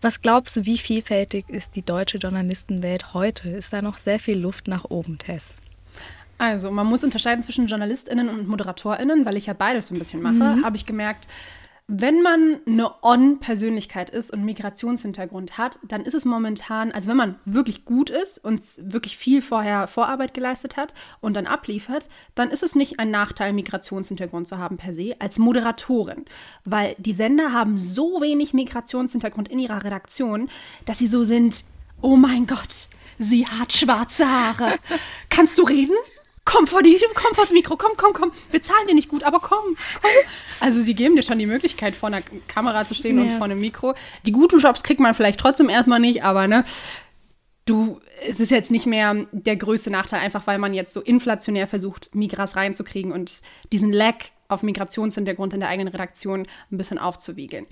Was 0.00 0.20
glaubst 0.20 0.56
du, 0.56 0.64
wie 0.64 0.78
vielfältig 0.78 1.44
ist 1.48 1.76
die 1.76 1.82
deutsche 1.82 2.16
Journalistenwelt 2.16 3.12
heute? 3.12 3.50
Ist 3.50 3.74
da 3.74 3.82
noch 3.82 3.98
sehr 3.98 4.18
viel 4.18 4.38
Luft 4.38 4.66
nach 4.66 4.84
oben, 4.84 5.18
Tess? 5.18 5.60
Also, 6.38 6.70
man 6.70 6.86
muss 6.86 7.04
unterscheiden 7.04 7.42
zwischen 7.42 7.66
JournalistInnen 7.66 8.28
und 8.28 8.48
ModeratorInnen, 8.48 9.26
weil 9.26 9.36
ich 9.36 9.46
ja 9.46 9.52
beides 9.52 9.88
so 9.88 9.94
ein 9.94 9.98
bisschen 9.98 10.22
mache. 10.22 10.56
Mhm. 10.56 10.64
Habe 10.64 10.76
ich 10.76 10.86
gemerkt, 10.86 11.28
wenn 11.90 12.20
man 12.20 12.60
eine 12.66 13.02
On-Persönlichkeit 13.02 14.10
ist 14.10 14.30
und 14.30 14.44
Migrationshintergrund 14.44 15.56
hat, 15.56 15.78
dann 15.88 16.02
ist 16.02 16.12
es 16.12 16.26
momentan, 16.26 16.92
also 16.92 17.08
wenn 17.08 17.16
man 17.16 17.36
wirklich 17.46 17.86
gut 17.86 18.10
ist 18.10 18.44
und 18.44 18.60
wirklich 18.76 19.16
viel 19.16 19.40
vorher 19.40 19.88
Vorarbeit 19.88 20.34
geleistet 20.34 20.76
hat 20.76 20.92
und 21.22 21.34
dann 21.34 21.46
abliefert, 21.46 22.06
dann 22.34 22.50
ist 22.50 22.62
es 22.62 22.74
nicht 22.74 23.00
ein 23.00 23.10
Nachteil, 23.10 23.54
Migrationshintergrund 23.54 24.46
zu 24.46 24.58
haben 24.58 24.76
per 24.76 24.92
se 24.92 25.16
als 25.18 25.38
Moderatorin, 25.38 26.26
weil 26.66 26.94
die 26.98 27.14
Sender 27.14 27.54
haben 27.54 27.78
so 27.78 28.20
wenig 28.20 28.52
Migrationshintergrund 28.52 29.48
in 29.48 29.58
ihrer 29.58 29.82
Redaktion, 29.82 30.50
dass 30.84 30.98
sie 30.98 31.08
so 31.08 31.24
sind, 31.24 31.64
oh 32.02 32.16
mein 32.16 32.46
Gott, 32.46 32.90
sie 33.18 33.46
hat 33.46 33.72
schwarze 33.72 34.28
Haare. 34.28 34.74
Kannst 35.30 35.56
du 35.56 35.62
reden? 35.62 35.96
Komm 36.48 36.66
vor 36.66 36.82
die, 36.82 36.98
komm 37.14 37.34
vors 37.34 37.52
Mikro, 37.52 37.76
komm, 37.76 37.92
komm, 37.96 38.14
komm. 38.14 38.32
Wir 38.50 38.62
zahlen 38.62 38.86
dir 38.88 38.94
nicht 38.94 39.08
gut, 39.08 39.22
aber 39.22 39.38
komm, 39.38 39.76
komm. 40.00 40.10
Also 40.60 40.80
sie 40.80 40.94
geben 40.94 41.14
dir 41.14 41.22
schon 41.22 41.38
die 41.38 41.46
Möglichkeit, 41.46 41.94
vor 41.94 42.06
einer 42.08 42.22
Kamera 42.48 42.86
zu 42.86 42.94
stehen 42.94 43.18
ja. 43.18 43.24
und 43.24 43.30
vor 43.32 43.44
einem 43.44 43.60
Mikro. 43.60 43.94
Die 44.24 44.32
guten 44.32 44.58
Jobs 44.58 44.82
kriegt 44.82 44.98
man 44.98 45.14
vielleicht 45.14 45.38
trotzdem 45.38 45.68
erstmal 45.68 46.00
nicht, 46.00 46.24
aber 46.24 46.46
ne, 46.48 46.64
du, 47.66 48.00
es 48.26 48.40
ist 48.40 48.50
jetzt 48.50 48.70
nicht 48.70 48.86
mehr 48.86 49.26
der 49.30 49.56
größte 49.56 49.90
Nachteil, 49.90 50.20
einfach 50.20 50.46
weil 50.46 50.58
man 50.58 50.72
jetzt 50.72 50.94
so 50.94 51.02
inflationär 51.02 51.66
versucht, 51.66 52.14
Migras 52.14 52.56
reinzukriegen 52.56 53.12
und 53.12 53.42
diesen 53.70 53.92
Lag 53.92 54.16
auf 54.48 54.62
Migrationshintergrund 54.62 55.52
in 55.52 55.60
der 55.60 55.68
eigenen 55.68 55.92
Redaktion 55.92 56.46
ein 56.72 56.76
bisschen 56.78 56.98
aufzuwiegeln. 56.98 57.66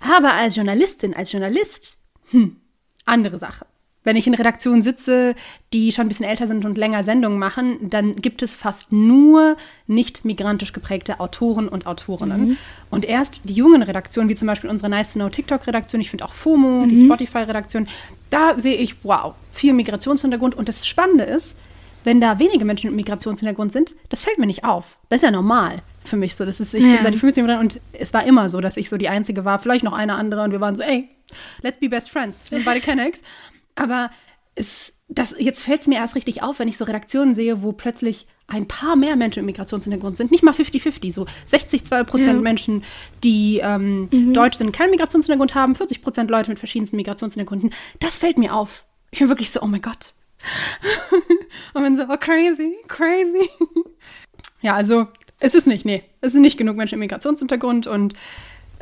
Aber 0.00 0.32
als 0.32 0.56
Journalistin, 0.56 1.12
als 1.12 1.30
Journalist, 1.30 1.98
hm, 2.30 2.56
andere 3.04 3.38
Sache. 3.38 3.66
Wenn 4.04 4.16
ich 4.16 4.26
in 4.26 4.34
Redaktionen 4.34 4.82
sitze, 4.82 5.34
die 5.72 5.90
schon 5.90 6.04
ein 6.06 6.08
bisschen 6.08 6.26
älter 6.26 6.46
sind 6.46 6.64
und 6.64 6.78
länger 6.78 7.02
Sendungen 7.02 7.38
machen, 7.38 7.78
dann 7.90 8.16
gibt 8.16 8.42
es 8.42 8.54
fast 8.54 8.92
nur 8.92 9.56
nicht 9.86 10.24
migrantisch 10.24 10.72
geprägte 10.72 11.20
Autoren 11.20 11.68
und 11.68 11.86
Autorinnen. 11.86 12.48
Mhm. 12.48 12.56
Und 12.90 13.04
erst 13.04 13.48
die 13.48 13.54
jungen 13.54 13.82
Redaktionen, 13.82 14.28
wie 14.28 14.34
zum 14.34 14.46
Beispiel 14.46 14.70
unsere 14.70 14.88
Nice 14.88 15.14
to 15.14 15.18
Know 15.18 15.30
TikTok-Redaktion, 15.30 16.00
ich 16.00 16.10
finde 16.10 16.24
auch 16.26 16.32
FOMO, 16.32 16.84
mhm. 16.84 16.88
die 16.88 17.04
Spotify-Redaktion, 17.04 17.88
da 18.30 18.58
sehe 18.58 18.76
ich, 18.76 19.04
wow, 19.04 19.34
viel 19.52 19.72
Migrationshintergrund. 19.72 20.54
Und 20.54 20.68
das 20.68 20.86
Spannende 20.86 21.24
ist, 21.24 21.58
wenn 22.04 22.20
da 22.20 22.38
wenige 22.38 22.64
Menschen 22.64 22.90
mit 22.90 22.96
Migrationshintergrund 22.96 23.72
sind, 23.72 23.94
das 24.10 24.22
fällt 24.22 24.38
mir 24.38 24.46
nicht 24.46 24.64
auf. 24.64 24.98
Das 25.08 25.18
ist 25.18 25.22
ja 25.22 25.30
normal 25.30 25.82
für 26.04 26.16
mich 26.16 26.36
so. 26.36 26.44
Das 26.44 26.60
ist, 26.60 26.74
ich 26.74 26.84
ja. 26.84 26.96
bin 26.96 27.02
seit 27.02 27.14
15 27.14 27.48
Jahren 27.48 27.60
und 27.60 27.80
es 27.92 28.12
war 28.12 28.24
immer 28.26 28.50
so, 28.50 28.60
dass 28.60 28.76
ich 28.76 28.90
so 28.90 28.98
die 28.98 29.08
Einzige 29.08 29.44
war, 29.44 29.58
vielleicht 29.58 29.84
noch 29.84 29.94
eine 29.94 30.14
andere 30.14 30.42
und 30.42 30.52
wir 30.52 30.60
waren 30.60 30.76
so, 30.76 30.82
ey, 30.82 31.08
let's 31.62 31.78
be 31.78 31.88
best 31.88 32.10
friends. 32.10 32.50
Wir 32.50 32.58
sind 32.58 32.64
beide 32.64 32.80
Kennex. 32.80 33.18
Aber 33.74 34.10
es, 34.54 34.92
das, 35.08 35.34
jetzt 35.38 35.64
fällt 35.64 35.82
es 35.82 35.86
mir 35.86 35.96
erst 35.96 36.14
richtig 36.14 36.42
auf, 36.42 36.58
wenn 36.58 36.68
ich 36.68 36.76
so 36.76 36.84
Redaktionen 36.84 37.34
sehe, 37.34 37.62
wo 37.62 37.72
plötzlich 37.72 38.26
ein 38.46 38.68
paar 38.68 38.94
mehr 38.94 39.16
Menschen 39.16 39.44
mit 39.44 39.56
Migrationshintergrund 39.56 40.16
sind. 40.16 40.30
Nicht 40.30 40.42
mal 40.42 40.52
50-50, 40.52 41.12
so 41.12 41.26
60, 41.46 41.84
2 41.84 42.04
Prozent 42.04 42.36
ja. 42.36 42.40
Menschen, 42.40 42.84
die 43.22 43.60
ähm, 43.62 44.08
mhm. 44.10 44.34
deutsch 44.34 44.58
sind, 44.58 44.72
keinen 44.72 44.90
Migrationshintergrund 44.90 45.54
haben, 45.54 45.74
40 45.74 46.02
Prozent 46.02 46.30
Leute 46.30 46.50
mit 46.50 46.58
verschiedensten 46.58 46.96
Migrationshintergründen. 46.96 47.70
Das 48.00 48.18
fällt 48.18 48.38
mir 48.38 48.54
auf. 48.54 48.84
Ich 49.10 49.20
bin 49.20 49.28
wirklich 49.28 49.50
so, 49.50 49.62
oh 49.62 49.66
mein 49.66 49.80
Gott. 49.80 50.12
Und 51.74 51.82
bin 51.82 51.96
so, 51.96 52.02
oh 52.02 52.16
crazy, 52.18 52.76
crazy. 52.86 53.48
ja, 54.60 54.74
also 54.74 55.06
es 55.40 55.54
ist 55.54 55.66
nicht, 55.66 55.84
nee, 55.84 56.04
es 56.20 56.32
sind 56.32 56.42
nicht 56.42 56.58
genug 56.58 56.76
Menschen 56.76 56.98
mit 56.98 57.10
Migrationshintergrund 57.10 57.86
und 57.86 58.14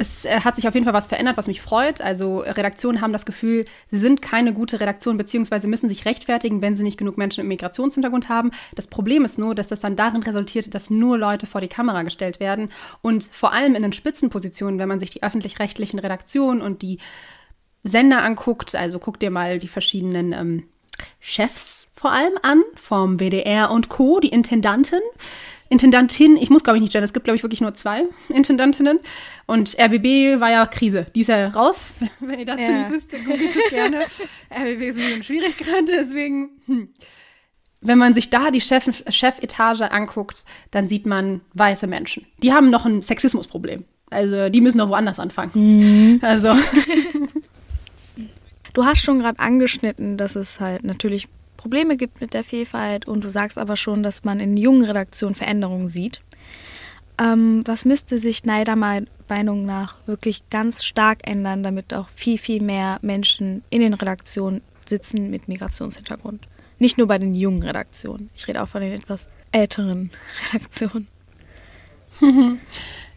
es 0.03 0.25
äh, 0.25 0.41
hat 0.41 0.57
sich 0.57 0.69
auf 0.69 0.75
jeden 0.75 0.85
Fall 0.85 0.95
was 0.95 1.07
verändert, 1.07 1.37
was 1.37 1.47
mich 1.47 1.63
freut. 1.63 2.01
Also 2.01 2.41
Redaktionen 2.41 3.01
haben 3.01 3.13
das 3.13 3.25
Gefühl, 3.25 3.65
sie 3.87 3.99
sind 3.99 4.21
keine 4.21 4.53
gute 4.53 4.81
Redaktion, 4.81 5.17
beziehungsweise 5.17 5.69
müssen 5.69 5.89
sich 5.89 6.05
rechtfertigen, 6.05 6.61
wenn 6.61 6.75
sie 6.75 6.83
nicht 6.83 6.99
genug 6.99 7.17
Menschen 7.17 7.43
mit 7.43 7.49
Migrationshintergrund 7.49 8.29
haben. 8.29 8.51
Das 8.75 8.89
Problem 8.89 9.25
ist 9.25 9.39
nur, 9.39 9.55
dass 9.55 9.69
das 9.69 9.81
dann 9.81 9.97
darin 9.97 10.23
resultiert, 10.23 10.75
dass 10.75 10.91
nur 10.91 11.17
Leute 11.17 11.47
vor 11.47 11.61
die 11.61 11.69
Kamera 11.69 12.03
gestellt 12.03 12.41
werden. 12.41 12.69
Und 13.01 13.25
vor 13.25 13.53
allem 13.53 13.75
in 13.75 13.83
den 13.83 13.93
Spitzenpositionen, 13.93 14.79
wenn 14.79 14.89
man 14.89 15.01
sich 15.01 15.11
die 15.11 15.23
öffentlich-rechtlichen 15.23 15.99
Redaktionen 15.99 16.61
und 16.61 16.83
die 16.83 16.99
Sender 17.85 18.23
anguckt, 18.23 18.75
also 18.75 18.99
guck 18.99 19.19
dir 19.19 19.31
mal 19.31 19.59
die 19.59 19.69
verschiedenen 19.69 20.33
ähm, 20.33 20.65
Chefs 21.21 21.91
vor 21.95 22.13
allem 22.13 22.35
an, 22.43 22.63
vom 22.75 23.19
WDR 23.19 23.71
und 23.71 23.89
Co., 23.89 24.19
die 24.19 24.29
Intendanten. 24.29 25.01
Intendantin, 25.73 26.37
ich 26.37 26.51
muss 26.51 26.63
glaube 26.63 26.77
ich 26.77 26.83
nicht 26.83 26.93
gendern, 26.93 27.07
es 27.07 27.13
gibt 27.13 27.25
glaube 27.25 27.37
ich 27.37 27.43
wirklich 27.43 27.61
nur 27.61 27.75
zwei 27.75 28.05
Intendantinnen. 28.29 29.01
Und 29.47 29.77
RBB 29.79 30.41
war 30.41 30.51
ja 30.51 30.67
Krise. 30.67 31.07
Die 31.15 31.21
ist 31.21 31.29
ja 31.29 31.49
raus. 31.49 31.93
Wenn 32.21 32.39
ihr 32.39 32.47
dazu 32.47 32.63
ja. 32.63 32.89
nicht 32.89 32.91
wisst, 32.91 33.11
googelt 33.11 33.57
es 33.57 33.71
gerne. 33.71 34.01
RBB 34.51 34.83
ist 34.83 34.97
ein 34.97 35.03
bisschen 35.03 35.23
schwierig 35.23 35.57
gerade, 35.57 35.85
deswegen. 35.87 36.51
Hm. 36.67 36.89
Wenn 37.81 37.99
man 37.99 38.15
sich 38.15 38.31
da 38.31 38.53
die 38.53 38.61
Chef 38.61 39.03
Chefetage 39.09 39.91
anguckt, 39.91 40.45
dann 40.71 40.87
sieht 40.87 41.05
man 41.05 41.41
weiße 41.55 41.89
Menschen. 41.89 42.27
Die 42.41 42.53
haben 42.53 42.71
noch 42.71 42.87
ein 42.87 43.03
Sexismusproblem. 43.03 43.85
Also 44.09 44.51
die 44.51 44.61
müssen 44.61 44.79
noch 44.79 44.89
woanders 44.89 45.19
anfangen. 45.19 45.51
Mhm. 45.55 46.21
Also. 46.23 46.55
Du 48.73 48.85
hast 48.85 49.03
schon 49.03 49.19
gerade 49.19 49.41
angeschnitten, 49.41 50.17
dass 50.17 50.37
es 50.37 50.61
halt 50.61 50.85
natürlich 50.85 51.29
Probleme 51.63 51.97
gibt 51.97 52.21
mit 52.21 52.35
der 52.35 52.43
Vielfalt 52.43 53.07
und 53.07 53.23
du 53.23 53.31
sagst 53.31 53.57
aber 53.57 53.77
schon, 53.77 54.03
dass 54.03 54.25
man 54.25 54.41
in 54.41 54.57
jungen 54.57 54.83
Redaktionen 54.83 55.37
Veränderungen 55.37 55.89
sieht. 55.89 56.21
Ähm, 57.21 57.63
was 57.67 57.85
müsste 57.85 58.19
sich 58.19 58.45
Neider 58.45 58.75
Meinung 58.75 59.65
nach 59.65 59.95
wirklich 60.07 60.43
ganz 60.51 60.83
stark 60.83 61.21
ändern, 61.23 61.63
damit 61.63 61.95
auch 61.95 62.09
viel, 62.09 62.37
viel 62.37 62.61
mehr 62.61 62.99
Menschen 63.01 63.63
in 63.71 63.81
den 63.81 63.95
Redaktionen 63.95 64.61
sitzen 64.87 65.31
mit 65.31 65.47
Migrationshintergrund? 65.47 66.49
Nicht 66.81 66.99
nur 66.99 67.07
bei 67.07 67.19
den 67.19 67.33
jungen 67.33 67.63
Redaktionen. 67.63 68.31
Ich 68.35 68.49
rede 68.49 68.61
auch 68.61 68.69
von 68.69 68.81
den 68.81 68.91
etwas 68.91 69.29
älteren 69.53 70.11
Redaktionen. 70.53 71.07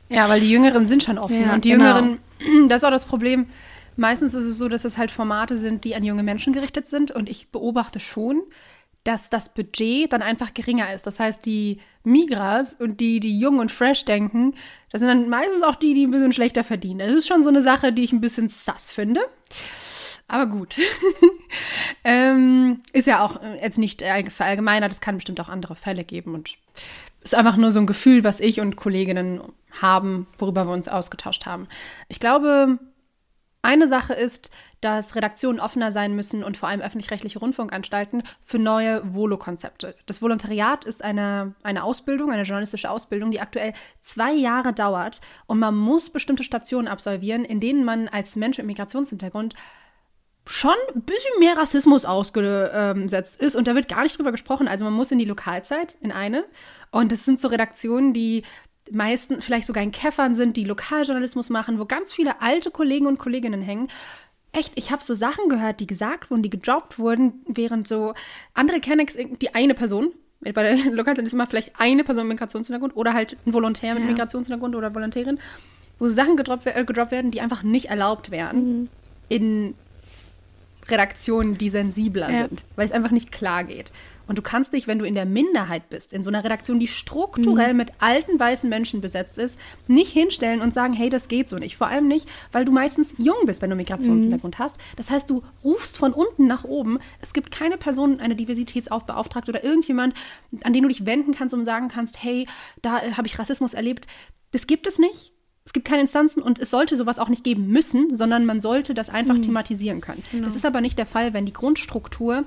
ja, 0.09 0.29
weil 0.29 0.39
die 0.39 0.51
Jüngeren 0.51 0.85
sind 0.85 1.01
schon 1.01 1.17
offen. 1.17 1.41
Ja, 1.41 1.55
und 1.55 1.65
die 1.65 1.71
genau. 1.71 1.95
Jüngeren, 1.97 2.19
das 2.67 2.77
ist 2.77 2.83
auch 2.83 2.91
das 2.91 3.05
Problem, 3.05 3.47
Meistens 3.95 4.33
ist 4.33 4.45
es 4.45 4.57
so, 4.57 4.67
dass 4.67 4.85
es 4.85 4.97
halt 4.97 5.11
Formate 5.11 5.57
sind, 5.57 5.83
die 5.83 5.95
an 5.95 6.03
junge 6.03 6.23
Menschen 6.23 6.53
gerichtet 6.53 6.87
sind. 6.87 7.11
Und 7.11 7.29
ich 7.29 7.49
beobachte 7.49 7.99
schon, 7.99 8.43
dass 9.05 9.29
das 9.29 9.53
Budget 9.53 10.11
dann 10.11 10.21
einfach 10.21 10.53
geringer 10.53 10.93
ist. 10.93 11.05
Das 11.05 11.19
heißt, 11.19 11.45
die 11.45 11.79
Migras 12.03 12.73
und 12.73 12.99
die, 12.99 13.19
die 13.19 13.39
jung 13.39 13.59
und 13.59 13.71
fresh 13.71 14.03
denken, 14.03 14.55
das 14.91 14.99
sind 14.99 15.07
dann 15.07 15.29
meistens 15.29 15.61
auch 15.61 15.75
die, 15.75 15.93
die 15.93 16.07
ein 16.07 16.11
bisschen 16.11 16.33
schlechter 16.33 16.63
verdienen. 16.63 16.99
Das 16.99 17.11
ist 17.11 17.27
schon 17.27 17.43
so 17.43 17.49
eine 17.49 17.61
Sache, 17.61 17.93
die 17.93 18.03
ich 18.03 18.11
ein 18.11 18.21
bisschen 18.21 18.49
sass 18.49 18.91
finde. 18.91 19.21
Aber 20.27 20.47
gut. 20.47 20.77
ähm, 22.03 22.81
ist 22.93 23.05
ja 23.05 23.23
auch 23.23 23.39
jetzt 23.61 23.77
nicht 23.77 24.03
verallgemeinert, 24.29 24.91
es 24.91 25.01
kann 25.01 25.15
bestimmt 25.15 25.39
auch 25.39 25.49
andere 25.49 25.75
Fälle 25.75 26.03
geben 26.03 26.33
und 26.33 26.55
ist 27.21 27.35
einfach 27.35 27.57
nur 27.57 27.71
so 27.71 27.79
ein 27.79 27.87
Gefühl, 27.87 28.23
was 28.23 28.39
ich 28.39 28.59
und 28.59 28.75
Kolleginnen 28.75 29.41
haben, 29.81 30.25
worüber 30.39 30.65
wir 30.65 30.73
uns 30.73 30.87
ausgetauscht 30.87 31.45
haben. 31.45 31.67
Ich 32.07 32.19
glaube, 32.19 32.79
eine 33.65 33.87
Sache 33.87 34.13
ist, 34.13 34.51
dass 34.81 35.15
Redaktionen 35.15 35.59
offener 35.59 35.91
sein 35.91 36.15
müssen 36.15 36.43
und 36.43 36.57
vor 36.57 36.69
allem 36.69 36.81
öffentlich-rechtliche 36.81 37.39
Rundfunkanstalten 37.39 38.23
für 38.41 38.59
neue 38.59 39.01
Volo-Konzepte. 39.13 39.95
Das 40.05 40.21
Volontariat 40.21 40.85
ist 40.85 41.03
eine, 41.03 41.55
eine 41.63 41.83
Ausbildung, 41.83 42.31
eine 42.31 42.43
journalistische 42.43 42.89
Ausbildung, 42.89 43.31
die 43.31 43.41
aktuell 43.41 43.73
zwei 44.01 44.33
Jahre 44.33 44.73
dauert 44.73 45.21
und 45.47 45.59
man 45.59 45.75
muss 45.75 46.09
bestimmte 46.09 46.43
Stationen 46.43 46.87
absolvieren, 46.87 47.43
in 47.43 47.59
denen 47.59 47.83
man 47.83 48.07
als 48.07 48.35
Mensch 48.35 48.57
mit 48.57 48.67
Migrationshintergrund 48.67 49.55
schon 50.47 50.75
ein 50.93 51.01
bisschen 51.01 51.39
mehr 51.39 51.57
Rassismus 51.57 52.05
ausgesetzt 52.05 53.41
ist 53.41 53.55
und 53.55 53.67
da 53.67 53.73
wird 53.73 53.87
gar 53.87 54.03
nicht 54.03 54.17
drüber 54.17 54.31
gesprochen. 54.31 54.67
Also 54.67 54.85
man 54.85 54.93
muss 54.93 55.11
in 55.11 55.17
die 55.17 55.25
Lokalzeit, 55.25 55.97
in 56.01 56.11
eine. 56.11 56.45
Und 56.91 57.11
das 57.11 57.25
sind 57.25 57.39
so 57.39 57.47
Redaktionen, 57.47 58.13
die 58.13 58.43
meisten 58.91 59.41
vielleicht 59.41 59.67
sogar 59.67 59.83
in 59.83 59.91
Käffern 59.91 60.35
sind, 60.35 60.57
die 60.57 60.63
Lokaljournalismus 60.63 61.49
machen, 61.49 61.79
wo 61.79 61.85
ganz 61.85 62.13
viele 62.13 62.41
alte 62.41 62.71
Kollegen 62.71 63.07
und 63.07 63.17
Kolleginnen 63.17 63.61
hängen. 63.61 63.87
Echt, 64.51 64.71
ich 64.75 64.91
habe 64.91 65.03
so 65.03 65.15
Sachen 65.15 65.49
gehört, 65.49 65.79
die 65.79 65.87
gesagt 65.87 66.29
wurden, 66.29 66.43
die 66.43 66.49
gedroppt 66.49 66.97
wurden, 66.97 67.43
während 67.47 67.87
so 67.87 68.13
andere 68.53 68.79
Kennex, 68.79 69.15
die 69.15 69.53
eine 69.53 69.73
Person, 69.73 70.13
bei 70.39 70.51
der 70.51 70.75
Lokaljournalismus 70.91 71.27
ist 71.27 71.33
immer 71.33 71.47
vielleicht 71.47 71.73
eine 71.77 72.03
Person 72.03 72.27
mit 72.27 72.35
Migrationshintergrund 72.35 72.95
oder 72.95 73.13
halt 73.13 73.37
ein 73.45 73.53
Volontär 73.53 73.93
mit 73.95 74.03
ja. 74.03 74.09
Migrationshintergrund 74.09 74.75
oder 74.75 74.93
Volontärin, 74.93 75.39
wo 75.99 76.07
Sachen 76.07 76.37
gedroppt, 76.37 76.67
äh, 76.67 76.85
gedroppt 76.85 77.11
werden, 77.11 77.31
die 77.31 77.41
einfach 77.41 77.63
nicht 77.63 77.87
erlaubt 77.87 78.31
wären 78.31 78.81
mhm. 78.81 78.89
in 79.29 79.75
Redaktionen, 80.87 81.57
die 81.57 81.69
sensibler 81.69 82.31
ja. 82.31 82.47
sind, 82.47 82.63
weil 82.75 82.85
es 82.85 82.91
einfach 82.91 83.11
nicht 83.11 83.31
klar 83.31 83.63
geht. 83.63 83.91
Und 84.27 84.37
du 84.37 84.41
kannst 84.41 84.73
dich, 84.73 84.87
wenn 84.87 84.99
du 84.99 85.05
in 85.05 85.15
der 85.15 85.25
Minderheit 85.25 85.89
bist, 85.89 86.13
in 86.13 86.23
so 86.23 86.29
einer 86.29 86.43
Redaktion, 86.43 86.79
die 86.79 86.87
strukturell 86.87 87.73
mhm. 87.73 87.77
mit 87.77 87.91
alten 87.99 88.39
weißen 88.39 88.69
Menschen 88.69 89.01
besetzt 89.01 89.37
ist, 89.37 89.59
nicht 89.87 90.11
hinstellen 90.11 90.61
und 90.61 90.73
sagen, 90.73 90.93
hey, 90.93 91.09
das 91.09 91.27
geht 91.27 91.49
so 91.49 91.57
nicht. 91.57 91.77
Vor 91.77 91.87
allem 91.87 92.07
nicht, 92.07 92.27
weil 92.51 92.65
du 92.65 92.71
meistens 92.71 93.13
jung 93.17 93.45
bist, 93.45 93.61
wenn 93.61 93.69
du 93.69 93.75
Migrationshintergrund 93.75 94.57
mhm. 94.57 94.63
hast. 94.63 94.77
Das 94.95 95.09
heißt, 95.09 95.29
du 95.29 95.43
rufst 95.63 95.97
von 95.97 96.13
unten 96.13 96.47
nach 96.47 96.63
oben. 96.63 96.99
Es 97.21 97.33
gibt 97.33 97.51
keine 97.51 97.77
Person, 97.77 98.19
eine 98.19 98.35
Diversitätsaufbeauftragte 98.35 99.51
oder 99.51 99.63
irgendjemand, 99.63 100.13
an 100.63 100.73
den 100.73 100.83
du 100.83 100.89
dich 100.89 101.05
wenden 101.05 101.33
kannst 101.33 101.53
und 101.53 101.65
sagen 101.65 101.87
kannst, 101.87 102.21
hey, 102.23 102.47
da 102.81 102.99
äh, 102.99 103.11
habe 103.13 103.27
ich 103.27 103.37
Rassismus 103.37 103.73
erlebt. 103.73 104.07
Das 104.51 104.67
gibt 104.67 104.87
es 104.87 104.99
nicht. 104.99 105.33
Es 105.65 105.73
gibt 105.73 105.87
keine 105.87 106.01
Instanzen 106.01 106.43
und 106.43 106.59
es 106.59 106.69
sollte 106.69 106.95
sowas 106.95 107.17
auch 107.17 107.27
nicht 107.27 107.43
geben 107.43 107.67
müssen, 107.67 108.15
sondern 108.15 108.45
man 108.45 108.61
sollte 108.61 108.93
das 108.93 109.09
einfach 109.09 109.35
mhm. 109.35 109.41
thematisieren 109.41 109.99
können. 109.99 110.21
Genau. 110.31 110.45
Das 110.45 110.55
ist 110.55 110.65
aber 110.65 110.79
nicht 110.79 110.97
der 110.99 111.07
Fall, 111.07 111.33
wenn 111.33 111.47
die 111.47 111.53
Grundstruktur 111.53 112.43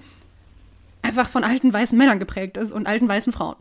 einfach 1.02 1.28
von 1.28 1.44
alten 1.44 1.72
weißen 1.72 1.96
Männern 1.96 2.18
geprägt 2.18 2.56
ist 2.56 2.72
und 2.72 2.87
alten 2.87 3.08
weißen 3.08 3.32
Frauen. 3.32 3.56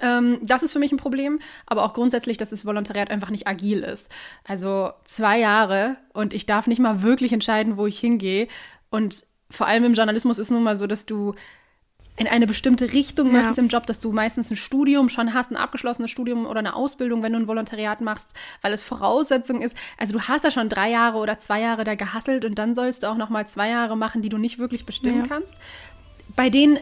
Ähm, 0.00 0.38
das 0.42 0.62
ist 0.62 0.72
für 0.72 0.78
mich 0.78 0.92
ein 0.92 0.98
Problem, 0.98 1.38
aber 1.66 1.84
auch 1.84 1.94
grundsätzlich, 1.94 2.38
dass 2.38 2.50
das 2.50 2.66
Volontariat 2.66 3.10
einfach 3.10 3.30
nicht 3.30 3.46
agil 3.46 3.80
ist. 3.80 4.10
Also 4.44 4.90
zwei 5.04 5.38
Jahre 5.38 5.96
und 6.12 6.34
ich 6.34 6.46
darf 6.46 6.66
nicht 6.66 6.80
mal 6.80 7.02
wirklich 7.02 7.32
entscheiden, 7.32 7.76
wo 7.76 7.86
ich 7.86 7.98
hingehe. 7.98 8.48
Und 8.90 9.24
vor 9.50 9.66
allem 9.66 9.84
im 9.84 9.94
Journalismus 9.94 10.38
ist 10.38 10.50
nun 10.50 10.64
mal 10.64 10.76
so, 10.76 10.86
dass 10.86 11.06
du 11.06 11.34
in 12.18 12.26
eine 12.26 12.46
bestimmte 12.46 12.92
Richtung 12.92 13.26
ja. 13.26 13.32
möchtest 13.34 13.58
im 13.58 13.68
Job, 13.68 13.86
dass 13.86 14.00
du 14.00 14.10
meistens 14.10 14.50
ein 14.50 14.56
Studium 14.56 15.08
schon 15.08 15.34
hast, 15.34 15.50
ein 15.50 15.56
abgeschlossenes 15.56 16.10
Studium 16.10 16.46
oder 16.46 16.60
eine 16.60 16.74
Ausbildung, 16.74 17.22
wenn 17.22 17.32
du 17.32 17.40
ein 17.40 17.46
Volontariat 17.46 18.00
machst, 18.00 18.34
weil 18.62 18.72
es 18.72 18.82
Voraussetzung 18.82 19.60
ist. 19.60 19.76
Also 19.98 20.14
du 20.14 20.22
hast 20.22 20.44
ja 20.44 20.50
schon 20.50 20.68
drei 20.68 20.90
Jahre 20.90 21.18
oder 21.18 21.38
zwei 21.38 21.60
Jahre 21.60 21.84
da 21.84 21.94
gehasselt 21.94 22.44
und 22.44 22.58
dann 22.58 22.74
sollst 22.74 23.02
du 23.02 23.08
auch 23.08 23.16
noch 23.16 23.28
mal 23.28 23.46
zwei 23.46 23.68
Jahre 23.68 23.96
machen, 23.96 24.22
die 24.22 24.30
du 24.30 24.38
nicht 24.38 24.58
wirklich 24.58 24.86
bestimmen 24.86 25.24
ja. 25.24 25.26
kannst. 25.28 25.54
Bei 26.36 26.50
denen 26.50 26.78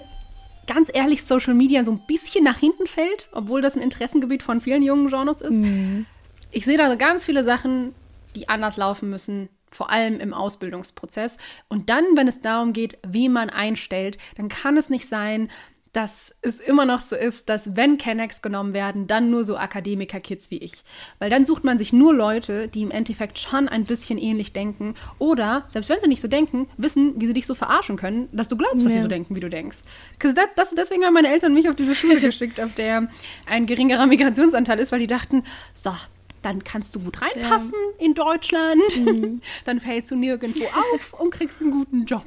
ganz 0.66 0.90
ehrlich 0.92 1.24
Social 1.24 1.54
Media 1.54 1.84
so 1.84 1.92
ein 1.92 2.02
bisschen 2.06 2.44
nach 2.44 2.58
hinten 2.58 2.86
fällt, 2.86 3.28
obwohl 3.32 3.62
das 3.62 3.76
ein 3.76 3.82
Interessengebiet 3.82 4.42
von 4.42 4.60
vielen 4.60 4.82
jungen 4.82 5.08
Genres 5.08 5.40
ist. 5.40 5.52
Mhm. 5.52 6.06
Ich 6.50 6.64
sehe 6.64 6.78
da 6.78 6.94
ganz 6.94 7.26
viele 7.26 7.44
Sachen, 7.44 7.94
die 8.34 8.48
anders 8.48 8.76
laufen 8.76 9.10
müssen, 9.10 9.48
vor 9.70 9.90
allem 9.90 10.20
im 10.20 10.32
Ausbildungsprozess. 10.32 11.38
Und 11.68 11.90
dann, 11.90 12.04
wenn 12.14 12.28
es 12.28 12.40
darum 12.40 12.72
geht, 12.72 12.98
wie 13.06 13.28
man 13.28 13.50
einstellt, 13.50 14.18
dann 14.36 14.48
kann 14.48 14.76
es 14.76 14.88
nicht 14.88 15.08
sein, 15.08 15.50
dass 15.94 16.34
es 16.42 16.58
immer 16.58 16.84
noch 16.86 17.00
so 17.00 17.14
ist, 17.14 17.48
dass 17.48 17.76
wenn 17.76 17.98
Kennex 17.98 18.42
genommen 18.42 18.74
werden, 18.74 19.06
dann 19.06 19.30
nur 19.30 19.44
so 19.44 19.56
Akademiker-Kids 19.56 20.50
wie 20.50 20.58
ich. 20.58 20.84
Weil 21.20 21.30
dann 21.30 21.44
sucht 21.44 21.62
man 21.62 21.78
sich 21.78 21.92
nur 21.92 22.12
Leute, 22.12 22.66
die 22.66 22.82
im 22.82 22.90
Endeffekt 22.90 23.38
schon 23.38 23.68
ein 23.68 23.84
bisschen 23.84 24.18
ähnlich 24.18 24.52
denken 24.52 24.96
oder, 25.18 25.64
selbst 25.68 25.88
wenn 25.90 26.00
sie 26.00 26.08
nicht 26.08 26.20
so 26.20 26.26
denken, 26.26 26.68
wissen, 26.76 27.20
wie 27.20 27.28
sie 27.28 27.32
dich 27.32 27.46
so 27.46 27.54
verarschen 27.54 27.96
können, 27.96 28.28
dass 28.32 28.48
du 28.48 28.56
glaubst, 28.56 28.80
ja. 28.80 28.84
dass 28.84 28.92
sie 28.92 29.02
so 29.02 29.08
denken, 29.08 29.36
wie 29.36 29.40
du 29.40 29.48
denkst. 29.48 29.78
Das, 30.18 30.34
das, 30.56 30.74
deswegen 30.74 31.04
haben 31.04 31.14
meine 31.14 31.28
Eltern 31.28 31.54
mich 31.54 31.68
auf 31.68 31.76
diese 31.76 31.94
Schule 31.94 32.20
geschickt, 32.20 32.60
auf 32.60 32.74
der 32.74 33.08
ein 33.46 33.66
geringerer 33.66 34.06
Migrationsanteil 34.06 34.80
ist, 34.80 34.90
weil 34.90 34.98
die 34.98 35.06
dachten, 35.06 35.44
so, 35.74 35.94
dann 36.42 36.64
kannst 36.64 36.96
du 36.96 37.00
gut 37.00 37.22
reinpassen 37.22 37.78
ja. 37.98 38.04
in 38.04 38.14
Deutschland, 38.14 38.82
mhm. 38.98 39.40
dann 39.64 39.80
fällst 39.80 40.10
du 40.10 40.16
nirgendwo 40.16 40.64
auf 40.64 41.14
und 41.20 41.30
kriegst 41.30 41.60
einen 41.62 41.70
guten 41.70 42.04
Job. 42.04 42.26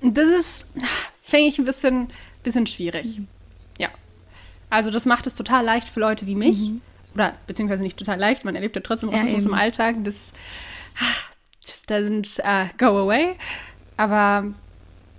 Das 0.00 0.28
ist, 0.28 0.66
fände 1.22 1.48
ich 1.48 1.58
ein 1.58 1.64
bisschen, 1.64 2.08
bisschen 2.42 2.66
schwierig. 2.66 3.18
Mhm. 3.18 3.28
Ja. 3.78 3.88
Also 4.70 4.90
das 4.90 5.06
macht 5.06 5.26
es 5.26 5.34
total 5.34 5.64
leicht 5.64 5.88
für 5.88 6.00
Leute 6.00 6.26
wie 6.26 6.34
mich. 6.34 6.58
Mhm. 6.58 6.80
Oder 7.14 7.34
beziehungsweise 7.46 7.82
nicht 7.82 7.98
total 7.98 8.18
leicht, 8.18 8.44
man 8.44 8.54
erlebt 8.54 8.74
ja 8.74 8.82
trotzdem 8.82 9.10
Rassismus 9.10 9.44
ja, 9.44 9.48
im 9.50 9.54
Alltag. 9.54 9.96
Das 10.02 10.32
just 11.64 11.90
doesn't 11.90 12.40
uh, 12.40 12.68
go 12.78 12.98
away. 12.98 13.36
Aber 13.96 14.46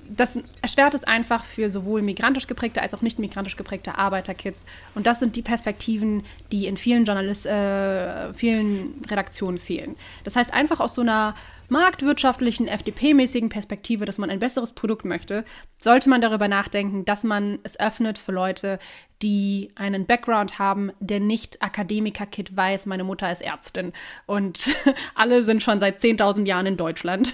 das 0.09 0.39
erschwert 0.61 0.93
es 0.93 1.03
einfach 1.03 1.45
für 1.45 1.69
sowohl 1.69 2.01
migrantisch 2.01 2.47
geprägte 2.47 2.81
als 2.81 2.93
auch 2.93 3.01
nicht 3.01 3.19
migrantisch 3.19 3.55
geprägte 3.55 3.97
Arbeiterkids. 3.97 4.65
Und 4.95 5.07
das 5.07 5.19
sind 5.19 5.35
die 5.35 5.41
Perspektiven, 5.41 6.23
die 6.51 6.67
in 6.67 6.77
vielen 6.77 7.05
Journalist, 7.05 7.45
äh, 7.45 8.33
vielen 8.33 9.01
Redaktionen 9.09 9.57
fehlen. 9.57 9.95
Das 10.23 10.35
heißt, 10.35 10.53
einfach 10.53 10.79
aus 10.79 10.95
so 10.95 11.01
einer 11.01 11.35
marktwirtschaftlichen, 11.69 12.67
FDP-mäßigen 12.67 13.49
Perspektive, 13.49 14.05
dass 14.05 14.17
man 14.17 14.29
ein 14.29 14.39
besseres 14.39 14.73
Produkt 14.73 15.05
möchte, 15.05 15.43
sollte 15.79 16.09
man 16.09 16.21
darüber 16.21 16.47
nachdenken, 16.47 17.05
dass 17.05 17.23
man 17.23 17.59
es 17.63 17.79
öffnet 17.79 18.19
für 18.19 18.31
Leute, 18.31 18.79
die 19.21 19.71
einen 19.75 20.05
Background 20.05 20.59
haben, 20.59 20.91
der 20.99 21.19
nicht 21.19 21.61
Akademiker-Kid 21.61 22.55
weiß, 22.55 22.85
meine 22.85 23.03
Mutter 23.03 23.31
ist 23.31 23.41
Ärztin 23.41 23.93
und 24.25 24.75
alle 25.15 25.43
sind 25.43 25.63
schon 25.63 25.79
seit 25.79 25.99
10.000 25.99 26.45
Jahren 26.45 26.67
in 26.67 26.77
Deutschland. 26.77 27.33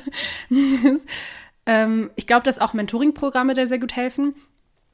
Ähm, 1.70 2.10
ich 2.16 2.26
glaube, 2.26 2.44
dass 2.44 2.58
auch 2.58 2.74
Mentoring-Programme 2.74 3.54
da 3.54 3.68
sehr 3.68 3.78
gut 3.78 3.96
helfen. 3.96 4.34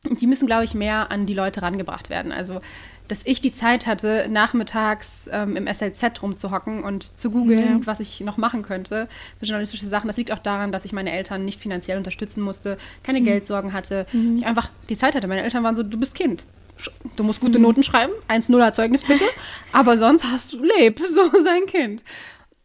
Die 0.03 0.27
müssen, 0.27 0.45
glaube 0.45 0.65
ich, 0.65 0.75
mehr 0.75 1.09
an 1.09 1.25
die 1.25 1.33
Leute 1.33 1.61
rangebracht 1.61 2.09
werden. 2.09 2.33
Also, 2.33 2.59
dass 3.07 3.21
ich 3.23 3.39
die 3.39 3.53
Zeit 3.53 3.87
hatte, 3.87 4.27
nachmittags 4.29 5.29
ähm, 5.31 5.55
im 5.55 5.73
SLZ 5.73 6.21
rumzuhocken 6.21 6.83
und 6.83 7.03
zu 7.03 7.31
googeln, 7.31 7.79
ja. 7.79 7.87
was 7.87 8.01
ich 8.01 8.19
noch 8.19 8.35
machen 8.35 8.61
könnte 8.61 9.07
für 9.39 9.45
journalistische 9.45 9.87
Sachen. 9.87 10.07
Das 10.07 10.17
liegt 10.17 10.33
auch 10.33 10.39
daran, 10.39 10.73
dass 10.73 10.83
ich 10.83 10.91
meine 10.91 11.13
Eltern 11.13 11.45
nicht 11.45 11.61
finanziell 11.61 11.97
unterstützen 11.97 12.41
musste, 12.41 12.77
keine 13.03 13.21
mhm. 13.21 13.25
Geldsorgen 13.25 13.71
hatte. 13.71 14.05
Mhm. 14.11 14.37
Ich 14.37 14.45
einfach 14.45 14.69
die 14.89 14.97
Zeit 14.97 15.15
hatte. 15.15 15.27
Meine 15.27 15.43
Eltern 15.43 15.63
waren 15.63 15.77
so, 15.77 15.83
du 15.83 15.97
bist 15.97 16.13
Kind. 16.13 16.45
Du 17.15 17.23
musst 17.23 17.39
gute 17.39 17.57
mhm. 17.57 17.63
Noten 17.63 17.83
schreiben, 17.83 18.11
1-0er 18.27 18.73
Zeugnis 18.73 19.01
bitte, 19.01 19.23
aber 19.71 19.97
sonst 19.97 20.25
hast 20.25 20.51
du, 20.51 20.61
leb, 20.61 20.99
so 20.99 21.31
sein 21.43 21.65
Kind. 21.67 22.03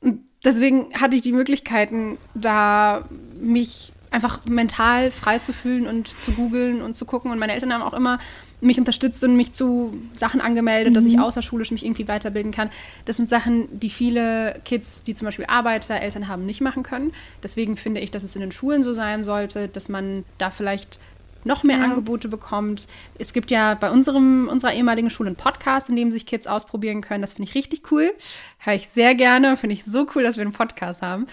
Und 0.00 0.24
deswegen 0.44 0.92
hatte 1.00 1.14
ich 1.14 1.22
die 1.22 1.32
Möglichkeiten, 1.32 2.18
da 2.34 3.04
mich 3.40 3.92
einfach 4.10 4.44
mental 4.46 5.10
frei 5.10 5.38
zu 5.38 5.52
fühlen 5.52 5.86
und 5.86 6.08
zu 6.20 6.32
googeln 6.32 6.82
und 6.82 6.94
zu 6.94 7.04
gucken. 7.04 7.30
Und 7.30 7.38
meine 7.38 7.52
Eltern 7.52 7.72
haben 7.72 7.82
auch 7.82 7.94
immer 7.94 8.18
mich 8.60 8.78
unterstützt 8.78 9.24
und 9.24 9.36
mich 9.36 9.52
zu 9.52 9.96
Sachen 10.14 10.40
angemeldet, 10.40 10.90
mhm. 10.90 10.94
dass 10.94 11.04
ich 11.04 11.16
mhm. 11.16 11.22
außerschulisch 11.22 11.70
mich 11.70 11.84
irgendwie 11.84 12.08
weiterbilden 12.08 12.52
kann. 12.52 12.70
Das 13.04 13.16
sind 13.16 13.28
Sachen, 13.28 13.68
die 13.78 13.90
viele 13.90 14.60
Kids, 14.64 15.04
die 15.04 15.14
zum 15.14 15.26
Beispiel 15.26 15.46
Arbeiter, 15.46 16.00
Eltern 16.00 16.28
haben, 16.28 16.44
nicht 16.44 16.60
machen 16.60 16.82
können. 16.82 17.12
Deswegen 17.42 17.76
finde 17.76 18.00
ich, 18.00 18.10
dass 18.10 18.22
es 18.22 18.34
in 18.34 18.40
den 18.40 18.52
Schulen 18.52 18.82
so 18.82 18.92
sein 18.92 19.24
sollte, 19.24 19.68
dass 19.68 19.88
man 19.88 20.24
da 20.38 20.50
vielleicht 20.50 20.98
noch 21.42 21.62
mehr 21.62 21.78
ja. 21.78 21.84
Angebote 21.84 22.28
bekommt. 22.28 22.86
Es 23.18 23.32
gibt 23.32 23.50
ja 23.50 23.74
bei 23.74 23.90
unserem, 23.90 24.48
unserer 24.48 24.74
ehemaligen 24.74 25.08
Schule 25.08 25.28
einen 25.28 25.36
Podcast, 25.36 25.88
in 25.88 25.96
dem 25.96 26.12
sich 26.12 26.26
Kids 26.26 26.46
ausprobieren 26.46 27.00
können. 27.00 27.22
Das 27.22 27.32
finde 27.32 27.48
ich 27.48 27.54
richtig 27.54 27.90
cool. 27.90 28.12
Höre 28.58 28.74
ich 28.74 28.88
sehr 28.88 29.14
gerne. 29.14 29.56
Finde 29.56 29.74
ich 29.74 29.84
so 29.84 30.06
cool, 30.14 30.22
dass 30.22 30.36
wir 30.36 30.42
einen 30.42 30.52
Podcast 30.52 31.00
haben. 31.00 31.26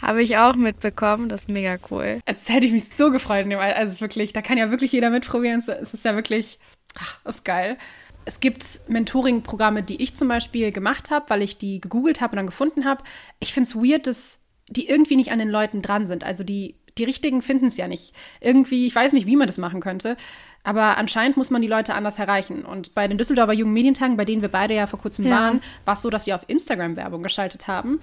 Habe 0.00 0.22
ich 0.22 0.36
auch 0.36 0.54
mitbekommen. 0.54 1.28
Das 1.28 1.42
ist 1.42 1.48
mega 1.48 1.76
cool. 1.90 2.20
Also, 2.26 2.40
das 2.40 2.48
hätte 2.48 2.66
ich 2.66 2.72
mich 2.72 2.88
so 2.88 3.10
gefreut. 3.10 3.46
Also 3.52 4.00
wirklich, 4.00 4.32
da 4.32 4.42
kann 4.42 4.58
ja 4.58 4.70
wirklich 4.70 4.92
jeder 4.92 5.10
mitprobieren. 5.10 5.62
Es 5.66 5.94
ist 5.94 6.04
ja 6.04 6.14
wirklich, 6.14 6.58
ach, 6.98 7.18
das 7.24 7.36
ist 7.36 7.44
geil. 7.44 7.78
Es 8.26 8.40
gibt 8.40 8.80
Mentoring-Programme, 8.88 9.82
die 9.82 10.02
ich 10.02 10.14
zum 10.14 10.28
Beispiel 10.28 10.72
gemacht 10.72 11.10
habe, 11.10 11.28
weil 11.28 11.42
ich 11.42 11.58
die 11.58 11.80
gegoogelt 11.80 12.20
habe 12.20 12.32
und 12.32 12.36
dann 12.36 12.46
gefunden 12.46 12.84
habe. 12.84 13.04
Ich 13.38 13.52
finde 13.52 13.68
es 13.68 13.76
weird, 13.76 14.06
dass 14.06 14.38
die 14.68 14.88
irgendwie 14.88 15.16
nicht 15.16 15.30
an 15.30 15.38
den 15.38 15.50
Leuten 15.50 15.82
dran 15.82 16.06
sind. 16.06 16.24
Also 16.24 16.42
die, 16.42 16.76
die 16.96 17.04
Richtigen 17.04 17.42
finden 17.42 17.66
es 17.66 17.76
ja 17.76 17.86
nicht. 17.86 18.14
Irgendwie, 18.40 18.86
ich 18.86 18.94
weiß 18.94 19.12
nicht, 19.12 19.26
wie 19.26 19.36
man 19.36 19.46
das 19.46 19.58
machen 19.58 19.80
könnte. 19.80 20.16
Aber 20.62 20.96
anscheinend 20.96 21.36
muss 21.36 21.50
man 21.50 21.60
die 21.60 21.68
Leute 21.68 21.94
anders 21.94 22.18
erreichen. 22.18 22.64
Und 22.64 22.94
bei 22.94 23.06
den 23.06 23.18
Düsseldorfer 23.18 23.52
Jungen 23.52 23.74
Medientagen, 23.74 24.16
bei 24.16 24.24
denen 24.24 24.40
wir 24.40 24.48
beide 24.48 24.74
ja 24.74 24.86
vor 24.86 24.98
kurzem 24.98 25.26
ja. 25.26 25.32
waren, 25.32 25.60
war 25.84 25.94
es 25.94 26.02
so, 26.02 26.08
dass 26.08 26.26
wir 26.26 26.34
auf 26.34 26.48
Instagram 26.48 26.96
Werbung 26.96 27.22
geschaltet 27.22 27.68
haben. 27.68 28.00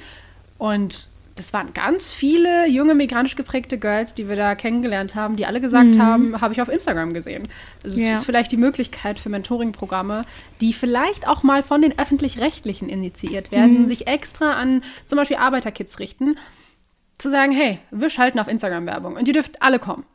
Und 0.60 1.08
das 1.42 1.54
waren 1.54 1.74
ganz 1.74 2.14
viele 2.14 2.68
junge 2.68 2.94
migrantisch 2.94 3.36
geprägte 3.36 3.80
Girls, 3.80 4.14
die 4.14 4.30
wir 4.30 4.36
da 4.36 4.54
kennengelernt 4.54 5.16
haben, 5.16 5.36
die 5.36 5.48
alle 5.48 5.60
gesagt 5.60 5.96
mhm. 5.96 6.02
haben, 6.02 6.42
habe 6.42 6.54
ich 6.54 6.62
auf 6.62 6.70
Instagram 6.70 7.14
gesehen. 7.14 7.48
Also 7.84 7.98
es 7.98 8.04
ja. 8.04 8.14
ist 8.14 8.26
vielleicht 8.26 8.52
die 8.52 8.58
Möglichkeit 8.58 9.20
für 9.20 9.30
Mentoring-Programme, 9.30 10.26
die 10.62 10.72
vielleicht 10.72 11.28
auch 11.28 11.42
mal 11.42 11.64
von 11.64 11.82
den 11.82 11.98
öffentlich-rechtlichen 11.98 12.90
initiiert 12.90 13.52
werden, 13.52 13.84
mhm. 13.84 13.88
sich 13.88 14.06
extra 14.06 14.54
an 14.54 14.84
zum 15.08 15.18
Beispiel 15.18 15.38
Arbeiterkids 15.38 15.98
richten, 15.98 16.38
zu 17.18 17.30
sagen, 17.30 17.52
hey, 17.52 17.80
wir 17.90 18.12
schalten 18.12 18.40
auf 18.40 18.48
Instagram 18.48 18.86
Werbung 18.86 19.16
und 19.16 19.28
ihr 19.28 19.34
dürft 19.34 19.62
alle 19.64 19.80
kommen. 19.80 20.06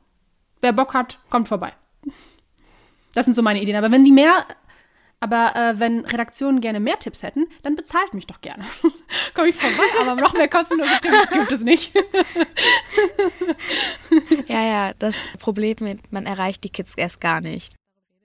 Wer 0.61 0.73
Bock 0.73 0.95
hat, 0.95 1.19
kommt 1.29 1.49
vorbei. 1.49 1.73
Das 3.15 3.25
sind 3.25 3.35
so 3.35 3.43
meine 3.43 3.61
Ideen. 3.61 3.77
Aber 3.77 3.91
wenn 3.91 4.05
die 4.05 4.13
mehr 4.13 4.47
aber 5.21 5.57
äh, 5.57 5.81
wenn 5.81 6.05
Redaktionen 6.05 6.61
gerne 6.61 6.81
mehr 6.81 6.99
Tipps 6.99 7.23
hätten, 7.23 7.47
dann 7.63 7.75
bezahlt 7.75 8.13
mich 8.13 8.27
doch 8.27 8.41
gerne. 8.41 8.65
Komme 9.35 9.49
ich 9.49 9.57
vorbei, 9.57 9.85
aber 10.01 10.21
noch 10.21 10.35
mehr 10.35 10.49
kostenlose 10.49 11.01
Tipps 11.01 11.31
gibt 11.31 11.53
es 11.53 11.61
nicht. 11.61 11.95
ja, 14.47 14.63
ja, 14.63 14.93
das 14.99 15.17
Problem 15.39 15.77
mit, 15.81 16.13
man 16.13 16.27
erreicht 16.27 16.65
die 16.65 16.71
Kids 16.71 16.95
erst 16.97 17.21
gar 17.21 17.41
nicht. 17.41 17.75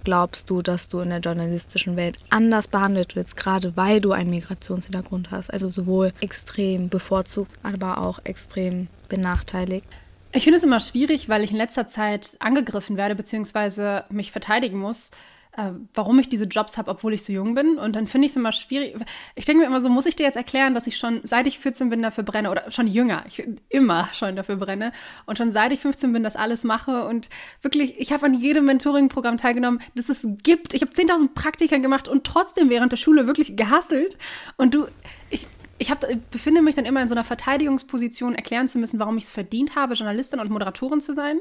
Glaubst 0.04 0.50
du, 0.50 0.64
dass 0.64 0.90
du 0.90 1.00
in 1.00 1.10
der 1.10 1.20
journalistischen 1.20 1.96
Welt 1.96 2.18
anders 2.30 2.68
behandelt 2.68 3.16
wirst, 3.16 3.38
gerade 3.38 3.78
weil 3.78 4.02
du 4.02 4.12
einen 4.12 4.32
Migrationshintergrund 4.32 5.30
hast? 5.30 5.54
Also 5.54 5.70
sowohl 5.70 6.12
extrem 6.22 6.90
bevorzugt, 6.90 7.54
aber 7.62 8.00
auch 8.00 8.20
extrem 8.24 8.88
benachteiligt? 9.10 9.86
Ich 10.34 10.44
finde 10.44 10.58
es 10.58 10.64
immer 10.64 10.80
schwierig, 10.80 11.30
weil 11.30 11.44
ich 11.44 11.52
in 11.52 11.58
letzter 11.58 11.86
Zeit 11.86 12.36
angegriffen 12.40 12.98
werde, 12.98 13.16
beziehungsweise 13.16 14.06
mich 14.10 14.32
verteidigen 14.32 14.80
muss 14.80 15.12
äh, 15.58 15.72
warum 15.94 16.18
ich 16.20 16.30
diese 16.30 16.46
Jobs 16.46 16.78
habe, 16.78 16.90
obwohl 16.90 17.14
ich 17.14 17.24
so 17.24 17.34
jung 17.34 17.54
bin. 17.54 17.78
Und 17.78 17.96
dann 17.96 18.08
finde 18.08 18.26
ich 18.26 18.32
es 18.32 18.38
immer 18.38 18.52
schwierig. 18.52 18.96
Ich 19.36 19.46
denke 19.46 19.62
mir 19.62 19.68
immer 19.68 19.82
so, 19.82 19.90
muss 19.90 20.06
ich 20.06 20.16
dir 20.16 20.24
jetzt 20.24 20.38
erklären, 20.38 20.74
dass 20.74 20.88
ich 20.88 20.98
schon 20.98 21.20
seit 21.24 21.48
ich 21.48 21.60
14 21.60 21.90
bin 21.90 22.02
dafür 22.02 22.24
brenne 22.24 22.50
oder 22.50 22.72
schon 22.72 22.88
jünger, 22.88 23.24
ich 23.28 23.44
immer 23.70 24.08
schon 24.14 24.36
dafür 24.36 24.56
brenne 24.56 24.92
und 25.26 25.38
schon 25.38 25.52
seit 25.52 25.72
ich 25.72 25.80
15 25.80 26.14
bin 26.14 26.24
das 26.24 26.36
alles 26.36 26.64
mache 26.64 27.06
und 27.06 27.30
wirklich, 27.62 28.00
ich 28.00 28.14
habe 28.14 28.26
an 28.26 28.34
jedem 28.34 28.66
Mentoring-Programm 28.66 29.38
teilgenommen, 29.38 29.82
das 29.96 30.10
es 30.10 30.26
gibt. 30.44 30.74
Ich 30.74 30.82
habe 30.82 30.92
10.000 30.92 31.34
Praktika 31.34 31.78
gemacht 31.78 32.08
und 32.08 32.24
trotzdem 32.24 32.70
während 32.70 32.92
der 32.92 32.98
Schule 32.98 33.28
wirklich 33.28 33.58
gehasselt. 33.58 34.18
Und 34.58 34.74
du, 34.74 34.88
ich, 35.30 35.48
ich 35.78 35.92
hab, 35.92 36.06
befinde 36.32 36.62
mich 36.62 36.76
dann 36.76 36.86
immer 36.86 37.02
in 37.02 37.10
so 37.10 37.16
einer 37.16 37.24
Verteidigungsposition, 37.24 38.36
erklären 38.36 38.68
zu 38.68 38.78
müssen, 38.78 39.00
warum 39.00 39.18
ich 39.18 39.26
es 39.26 39.32
verdient 39.32 39.76
habe, 39.76 39.96
Journalistin 39.96 40.40
und 40.40 40.50
Moderatorin 40.50 41.02
zu 41.02 41.14
sein. 41.14 41.40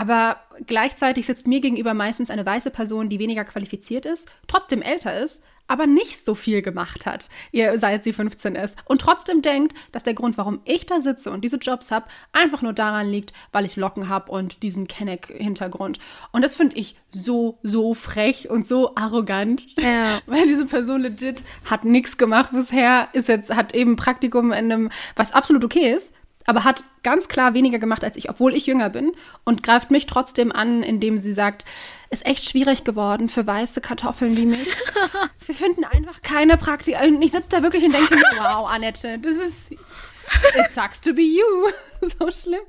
Aber 0.00 0.38
gleichzeitig 0.66 1.26
sitzt 1.26 1.46
mir 1.46 1.60
gegenüber 1.60 1.92
meistens 1.92 2.30
eine 2.30 2.46
weiße 2.46 2.70
Person, 2.70 3.10
die 3.10 3.18
weniger 3.18 3.44
qualifiziert 3.44 4.06
ist, 4.06 4.32
trotzdem 4.48 4.80
älter 4.80 5.20
ist, 5.20 5.42
aber 5.66 5.86
nicht 5.86 6.24
so 6.24 6.34
viel 6.34 6.62
gemacht 6.62 7.04
hat, 7.04 7.28
seit 7.52 8.02
sie 8.02 8.14
15 8.14 8.54
ist. 8.54 8.78
Und 8.86 9.02
trotzdem 9.02 9.42
denkt, 9.42 9.76
dass 9.92 10.02
der 10.02 10.14
Grund, 10.14 10.38
warum 10.38 10.62
ich 10.64 10.86
da 10.86 11.00
sitze 11.00 11.30
und 11.30 11.44
diese 11.44 11.58
Jobs 11.58 11.90
habe, 11.90 12.06
einfach 12.32 12.62
nur 12.62 12.72
daran 12.72 13.10
liegt, 13.10 13.34
weil 13.52 13.66
ich 13.66 13.76
Locken 13.76 14.08
habe 14.08 14.32
und 14.32 14.62
diesen 14.62 14.88
Kenneck-Hintergrund. 14.88 15.98
Und 16.32 16.42
das 16.42 16.56
finde 16.56 16.76
ich 16.76 16.96
so, 17.10 17.58
so 17.62 17.92
frech 17.92 18.48
und 18.48 18.66
so 18.66 18.94
arrogant. 18.94 19.78
Ja. 19.78 20.22
Weil 20.26 20.46
diese 20.46 20.64
Person 20.64 21.02
legit 21.02 21.42
hat 21.66 21.84
nichts 21.84 22.16
gemacht 22.16 22.52
bisher, 22.52 23.08
ist 23.12 23.28
jetzt, 23.28 23.54
hat 23.54 23.74
eben 23.74 23.96
Praktikum 23.96 24.52
in 24.52 24.72
einem, 24.72 24.90
was 25.14 25.32
absolut 25.32 25.62
okay 25.62 25.92
ist 25.92 26.10
aber 26.46 26.64
hat 26.64 26.84
ganz 27.02 27.28
klar 27.28 27.54
weniger 27.54 27.78
gemacht 27.78 28.02
als 28.02 28.16
ich, 28.16 28.30
obwohl 28.30 28.54
ich 28.54 28.66
jünger 28.66 28.90
bin 28.90 29.12
und 29.44 29.62
greift 29.62 29.90
mich 29.90 30.06
trotzdem 30.06 30.52
an, 30.52 30.82
indem 30.82 31.18
sie 31.18 31.34
sagt, 31.34 31.64
ist 32.10 32.26
echt 32.26 32.48
schwierig 32.48 32.84
geworden 32.84 33.28
für 33.28 33.46
weiße 33.46 33.80
Kartoffeln 33.80 34.36
wie 34.36 34.46
mich. 34.46 34.66
Wir 35.46 35.54
finden 35.54 35.84
einfach 35.84 36.22
keine 36.22 36.56
Praktik. 36.56 37.00
Und 37.00 37.22
ich 37.22 37.30
sitze 37.30 37.48
da 37.50 37.62
wirklich 37.62 37.84
und 37.84 37.92
denke, 37.92 38.16
wow, 38.36 38.68
Annette, 38.68 39.18
das 39.18 39.34
ist, 39.34 39.72
it 39.72 40.70
sucks 40.72 41.00
to 41.00 41.12
be 41.12 41.22
you. 41.22 41.70
so 42.18 42.30
schlimm. 42.30 42.62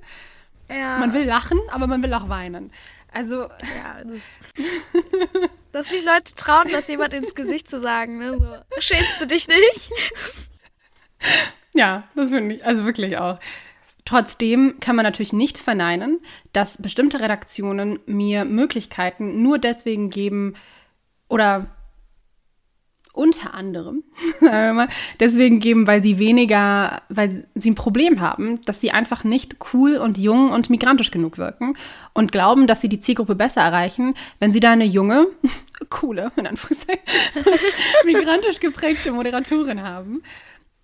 Ja. 0.69 0.99
Man 0.99 1.13
will 1.13 1.23
lachen, 1.23 1.59
aber 1.69 1.87
man 1.87 2.03
will 2.03 2.13
auch 2.13 2.29
weinen. 2.29 2.71
Also, 3.13 3.41
ja, 3.41 4.03
das. 4.05 4.39
dass 5.71 5.87
die 5.87 6.05
Leute 6.05 6.33
trauen, 6.35 6.69
das 6.71 6.87
jemand 6.87 7.13
ins 7.13 7.35
Gesicht 7.35 7.69
zu 7.69 7.79
sagen, 7.79 8.19
ne? 8.19 8.37
So, 8.37 8.81
schämst 8.81 9.19
du 9.19 9.27
dich 9.27 9.47
nicht? 9.47 9.91
Ja, 11.73 12.03
das 12.15 12.31
finde 12.31 12.55
ich, 12.55 12.65
also 12.65 12.85
wirklich 12.85 13.17
auch. 13.17 13.39
Trotzdem 14.05 14.75
kann 14.79 14.95
man 14.95 15.03
natürlich 15.03 15.31
nicht 15.31 15.57
verneinen, 15.57 16.19
dass 16.53 16.81
bestimmte 16.81 17.19
Redaktionen 17.19 17.99
mir 18.05 18.45
Möglichkeiten 18.45 19.41
nur 19.43 19.59
deswegen 19.59 20.09
geben 20.09 20.55
oder 21.29 21.67
unter 23.13 23.53
anderem, 23.53 24.03
deswegen 25.19 25.59
geben, 25.59 25.85
weil 25.85 26.01
sie 26.01 26.17
weniger, 26.17 27.01
weil 27.09 27.45
sie 27.55 27.71
ein 27.71 27.75
Problem 27.75 28.21
haben, 28.21 28.61
dass 28.63 28.79
sie 28.79 28.91
einfach 28.91 29.23
nicht 29.23 29.57
cool 29.73 29.97
und 29.97 30.17
jung 30.17 30.51
und 30.51 30.69
migrantisch 30.69 31.11
genug 31.11 31.37
wirken 31.37 31.75
und 32.13 32.31
glauben, 32.31 32.67
dass 32.67 32.79
sie 32.79 32.89
die 32.89 32.99
Zielgruppe 32.99 33.35
besser 33.35 33.61
erreichen, 33.61 34.13
wenn 34.39 34.53
sie 34.53 34.61
da 34.61 34.71
eine 34.71 34.85
junge, 34.85 35.27
coole, 35.89 36.31
in 36.37 36.47
Anführungszeichen, 36.47 37.03
migrantisch 38.05 38.61
geprägte 38.61 39.11
Moderatorin 39.11 39.83
haben 39.83 40.21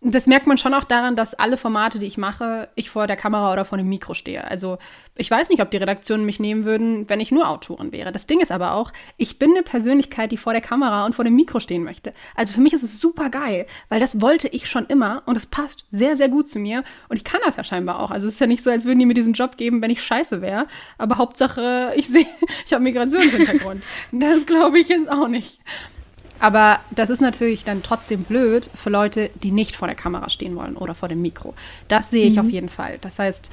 das 0.02 0.28
merkt 0.28 0.46
man 0.46 0.60
schon 0.60 0.76
auch 0.76 0.84
daran, 0.84 1.16
dass 1.16 1.34
alle 1.34 1.58
Formate, 1.58 1.98
die 1.98 2.06
ich 2.06 2.18
mache, 2.18 2.70
ich 2.76 2.90
vor 2.90 3.08
der 3.08 3.16
Kamera 3.16 3.52
oder 3.52 3.66
vor 3.66 3.80
dem 3.80 3.90
Mikro 3.90 4.14
stehe. 4.14 4.44
Also 4.44 4.78
ich 5.16 5.32
weiß 5.32 5.50
nicht, 5.50 5.62
ob 5.62 5.72
die 5.72 5.78
Redaktionen 5.78 6.24
mich 6.24 6.40
nehmen 6.40 6.66
würden, 6.66 7.10
wenn 7.10 7.20
ich 7.20 7.32
nur 7.32 7.50
Autorin 7.50 7.92
wäre. 7.92 8.12
Das 8.12 8.28
Ding 8.28 8.40
ist 8.40 8.52
aber 8.52 8.74
auch, 8.74 8.94
ich 9.18 9.40
bin 9.40 9.52
eine 9.52 9.64
Persönlichkeit, 9.64 10.32
die 10.32 10.38
vor 10.38 10.54
der 10.54 10.62
Kamera 10.62 11.08
und 11.08 11.16
vor 11.16 11.26
dem 11.26 11.36
Mikro 11.36 11.60
stehen 11.60 11.84
möchte. 11.84 12.14
Also 12.36 12.54
für 12.54 12.62
mich 12.62 12.74
ist 12.74 12.84
es 12.84 13.00
super 13.00 13.32
geil, 13.32 13.66
weil 13.90 14.00
das 14.00 14.22
wollte 14.22 14.48
ich 14.50 14.70
schon 14.70 14.86
immer 14.86 15.24
und 15.26 15.36
es 15.36 15.48
passt 15.48 15.88
sehr, 15.90 16.16
sehr 16.16 16.30
gut 16.30 16.48
zu 16.48 16.60
mir. 16.60 16.84
Und 17.10 17.18
ich 17.18 17.24
kann 17.24 17.42
das 17.44 17.58
ja 17.58 17.64
scheinbar 17.64 18.00
auch. 18.00 18.12
Also 18.12 18.28
es 18.28 18.36
ist 18.36 18.40
ja 18.40 18.48
nicht 18.48 18.64
so, 18.64 18.70
als 18.70 18.86
würden 18.86 19.00
die 19.00 19.06
mir 19.08 19.16
diesen 19.16 19.34
Job 19.34 19.58
geben, 19.58 19.82
wenn 19.82 19.90
ich 19.90 20.04
scheiße 20.04 20.44
wäre. 20.44 20.68
Aber 21.00 21.18
Hauptsache, 21.18 21.94
ich 21.96 22.08
sehe, 22.08 22.28
ich 22.66 22.74
habe 22.74 22.84
Migrationshintergrund. 22.84 23.84
das 24.12 24.46
glaube 24.46 24.78
ich 24.78 24.90
jetzt 24.90 25.10
auch 25.10 25.28
nicht. 25.28 25.60
Aber 26.40 26.80
das 26.92 27.10
ist 27.10 27.22
natürlich 27.22 27.64
dann 27.64 27.84
trotzdem 27.84 28.24
blöd 28.24 28.70
für 28.76 28.90
Leute, 28.90 29.30
die 29.42 29.52
nicht 29.52 29.76
vor 29.76 29.88
der 29.88 29.96
Kamera 29.96 30.30
stehen 30.30 30.56
wollen 30.56 30.76
oder 30.76 30.96
vor 30.96 31.10
dem 31.10 31.22
Mikro. 31.22 31.54
Das 31.88 32.10
sehe 32.10 32.26
ich 32.26 32.36
mhm. 32.36 32.42
auf 32.42 32.50
jeden 32.50 32.70
Fall. 32.70 32.98
Das 33.02 33.20
heißt, 33.20 33.52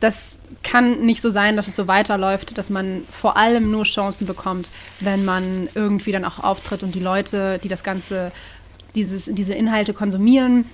das 0.00 0.38
kann 0.62 1.00
nicht 1.04 1.20
so 1.20 1.30
sein, 1.30 1.56
dass 1.56 1.66
es 1.66 1.74
so 1.74 1.88
weiterläuft, 1.88 2.56
dass 2.56 2.70
man 2.70 3.02
vor 3.10 3.36
allem 3.36 3.70
nur 3.70 3.84
Chancen 3.84 4.26
bekommt, 4.26 4.70
wenn 5.00 5.24
man 5.24 5.68
irgendwie 5.74 6.12
dann 6.12 6.24
auch 6.24 6.38
auftritt 6.38 6.82
und 6.82 6.94
die 6.94 7.00
Leute, 7.00 7.58
die 7.62 7.68
das 7.68 7.82
Ganze, 7.82 8.30
dieses, 8.94 9.24
diese 9.24 9.54
Inhalte 9.54 9.94
konsumieren, 9.94 10.66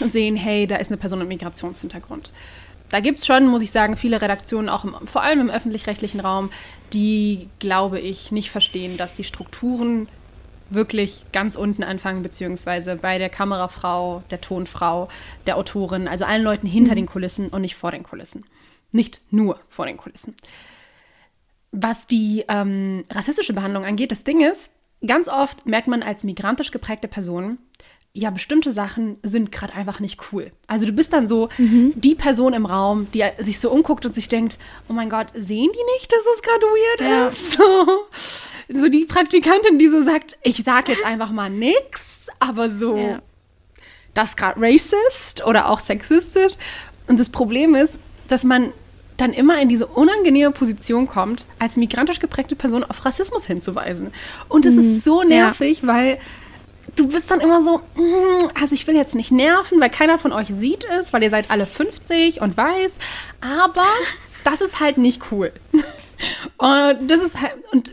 sehen, 0.00 0.36
hey, 0.36 0.66
da 0.66 0.76
ist 0.76 0.88
eine 0.88 0.96
Person 0.96 1.18
mit 1.18 1.28
Migrationshintergrund. 1.28 2.32
Da 2.88 3.00
gibt 3.00 3.20
es 3.20 3.26
schon, 3.26 3.46
muss 3.46 3.62
ich 3.62 3.70
sagen, 3.70 3.96
viele 3.96 4.22
Redaktionen, 4.22 4.68
auch 4.68 4.84
im, 4.84 4.94
vor 5.06 5.22
allem 5.22 5.40
im 5.40 5.50
öffentlich-rechtlichen 5.50 6.20
Raum, 6.20 6.50
die, 6.92 7.48
glaube 7.58 8.00
ich, 8.00 8.32
nicht 8.32 8.50
verstehen, 8.50 8.96
dass 8.96 9.14
die 9.14 9.24
Strukturen 9.24 10.08
wirklich 10.74 11.24
ganz 11.32 11.56
unten 11.56 11.82
anfangen, 11.82 12.22
beziehungsweise 12.22 12.96
bei 12.96 13.18
der 13.18 13.30
Kamerafrau, 13.30 14.22
der 14.30 14.40
Tonfrau, 14.40 15.08
der 15.46 15.56
Autorin, 15.56 16.08
also 16.08 16.24
allen 16.24 16.42
Leuten 16.42 16.66
hinter 16.66 16.92
mhm. 16.92 16.96
den 16.96 17.06
Kulissen 17.06 17.48
und 17.48 17.62
nicht 17.62 17.76
vor 17.76 17.90
den 17.90 18.02
Kulissen. 18.02 18.44
Nicht 18.92 19.20
nur 19.30 19.60
vor 19.68 19.86
den 19.86 19.96
Kulissen. 19.96 20.34
Was 21.72 22.06
die 22.06 22.44
ähm, 22.48 23.04
rassistische 23.10 23.52
Behandlung 23.52 23.84
angeht, 23.84 24.12
das 24.12 24.22
Ding 24.22 24.40
ist, 24.40 24.70
ganz 25.04 25.28
oft 25.28 25.66
merkt 25.66 25.88
man 25.88 26.02
als 26.02 26.24
migrantisch 26.24 26.70
geprägte 26.70 27.08
Person, 27.08 27.58
ja, 28.16 28.30
bestimmte 28.30 28.72
Sachen 28.72 29.16
sind 29.24 29.50
gerade 29.50 29.74
einfach 29.74 29.98
nicht 29.98 30.20
cool. 30.32 30.52
Also 30.68 30.86
du 30.86 30.92
bist 30.92 31.12
dann 31.12 31.26
so 31.26 31.48
mhm. 31.58 31.92
die 31.96 32.14
Person 32.14 32.52
im 32.52 32.64
Raum, 32.64 33.08
die 33.12 33.24
sich 33.38 33.58
so 33.58 33.72
umguckt 33.72 34.06
und 34.06 34.14
sich 34.14 34.28
denkt, 34.28 34.58
oh 34.88 34.92
mein 34.92 35.10
Gott, 35.10 35.26
sehen 35.34 35.70
die 35.72 35.92
nicht, 35.94 36.12
dass 36.12 36.22
es 36.36 36.42
gerade 36.42 36.62
weird 36.62 37.00
ja. 37.00 37.28
ist? 37.28 37.58
So, 38.66 38.80
so, 38.80 38.88
die 38.88 39.04
Praktikantin, 39.04 39.78
die 39.78 39.88
so 39.88 40.02
sagt, 40.04 40.38
ich 40.42 40.62
sag 40.64 40.88
jetzt 40.88 41.04
einfach 41.04 41.30
mal 41.30 41.50
nix, 41.50 42.22
aber 42.38 42.70
so, 42.70 42.96
ja. 42.96 43.20
das 44.14 44.30
ist 44.30 44.36
gerade 44.38 44.58
racist 44.58 45.44
oder 45.44 45.68
auch 45.68 45.80
sexistisch. 45.80 46.54
Und 47.08 47.20
das 47.20 47.28
Problem 47.28 47.74
ist, 47.74 47.98
dass 48.28 48.42
man 48.42 48.72
dann 49.18 49.34
immer 49.34 49.60
in 49.60 49.68
diese 49.68 49.86
unangenehme 49.86 50.50
Position 50.50 51.06
kommt, 51.06 51.44
als 51.58 51.76
migrantisch 51.76 52.20
geprägte 52.20 52.56
Person 52.56 52.84
auf 52.84 53.04
Rassismus 53.04 53.44
hinzuweisen. 53.44 54.12
Und 54.48 54.64
es 54.64 54.74
mhm. 54.74 54.80
ist 54.80 55.04
so 55.04 55.22
nervig, 55.22 55.82
ja. 55.82 55.88
weil 55.88 56.18
du 56.96 57.08
bist 57.08 57.30
dann 57.30 57.40
immer 57.40 57.62
so, 57.62 57.78
mm, 57.96 58.50
also 58.60 58.74
ich 58.74 58.86
will 58.86 58.96
jetzt 58.96 59.14
nicht 59.14 59.30
nerven, 59.30 59.80
weil 59.80 59.90
keiner 59.90 60.18
von 60.18 60.32
euch 60.32 60.48
sieht 60.48 60.84
es, 60.84 61.12
weil 61.12 61.22
ihr 61.22 61.30
seid 61.30 61.50
alle 61.50 61.66
50 61.66 62.40
und 62.40 62.56
weiß, 62.56 62.94
aber 63.40 63.86
das 64.44 64.60
ist 64.60 64.80
halt 64.80 64.98
nicht 64.98 65.32
cool. 65.32 65.52
Und 66.58 67.10
das 67.10 67.22
ist 67.22 67.40
halt, 67.40 67.54
und 67.72 67.92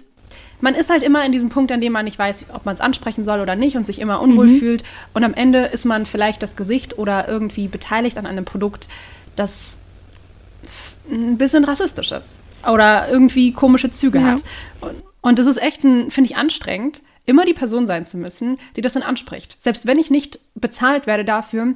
man 0.62 0.76
ist 0.76 0.90
halt 0.90 1.04
immer 1.04 1.26
in 1.26 1.32
diesem 1.32 1.50
Punkt, 1.50 1.72
an 1.72 1.82
dem 1.82 1.94
man 1.94 2.06
nicht 2.06 2.20
weiß, 2.20 2.46
ob 2.54 2.66
man 2.66 2.76
es 2.76 2.82
ansprechen 2.82 3.24
soll 3.24 3.40
oder 3.40 3.56
nicht 3.56 3.76
und 3.76 3.86
sich 3.86 4.00
immer 4.00 4.22
unwohl 4.22 4.48
mhm. 4.48 4.60
fühlt. 4.60 4.84
Und 5.14 5.24
am 5.24 5.34
Ende 5.34 5.66
ist 5.66 5.86
man 5.86 6.06
vielleicht 6.06 6.44
das 6.44 6.56
Gesicht 6.56 6.98
oder 6.98 7.28
irgendwie 7.28 7.68
beteiligt 7.68 8.18
an 8.18 8.28
einem 8.28 8.46
Produkt, 8.46 8.88
das 9.36 9.78
ein 11.10 11.38
bisschen 11.38 11.64
rassistisch 11.64 12.12
ist 12.12 12.40
oder 12.68 13.10
irgendwie 13.10 13.54
komische 13.54 13.90
Züge 13.90 14.20
ja. 14.20 14.26
hat. 14.26 14.44
Und, 14.82 15.04
und 15.22 15.40
das 15.40 15.48
ist 15.48 15.62
echt, 15.62 15.82
finde 15.82 16.24
ich, 16.24 16.38
anstrengend 16.38 17.02
immer 17.26 17.46
die 17.46 17.54
Person 17.54 17.88
sein 17.88 18.06
zu 18.06 18.18
müssen, 18.18 18.58
die 18.76 18.82
das 18.82 18.94
dann 18.94 19.04
anspricht. 19.04 19.58
Selbst 19.60 19.86
wenn 19.86 20.00
ich 20.00 20.10
nicht 20.10 20.40
bezahlt 20.56 21.08
werde 21.08 21.26
dafür, 21.26 21.76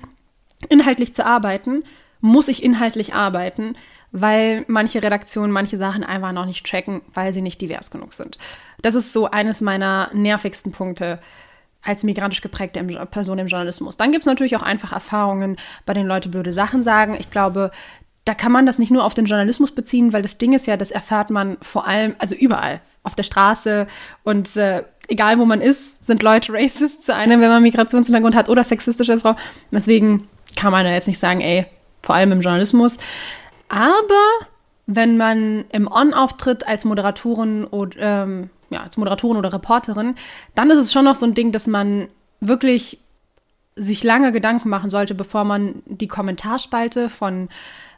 inhaltlich 0.70 1.14
zu 1.14 1.26
arbeiten, 1.26 1.84
muss 2.22 2.48
ich 2.48 2.64
inhaltlich 2.64 3.14
arbeiten, 3.14 3.76
weil 4.12 4.64
manche 4.68 5.04
Redaktionen 5.04 5.52
manche 5.52 5.78
Sachen 5.78 6.04
einfach 6.04 6.32
noch 6.32 6.46
nicht 6.46 6.66
tracken, 6.66 7.02
weil 7.14 7.34
sie 7.34 7.42
nicht 7.42 7.62
divers 7.62 7.92
genug 7.92 8.14
sind. 8.14 8.38
Das 8.82 8.96
ist 8.96 9.14
so 9.14 9.30
eines 9.30 9.62
meiner 9.62 10.10
nervigsten 10.14 10.72
Punkte 10.72 11.20
als 11.82 12.04
migrantisch 12.04 12.42
geprägte 12.42 12.84
Person 12.84 13.38
im 13.38 13.48
Journalismus. 13.48 13.98
Dann 13.98 14.12
gibt 14.12 14.24
es 14.24 14.26
natürlich 14.26 14.56
auch 14.56 14.64
einfach 14.64 14.92
Erfahrungen, 14.92 15.58
bei 15.86 15.94
denen 15.94 16.08
Leute 16.08 16.30
blöde 16.30 16.52
Sachen 16.54 16.82
sagen. 16.82 17.16
Ich 17.20 17.30
glaube, 17.30 17.72
da 18.26 18.34
kann 18.34 18.52
man 18.52 18.66
das 18.66 18.80
nicht 18.80 18.92
nur 18.92 19.04
auf 19.04 19.14
den 19.14 19.26
Journalismus 19.26 19.72
beziehen, 19.72 20.12
weil 20.12 20.24
das 20.24 20.40
Ding 20.40 20.54
ist 20.54 20.66
ja, 20.66 20.78
das 20.78 20.90
erfährt 20.90 21.30
man 21.30 21.58
vor 21.62 21.86
allem, 21.86 22.16
also 22.18 22.34
überall, 22.34 22.82
auf 23.04 23.14
der 23.14 23.24
Straße 23.24 23.86
und 24.24 24.56
äh, 24.58 24.84
egal 25.08 25.40
wo 25.40 25.46
man 25.46 25.62
ist, 25.62 26.06
sind 26.06 26.24
Leute 26.24 26.54
racist 26.54 27.06
zu 27.06 27.16
einem, 27.16 27.42
wenn 27.42 27.50
man 27.50 27.64
Migrationshintergrund 27.64 28.36
hat 28.36 28.50
oder 28.50 28.64
sexistisch 28.64 29.10
als 29.10 29.22
Frau. 29.22 29.36
Deswegen 29.72 30.28
kann 30.56 30.72
man 30.72 30.86
da 30.86 30.92
jetzt 30.92 31.08
nicht 31.08 31.20
sagen, 31.20 31.42
ey, 31.42 31.66
vor 32.02 32.16
allem 32.16 32.32
im 32.32 32.42
Journalismus. 32.42 33.00
Aber 33.68 34.48
wenn 34.86 35.18
man 35.18 35.66
im 35.72 35.92
On 35.92 36.14
auftritt 36.14 36.68
als 36.68 36.86
Moderatorin 36.86 37.66
oder 37.66 37.98
ähm, 38.00 38.50
ja, 38.70 38.84
als 38.84 38.98
Moderatorin 38.98 39.38
oder 39.38 39.54
Reporterin, 39.54 40.16
dann 40.54 40.70
ist 40.70 40.78
es 40.78 40.94
schon 40.94 41.06
noch 41.06 41.16
so 41.16 41.26
ein 41.26 41.34
Ding, 41.34 41.52
dass 41.52 41.68
man 41.68 42.08
wirklich 42.40 43.00
sich 43.76 44.04
lange 44.04 44.32
Gedanken 44.32 44.70
machen 44.70 44.90
sollte, 44.90 45.16
bevor 45.16 45.44
man 45.44 45.82
die 45.86 46.08
Kommentarspalte 46.08 47.10
von 47.10 47.50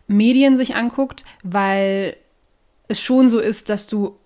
Medien 0.08 0.58
sich 0.58 0.76
anguckt, 0.76 1.26
weil 1.43 2.15
es 2.88 3.02
schon 3.02 3.30
so 3.30 3.39
ist, 3.39 3.70
dass 3.70 3.88
du 3.88 4.17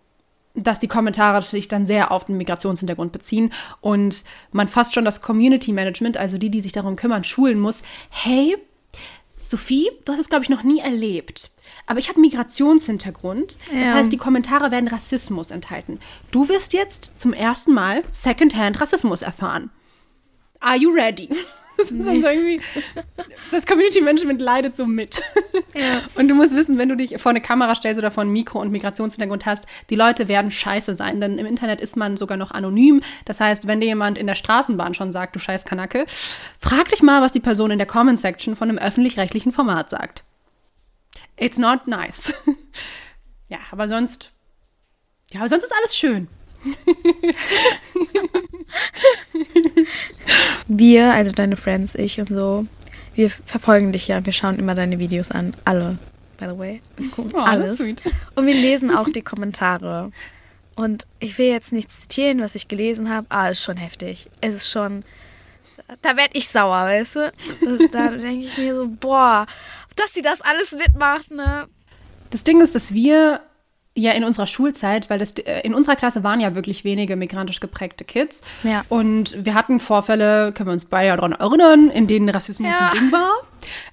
dass 0.54 0.80
die 0.80 0.88
Kommentare 0.88 1.42
sich 1.42 1.68
dann 1.68 1.86
sehr 1.86 2.12
auf 2.12 2.26
den 2.26 2.38
Migrationshintergrund 2.38 3.12
beziehen 3.12 3.54
und 3.80 4.24
man 4.52 4.68
fast 4.68 4.94
schon 4.94 5.06
das 5.06 5.22
Community 5.22 5.72
Management, 5.72 6.18
also 6.18 6.38
die, 6.38 6.50
die 6.50 6.62
sich 6.62 6.72
darum 6.72 6.96
kümmern, 6.96 7.24
schulen 7.24 7.60
muss. 7.60 7.84
Hey, 8.10 8.58
Sophie, 9.44 9.90
du 10.06 10.14
hast 10.14 10.20
es, 10.20 10.30
glaube 10.30 10.44
ich, 10.44 10.50
noch 10.50 10.64
nie 10.64 10.80
erlebt. 10.80 11.52
Aber 11.86 12.00
ich 12.00 12.10
habe 12.10 12.20
Migrationshintergrund. 12.20 13.58
Ja. 13.74 13.86
Das 13.86 13.94
heißt, 13.96 14.12
die 14.12 14.18
Kommentare 14.18 14.72
werden 14.72 14.88
Rassismus 14.88 15.52
enthalten. 15.52 16.00
Du 16.32 16.48
wirst 16.48 16.74
jetzt 16.74 17.14
zum 17.18 17.34
ersten 17.34 17.74
Mal 17.74 18.04
Secondhand 18.12 18.80
Rassismus 18.80 19.22
erfahren. 19.22 19.70
Are 20.60 20.78
you 20.78 20.92
ready? 20.92 21.30
Das 21.82 21.91
ist 21.91 22.08
dann 22.08 22.22
so 22.22 22.28
irgendwie, 22.28 22.62
das 23.52 23.65
Community-Management 23.65 24.39
leidet 24.41 24.76
so 24.76 24.86
mit. 24.86 25.22
Ja. 25.74 26.02
Und 26.15 26.28
du 26.28 26.36
musst 26.36 26.56
wissen, 26.56 26.78
wenn 26.78 26.89
du 26.89 26.96
dich 26.96 27.20
vor 27.20 27.30
eine 27.30 27.41
Kamera 27.41 27.76
stellst 27.76 27.98
oder 27.98 28.12
vor 28.12 28.24
ein 28.24 28.32
Mikro 28.32 28.60
und 28.60 28.72
Migrationshintergrund 28.72 29.46
hast, 29.46 29.65
die 29.89 29.96
Leute 29.96 30.28
werden 30.28 30.52
scheiße 30.52 30.96
sein, 30.96 31.22
denn 31.22 31.38
im 31.38 31.46
Internet 31.46 31.82
ist 31.82 31.96
man 31.96 32.17
sogar 32.17 32.38
noch 32.38 32.52
anonym. 32.52 33.02
Das 33.26 33.39
heißt, 33.39 33.67
wenn 33.67 33.80
dir 33.80 33.88
jemand 33.88 34.17
in 34.17 34.28
der 34.28 34.36
Straßenbahn 34.36 34.94
schon 34.94 35.12
sagt, 35.12 35.36
du 35.36 35.39
scheiß 35.39 35.65
Kanacke, 35.65 36.06
frag 36.60 36.89
dich 36.89 37.02
mal, 37.02 37.22
was 37.22 37.32
die 37.32 37.39
Person 37.39 37.72
in 37.72 37.78
der 37.78 37.88
Comment-Section 37.88 38.56
von 38.56 38.70
einem 38.70 38.78
öffentlich-rechtlichen 38.78 39.52
Format 39.52 39.89
sagt. 39.89 40.24
It's 41.38 41.58
not 41.58 41.88
nice. 41.88 42.34
ja, 43.50 43.60
aber 43.72 43.88
sonst, 43.88 44.32
ja, 45.32 45.39
aber 45.39 45.50
sonst 45.50 45.63
ist 45.63 45.74
alles 45.74 45.96
schön. 45.96 46.28
Wir, 50.67 51.13
also 51.13 51.32
deine 51.32 51.58
Friends, 51.58 51.96
ich 51.96 52.20
und 52.20 52.30
so, 52.30 52.65
wir 53.15 53.30
verfolgen 53.30 53.91
dich 53.91 54.08
ja. 54.08 54.26
Wir 54.26 54.34
schauen 54.34 54.58
immer 54.58 54.76
deine 54.76 55.00
Videos 55.00 55.32
an. 55.32 55.54
Alle, 55.65 55.98
by 56.38 56.46
the 56.46 56.58
way. 56.58 56.82
Gucken 57.15 57.34
Oh, 57.36 57.39
alles. 57.39 57.80
Und 57.80 58.46
wir 58.46 58.54
lesen 58.54 58.94
auch 58.94 59.10
die 59.10 59.22
Kommentare. 59.22 60.12
Und 60.76 61.06
ich 61.20 61.38
will 61.38 61.48
jetzt 61.48 61.74
nicht 61.74 61.91
zitieren, 61.91 62.41
was 62.41 62.56
ich 62.56 62.67
gelesen 62.67 63.10
habe, 63.10 63.28
es 63.30 63.60
ist 63.60 63.63
schon 63.63 63.78
heftig. 63.78 64.30
Es 64.39 64.56
ist 64.56 64.70
schon. 64.70 65.04
Da 66.02 66.15
werde 66.15 66.32
ich 66.34 66.48
sauer, 66.48 66.86
weißt 66.86 67.15
du? 67.17 67.34
Das, 67.65 67.91
da 67.91 68.08
denke 68.15 68.46
ich 68.46 68.58
mir 68.58 68.76
so, 68.76 68.88
boah, 68.88 69.46
dass 69.98 70.13
sie 70.13 70.22
das 70.22 70.39
alles 70.41 70.72
mitmacht, 70.72 71.32
ne? 71.32 71.67
Das 72.30 72.46
Ding 72.46 72.62
ist, 72.62 72.76
dass 72.76 72.94
wir 72.94 73.41
ja 73.95 74.12
in 74.12 74.23
unserer 74.23 74.47
Schulzeit, 74.47 75.10
weil 75.10 75.19
das 75.19 75.32
äh, 75.34 75.62
in 75.62 75.73
unserer 75.73 75.95
Klasse 75.95 76.23
waren 76.23 76.39
ja 76.39 76.56
wirklich 76.56 76.84
wenige 76.84 77.15
migrantisch 77.15 77.60
geprägte 77.60 78.06
Kids. 78.06 78.41
Ja. 78.63 78.84
Und 78.89 79.36
wir 79.45 79.54
hatten 79.54 79.80
Vorfälle, 79.80 80.54
können 80.54 80.69
wir 80.69 80.73
uns 80.73 80.86
beide 80.86 81.15
daran 81.15 81.34
erinnern, 81.34 81.89
in 81.89 82.08
denen 82.08 82.30
Rassismus 82.30 82.69
Ja. 82.71 82.91
ein 82.93 82.99
Ding 82.99 83.12
war. 83.12 83.32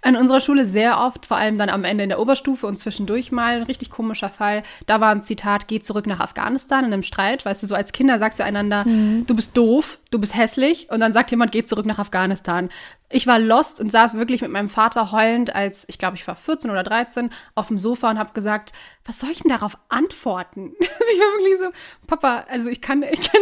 An 0.02 0.16
unserer 0.16 0.40
Schule 0.40 0.64
sehr 0.64 1.00
oft, 1.00 1.26
vor 1.26 1.36
allem 1.36 1.58
dann 1.58 1.68
am 1.68 1.84
Ende 1.84 2.04
in 2.04 2.10
der 2.10 2.20
Oberstufe 2.20 2.66
und 2.66 2.78
zwischendurch 2.78 3.32
mal 3.32 3.56
ein 3.56 3.62
richtig 3.64 3.90
komischer 3.90 4.28
Fall. 4.28 4.62
Da 4.86 5.00
war 5.00 5.10
ein 5.10 5.22
Zitat, 5.22 5.68
geh 5.68 5.80
zurück 5.80 6.06
nach 6.06 6.20
Afghanistan 6.20 6.84
in 6.84 6.92
einem 6.92 7.02
Streit. 7.02 7.44
Weißt 7.44 7.62
du, 7.62 7.66
so 7.66 7.74
als 7.74 7.92
Kinder 7.92 8.18
sagst 8.18 8.38
du 8.38 8.44
einander, 8.44 8.84
du 8.84 9.34
bist 9.34 9.56
doof, 9.56 9.98
du 10.10 10.18
bist 10.18 10.34
hässlich 10.36 10.88
und 10.90 11.00
dann 11.00 11.12
sagt 11.12 11.30
jemand, 11.30 11.52
geh 11.52 11.64
zurück 11.64 11.86
nach 11.86 11.98
Afghanistan. 11.98 12.70
Ich 13.10 13.26
war 13.26 13.38
lost 13.38 13.80
und 13.80 13.90
saß 13.90 14.14
wirklich 14.14 14.42
mit 14.42 14.50
meinem 14.50 14.68
Vater 14.68 15.12
heulend, 15.12 15.54
als 15.54 15.86
ich 15.88 15.96
glaube, 15.96 16.16
ich 16.16 16.26
war 16.28 16.36
14 16.36 16.70
oder 16.70 16.82
13, 16.82 17.30
auf 17.54 17.68
dem 17.68 17.78
Sofa 17.78 18.10
und 18.10 18.18
habe 18.18 18.34
gesagt, 18.34 18.72
was 19.06 19.18
soll 19.18 19.30
ich 19.30 19.40
denn 19.40 19.50
darauf 19.50 19.78
antworten? 19.88 20.74
Also 21.00 21.14
ich 21.14 21.20
war 21.20 21.38
wirklich 21.38 21.58
so, 21.58 22.06
Papa, 22.06 22.44
also 22.50 22.68
ich 22.68 22.82
kann, 22.82 23.02
ich 23.02 23.32
kann, 23.32 23.40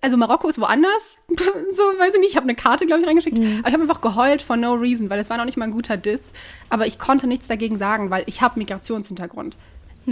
also 0.00 0.16
Marokko 0.16 0.48
ist 0.48 0.60
woanders, 0.60 1.20
so 1.28 1.82
weiß 1.82 2.14
ich 2.14 2.20
nicht, 2.20 2.30
ich 2.30 2.36
habe 2.36 2.44
eine 2.44 2.54
Karte, 2.54 2.86
glaube 2.86 3.02
ich, 3.02 3.08
reingeschickt, 3.08 3.36
aber 3.36 3.68
ich 3.68 3.74
habe 3.74 3.82
einfach 3.82 4.00
geheult 4.00 4.42
for 4.42 4.56
no 4.56 4.74
reason, 4.74 5.10
weil 5.10 5.18
es 5.18 5.28
war 5.28 5.36
noch 5.36 5.44
nicht 5.44 5.56
mal 5.60 5.66
ein 5.66 5.70
guter 5.70 5.96
Diss, 5.96 6.32
aber 6.68 6.86
ich 6.86 6.98
konnte 6.98 7.26
nichts 7.28 7.46
dagegen 7.46 7.76
sagen, 7.76 8.10
weil 8.10 8.24
ich 8.26 8.42
habe 8.42 8.58
Migrationshintergrund. 8.58 9.56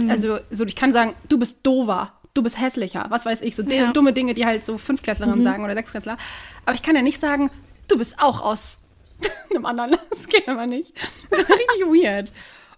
Also 0.07 0.39
so, 0.49 0.65
ich 0.65 0.77
kann 0.77 0.93
sagen, 0.93 1.13
du 1.27 1.37
bist 1.37 1.59
dover, 1.65 2.13
du 2.33 2.41
bist 2.41 2.57
hässlicher, 2.61 3.07
was 3.09 3.25
weiß 3.25 3.41
ich, 3.41 3.55
so 3.57 3.63
Ja. 3.63 3.91
dumme 3.91 4.13
Dinge, 4.13 4.33
die 4.33 4.45
halt 4.45 4.65
so 4.65 4.77
Fünftklässlerinnen 4.77 5.41
sagen 5.43 5.65
oder 5.65 5.73
Sechstklässler, 5.73 6.15
aber 6.65 6.73
ich 6.75 6.81
kann 6.83 6.95
ja 6.95 7.01
nicht 7.01 7.19
sagen, 7.19 7.49
du 7.89 7.97
bist 7.97 8.17
auch 8.17 8.41
aus 8.41 8.79
einem 9.49 9.65
anderen 9.65 9.89
Land. 9.91 10.03
Das 10.11 10.27
geht 10.27 10.47
aber 10.47 10.65
nicht. 10.67 10.93
Das 11.29 11.39
war 11.49 11.57
richtig 11.57 11.85
weird. 11.87 12.31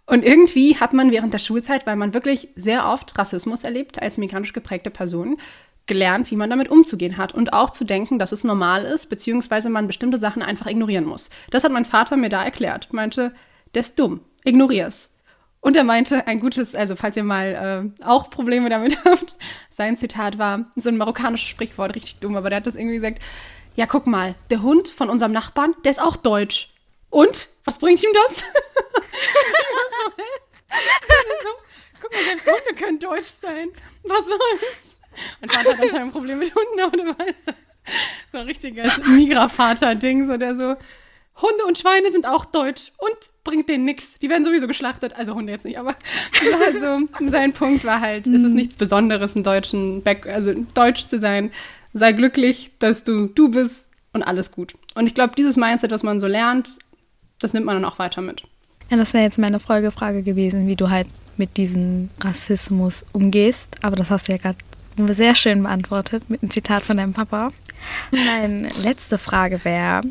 Und 0.07 0.25
irgendwie 0.25 0.77
hat 0.77 0.93
man 0.93 1.11
während 1.11 1.33
der 1.33 1.37
Schulzeit, 1.39 1.85
weil 1.85 1.95
man 1.95 2.13
wirklich 2.15 2.49
sehr 2.55 2.87
oft 2.87 3.15
Rassismus 3.17 3.63
erlebt 3.63 4.01
als 4.01 4.17
migrantisch 4.17 4.51
geprägte 4.53 4.89
Person, 4.89 5.37
gelernt, 5.91 6.31
wie 6.31 6.37
man 6.37 6.49
damit 6.49 6.69
umzugehen 6.69 7.17
hat 7.17 7.33
und 7.33 7.51
auch 7.51 7.69
zu 7.69 7.83
denken, 7.83 8.17
dass 8.17 8.31
es 8.31 8.45
normal 8.45 8.85
ist, 8.85 9.09
beziehungsweise 9.09 9.69
man 9.69 9.87
bestimmte 9.87 10.17
Sachen 10.17 10.41
einfach 10.41 10.67
ignorieren 10.67 11.03
muss. 11.03 11.31
Das 11.49 11.65
hat 11.65 11.71
mein 11.73 11.83
Vater 11.83 12.15
mir 12.15 12.29
da 12.29 12.45
erklärt. 12.45 12.93
Meinte, 12.93 13.33
der 13.73 13.81
ist 13.81 13.99
dumm, 13.99 14.21
ignorier's. 14.45 15.13
Und 15.59 15.75
er 15.75 15.83
meinte, 15.83 16.27
ein 16.27 16.39
gutes, 16.39 16.75
also 16.75 16.95
falls 16.95 17.17
ihr 17.17 17.25
mal 17.25 17.91
äh, 18.01 18.05
auch 18.05 18.29
Probleme 18.29 18.69
damit 18.69 18.99
habt, 19.05 19.35
sein 19.69 19.97
Zitat 19.97 20.37
war 20.37 20.71
so 20.77 20.87
ein 20.87 20.95
marokkanisches 20.95 21.49
Sprichwort, 21.49 21.93
richtig 21.93 22.21
dumm, 22.21 22.37
aber 22.37 22.49
der 22.49 22.57
hat 22.57 22.67
das 22.67 22.77
irgendwie 22.77 22.95
gesagt, 22.95 23.21
ja, 23.75 23.85
guck 23.85 24.07
mal, 24.07 24.35
der 24.49 24.61
Hund 24.61 24.87
von 24.87 25.09
unserem 25.09 25.33
Nachbarn, 25.33 25.75
der 25.83 25.91
ist 25.91 26.01
auch 26.01 26.15
deutsch. 26.15 26.73
Und? 27.09 27.49
Was 27.65 27.79
bringt 27.79 28.01
ihm 28.01 28.11
das? 28.13 28.39
guck 32.01 32.13
mal, 32.13 32.23
selbst 32.23 32.47
Hunde 32.47 32.81
können 32.81 32.99
deutsch 32.99 33.33
sein. 33.41 33.67
Was 34.03 34.25
soll's? 34.25 34.90
Mein 35.39 35.49
Vater 35.49 35.69
hat 35.71 35.81
anscheinend 35.81 36.07
ein 36.07 36.11
Problem 36.11 36.39
mit 36.39 36.53
Hunden, 36.53 36.79
aber 36.81 36.97
der 36.97 37.07
weiß 37.07 37.35
so, 38.31 38.37
ein 38.37 38.45
richtiges 38.45 38.97
Migra-Vater-Ding, 39.05 40.27
so 40.27 40.37
der 40.37 40.55
so, 40.55 40.75
Hunde 41.41 41.65
und 41.67 41.77
Schweine 41.77 42.11
sind 42.11 42.25
auch 42.25 42.45
deutsch 42.45 42.91
und 42.97 43.15
bringt 43.43 43.69
denen 43.69 43.85
nichts. 43.85 44.19
Die 44.19 44.29
werden 44.29 44.45
sowieso 44.45 44.67
geschlachtet. 44.67 45.15
Also 45.15 45.33
Hunde 45.33 45.51
jetzt 45.51 45.65
nicht, 45.65 45.79
aber 45.79 45.95
das 46.31 46.53
war 46.53 46.59
halt 46.59 46.79
so, 47.19 47.29
sein 47.29 47.53
Punkt 47.53 47.85
war 47.85 48.01
halt, 48.01 48.27
es 48.27 48.43
ist 48.43 48.53
nichts 48.53 48.75
Besonderes, 48.75 49.35
einen 49.35 49.43
deutschen 49.43 50.03
Back, 50.03 50.27
also 50.27 50.53
deutsch 50.73 51.05
zu 51.05 51.19
sein. 51.19 51.51
Sei 51.93 52.11
glücklich, 52.13 52.71
dass 52.79 53.03
du 53.03 53.27
du 53.27 53.49
bist 53.49 53.89
und 54.13 54.23
alles 54.23 54.51
gut. 54.51 54.73
Und 54.95 55.07
ich 55.07 55.15
glaube, 55.15 55.33
dieses 55.35 55.57
Mindset, 55.57 55.91
was 55.91 56.03
man 56.03 56.19
so 56.19 56.27
lernt, 56.27 56.77
das 57.39 57.53
nimmt 57.53 57.65
man 57.65 57.75
dann 57.75 57.85
auch 57.85 57.99
weiter 57.99 58.21
mit. 58.21 58.43
Ja, 58.89 58.97
das 58.97 59.13
wäre 59.13 59.23
jetzt 59.23 59.39
meine 59.39 59.59
Folgefrage 59.59 60.21
gewesen, 60.21 60.67
wie 60.67 60.75
du 60.75 60.89
halt 60.89 61.07
mit 61.37 61.57
diesem 61.57 62.09
Rassismus 62.19 63.05
umgehst. 63.13 63.77
Aber 63.81 63.95
das 63.95 64.09
hast 64.09 64.27
du 64.27 64.33
ja 64.33 64.37
gerade 64.37 64.57
sehr 65.07 65.35
schön 65.35 65.63
beantwortet 65.63 66.29
mit 66.29 66.41
einem 66.41 66.51
Zitat 66.51 66.83
von 66.83 66.97
deinem 66.97 67.13
Papa. 67.13 67.51
Meine 68.11 68.69
letzte 68.83 69.17
Frage 69.17 69.63
wäre, 69.63 70.01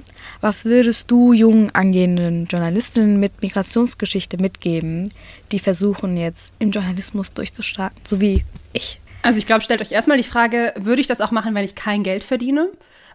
was 0.41 0.65
würdest 0.65 1.11
du 1.11 1.33
jungen 1.33 1.75
angehenden 1.75 2.47
Journalistinnen 2.47 3.21
mit 3.21 3.43
Migrationsgeschichte 3.43 4.39
mitgeben, 4.39 5.13
die 5.53 5.59
versuchen 5.59 6.17
jetzt 6.17 6.53
im 6.59 6.71
Journalismus 6.71 7.33
durchzustarten, 7.33 8.01
so 8.05 8.21
wie 8.21 8.45
ich? 8.73 9.01
Also 9.23 9.39
ich 9.39 9.47
glaube, 9.47 9.63
stellt 9.63 9.81
euch 9.81 9.93
erstmal 9.93 10.17
die 10.17 10.25
Frage, 10.25 10.73
würde 10.79 11.01
ich 11.01 11.07
das 11.07 11.21
auch 11.21 11.31
machen, 11.31 11.55
wenn 11.55 11.65
ich 11.65 11.75
kein 11.75 12.03
Geld 12.03 12.25
verdiene? 12.25 12.69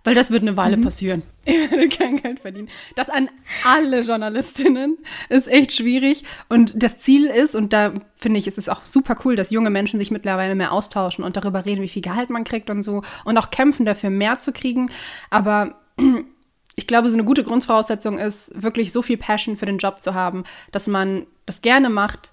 Weil 0.06 0.15
das 0.15 0.32
wird 0.32 0.44
eine 0.44 0.56
Weile 0.56 0.78
passieren. 0.78 1.24
Ich 1.48 1.70
würde 1.70 1.89
kein 1.89 2.18
Geld 2.18 2.39
verdienen. 2.39 2.70
Das 2.96 3.08
an 3.08 3.30
alle 3.65 4.02
Journalistinnen 4.02 4.98
ist 5.30 5.48
echt 5.48 5.74
schwierig. 5.74 6.24
Und 6.50 6.82
das 6.82 6.98
Ziel 6.98 7.28
ist, 7.28 7.54
und 7.54 7.72
da 7.72 7.94
finde 8.15 8.39
ich, 8.39 8.48
ist 8.48 8.58
es 8.58 8.68
auch 8.68 8.84
super 8.84 9.15
cool, 9.24 9.36
dass 9.36 9.52
junge 9.52 9.70
Menschen 9.70 10.00
sich 10.00 10.10
mittlerweile 10.10 10.56
mehr 10.56 10.72
austauschen 10.72 11.24
und 11.24 11.38
darüber 11.38 11.65
reden, 11.65 11.84
wie 11.84 11.88
viel 11.88 12.02
Gehalt 12.02 12.32
man 12.32 12.46
kriegt 12.46 12.72
und 12.72 12.82
so. 12.82 13.04
Und 13.26 13.38
auch 13.38 13.52
kämpfen 13.52 13.86
dafür, 13.86 14.10
mehr 14.10 14.39
zu 14.39 14.54
kriegen. 14.54 14.89
Aber 15.30 15.76
ich 16.76 16.88
glaube, 16.88 17.10
so 17.10 17.15
eine 17.15 17.26
gute 17.26 17.44
Grundvoraussetzung 17.44 18.18
ist, 18.18 18.52
wirklich 18.56 18.91
so 18.91 19.04
viel 19.04 19.18
Passion 19.18 19.58
für 19.58 19.68
den 19.68 19.78
Job 19.78 20.02
zu 20.02 20.15
haben, 20.15 20.46
dass 20.72 20.88
man 20.88 21.28
das 21.46 21.62
gerne 21.62 21.89
macht, 21.89 22.32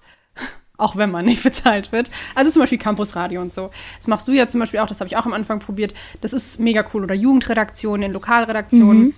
auch 0.77 0.95
wenn 0.95 1.11
man 1.11 1.25
nicht 1.25 1.43
bezahlt 1.43 1.91
wird. 1.91 2.09
Also 2.35 2.51
zum 2.51 2.61
Beispiel 2.61 2.77
Campusradio 2.77 3.41
und 3.41 3.51
so. 3.51 3.69
Das 3.97 4.07
machst 4.07 4.27
du 4.27 4.31
ja 4.31 4.47
zum 4.47 4.59
Beispiel 4.59 4.79
auch, 4.79 4.87
das 4.87 4.99
habe 4.99 5.07
ich 5.07 5.17
auch 5.17 5.25
am 5.25 5.33
Anfang 5.33 5.59
probiert. 5.59 5.93
Das 6.21 6.33
ist 6.33 6.59
mega 6.59 6.85
cool. 6.93 7.03
Oder 7.03 7.15
Jugendredaktionen, 7.15 8.11
Lokalredaktionen. 8.11 9.15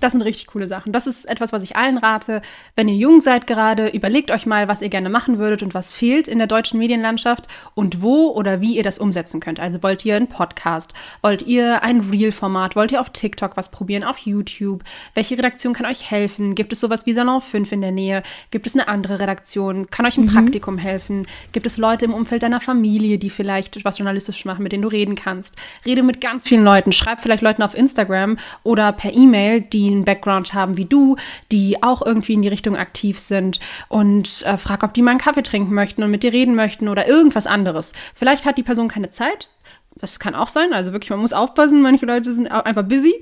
Das 0.00 0.12
sind 0.12 0.22
richtig 0.22 0.46
coole 0.48 0.68
Sachen. 0.68 0.92
Das 0.92 1.06
ist 1.06 1.24
etwas, 1.24 1.52
was 1.52 1.62
ich 1.62 1.76
allen 1.76 1.98
rate. 1.98 2.42
Wenn 2.76 2.88
ihr 2.88 2.96
jung 2.96 3.20
seid 3.20 3.46
gerade, 3.46 3.88
überlegt 3.88 4.30
euch 4.30 4.46
mal, 4.46 4.68
was 4.68 4.82
ihr 4.82 4.88
gerne 4.88 5.08
machen 5.08 5.38
würdet 5.38 5.62
und 5.62 5.74
was 5.74 5.92
fehlt 5.92 6.28
in 6.28 6.38
der 6.38 6.46
deutschen 6.46 6.78
Medienlandschaft 6.78 7.48
und 7.74 8.02
wo 8.02 8.28
oder 8.28 8.60
wie 8.60 8.76
ihr 8.76 8.82
das 8.82 8.98
umsetzen 8.98 9.40
könnt. 9.40 9.60
Also 9.60 9.82
wollt 9.82 10.04
ihr 10.04 10.16
einen 10.16 10.28
Podcast? 10.28 10.94
Wollt 11.22 11.42
ihr 11.42 11.82
ein 11.82 12.00
Reel-Format? 12.00 12.76
Wollt 12.76 12.92
ihr 12.92 13.00
auf 13.00 13.10
TikTok 13.10 13.56
was 13.56 13.70
probieren? 13.70 14.04
Auf 14.04 14.18
YouTube? 14.18 14.82
Welche 15.14 15.38
Redaktion 15.38 15.74
kann 15.74 15.86
euch 15.86 16.10
helfen? 16.10 16.54
Gibt 16.54 16.72
es 16.72 16.80
sowas 16.80 17.06
wie 17.06 17.14
Salon 17.14 17.40
5 17.40 17.72
in 17.72 17.80
der 17.80 17.92
Nähe? 17.92 18.22
Gibt 18.50 18.66
es 18.66 18.74
eine 18.74 18.88
andere 18.88 19.20
Redaktion? 19.20 19.86
Kann 19.90 20.06
euch 20.06 20.16
ein 20.16 20.26
Praktikum 20.26 20.78
helfen? 20.78 21.26
Gibt 21.52 21.66
es 21.66 21.76
Leute 21.76 22.04
im 22.04 22.14
Umfeld 22.14 22.42
deiner 22.42 22.60
Familie, 22.60 23.18
die 23.18 23.30
vielleicht 23.30 23.84
was 23.84 23.98
journalistisch 23.98 24.44
machen, 24.44 24.62
mit 24.62 24.72
denen 24.72 24.82
du 24.82 24.88
reden 24.88 25.14
kannst? 25.14 25.56
Rede 25.84 26.02
mit 26.02 26.20
ganz 26.20 26.46
vielen 26.48 26.64
Leuten. 26.64 26.92
Schreib 26.92 27.22
vielleicht 27.22 27.42
Leuten 27.42 27.62
auf 27.62 27.76
Instagram 27.76 28.36
oder 28.62 28.92
per 28.92 29.12
E-Mail, 29.12 29.60
die 29.60 29.83
einen 29.90 30.04
Background 30.04 30.54
haben 30.54 30.76
wie 30.76 30.84
du, 30.84 31.16
die 31.52 31.82
auch 31.82 32.04
irgendwie 32.04 32.34
in 32.34 32.42
die 32.42 32.48
Richtung 32.48 32.76
aktiv 32.76 33.18
sind 33.18 33.60
und 33.88 34.42
äh, 34.46 34.56
frag, 34.56 34.82
ob 34.82 34.94
die 34.94 35.02
mal 35.02 35.12
einen 35.12 35.20
Kaffee 35.20 35.42
trinken 35.42 35.74
möchten 35.74 36.02
und 36.02 36.10
mit 36.10 36.22
dir 36.22 36.32
reden 36.32 36.54
möchten 36.54 36.88
oder 36.88 37.08
irgendwas 37.08 37.46
anderes. 37.46 37.92
Vielleicht 38.14 38.44
hat 38.44 38.58
die 38.58 38.62
Person 38.62 38.88
keine 38.88 39.10
Zeit. 39.10 39.48
Das 39.96 40.18
kann 40.18 40.34
auch 40.34 40.48
sein. 40.48 40.72
Also 40.72 40.92
wirklich, 40.92 41.10
man 41.10 41.20
muss 41.20 41.32
aufpassen. 41.32 41.80
Manche 41.80 42.04
Leute 42.04 42.34
sind 42.34 42.48
einfach 42.48 42.82
busy. 42.82 43.14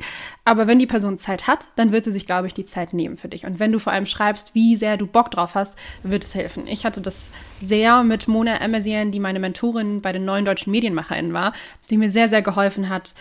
Aber 0.45 0.67
wenn 0.67 0.79
die 0.79 0.87
Person 0.87 1.19
Zeit 1.19 1.47
hat, 1.47 1.69
dann 1.77 1.93
wird 1.93 2.07
sie 2.07 2.13
sich, 2.13 2.27
glaube 2.27 2.47
ich, 2.47 2.55
die 2.55 2.65
Zeit 2.65 2.95
nehmen 2.95 3.19
für 3.19 3.29
dich. 3.29 3.45
Und 3.45 3.61
wenn 3.61 3.73
du 3.73 3.79
vor 3.79 3.93
allem 3.93 4.07
schreibst, 4.07 4.55
wie 4.55 4.77
sehr 4.77 4.97
du 4.97 5.07
Bock 5.07 5.31
drauf 5.31 5.55
hast, 5.55 5.79
wird 6.03 6.25
es 6.25 6.35
helfen. 6.35 6.67
Ich 6.67 6.87
hatte 6.87 7.03
das 7.03 7.31
sehr 7.61 8.03
mit 8.05 8.27
Mona 8.27 8.57
Emmersian, 8.57 9.13
die 9.13 9.21
meine 9.21 9.39
Mentorin 9.39 10.01
bei 10.01 10.13
den 10.13 10.25
neuen 10.25 10.47
deutschen 10.47 10.71
Medienmacherinnen 10.71 11.35
war, 11.35 11.53
die 11.91 11.99
mir 11.99 12.11
sehr, 12.11 12.29
sehr 12.29 12.43
geholfen 12.43 12.89
hat, 12.89 13.15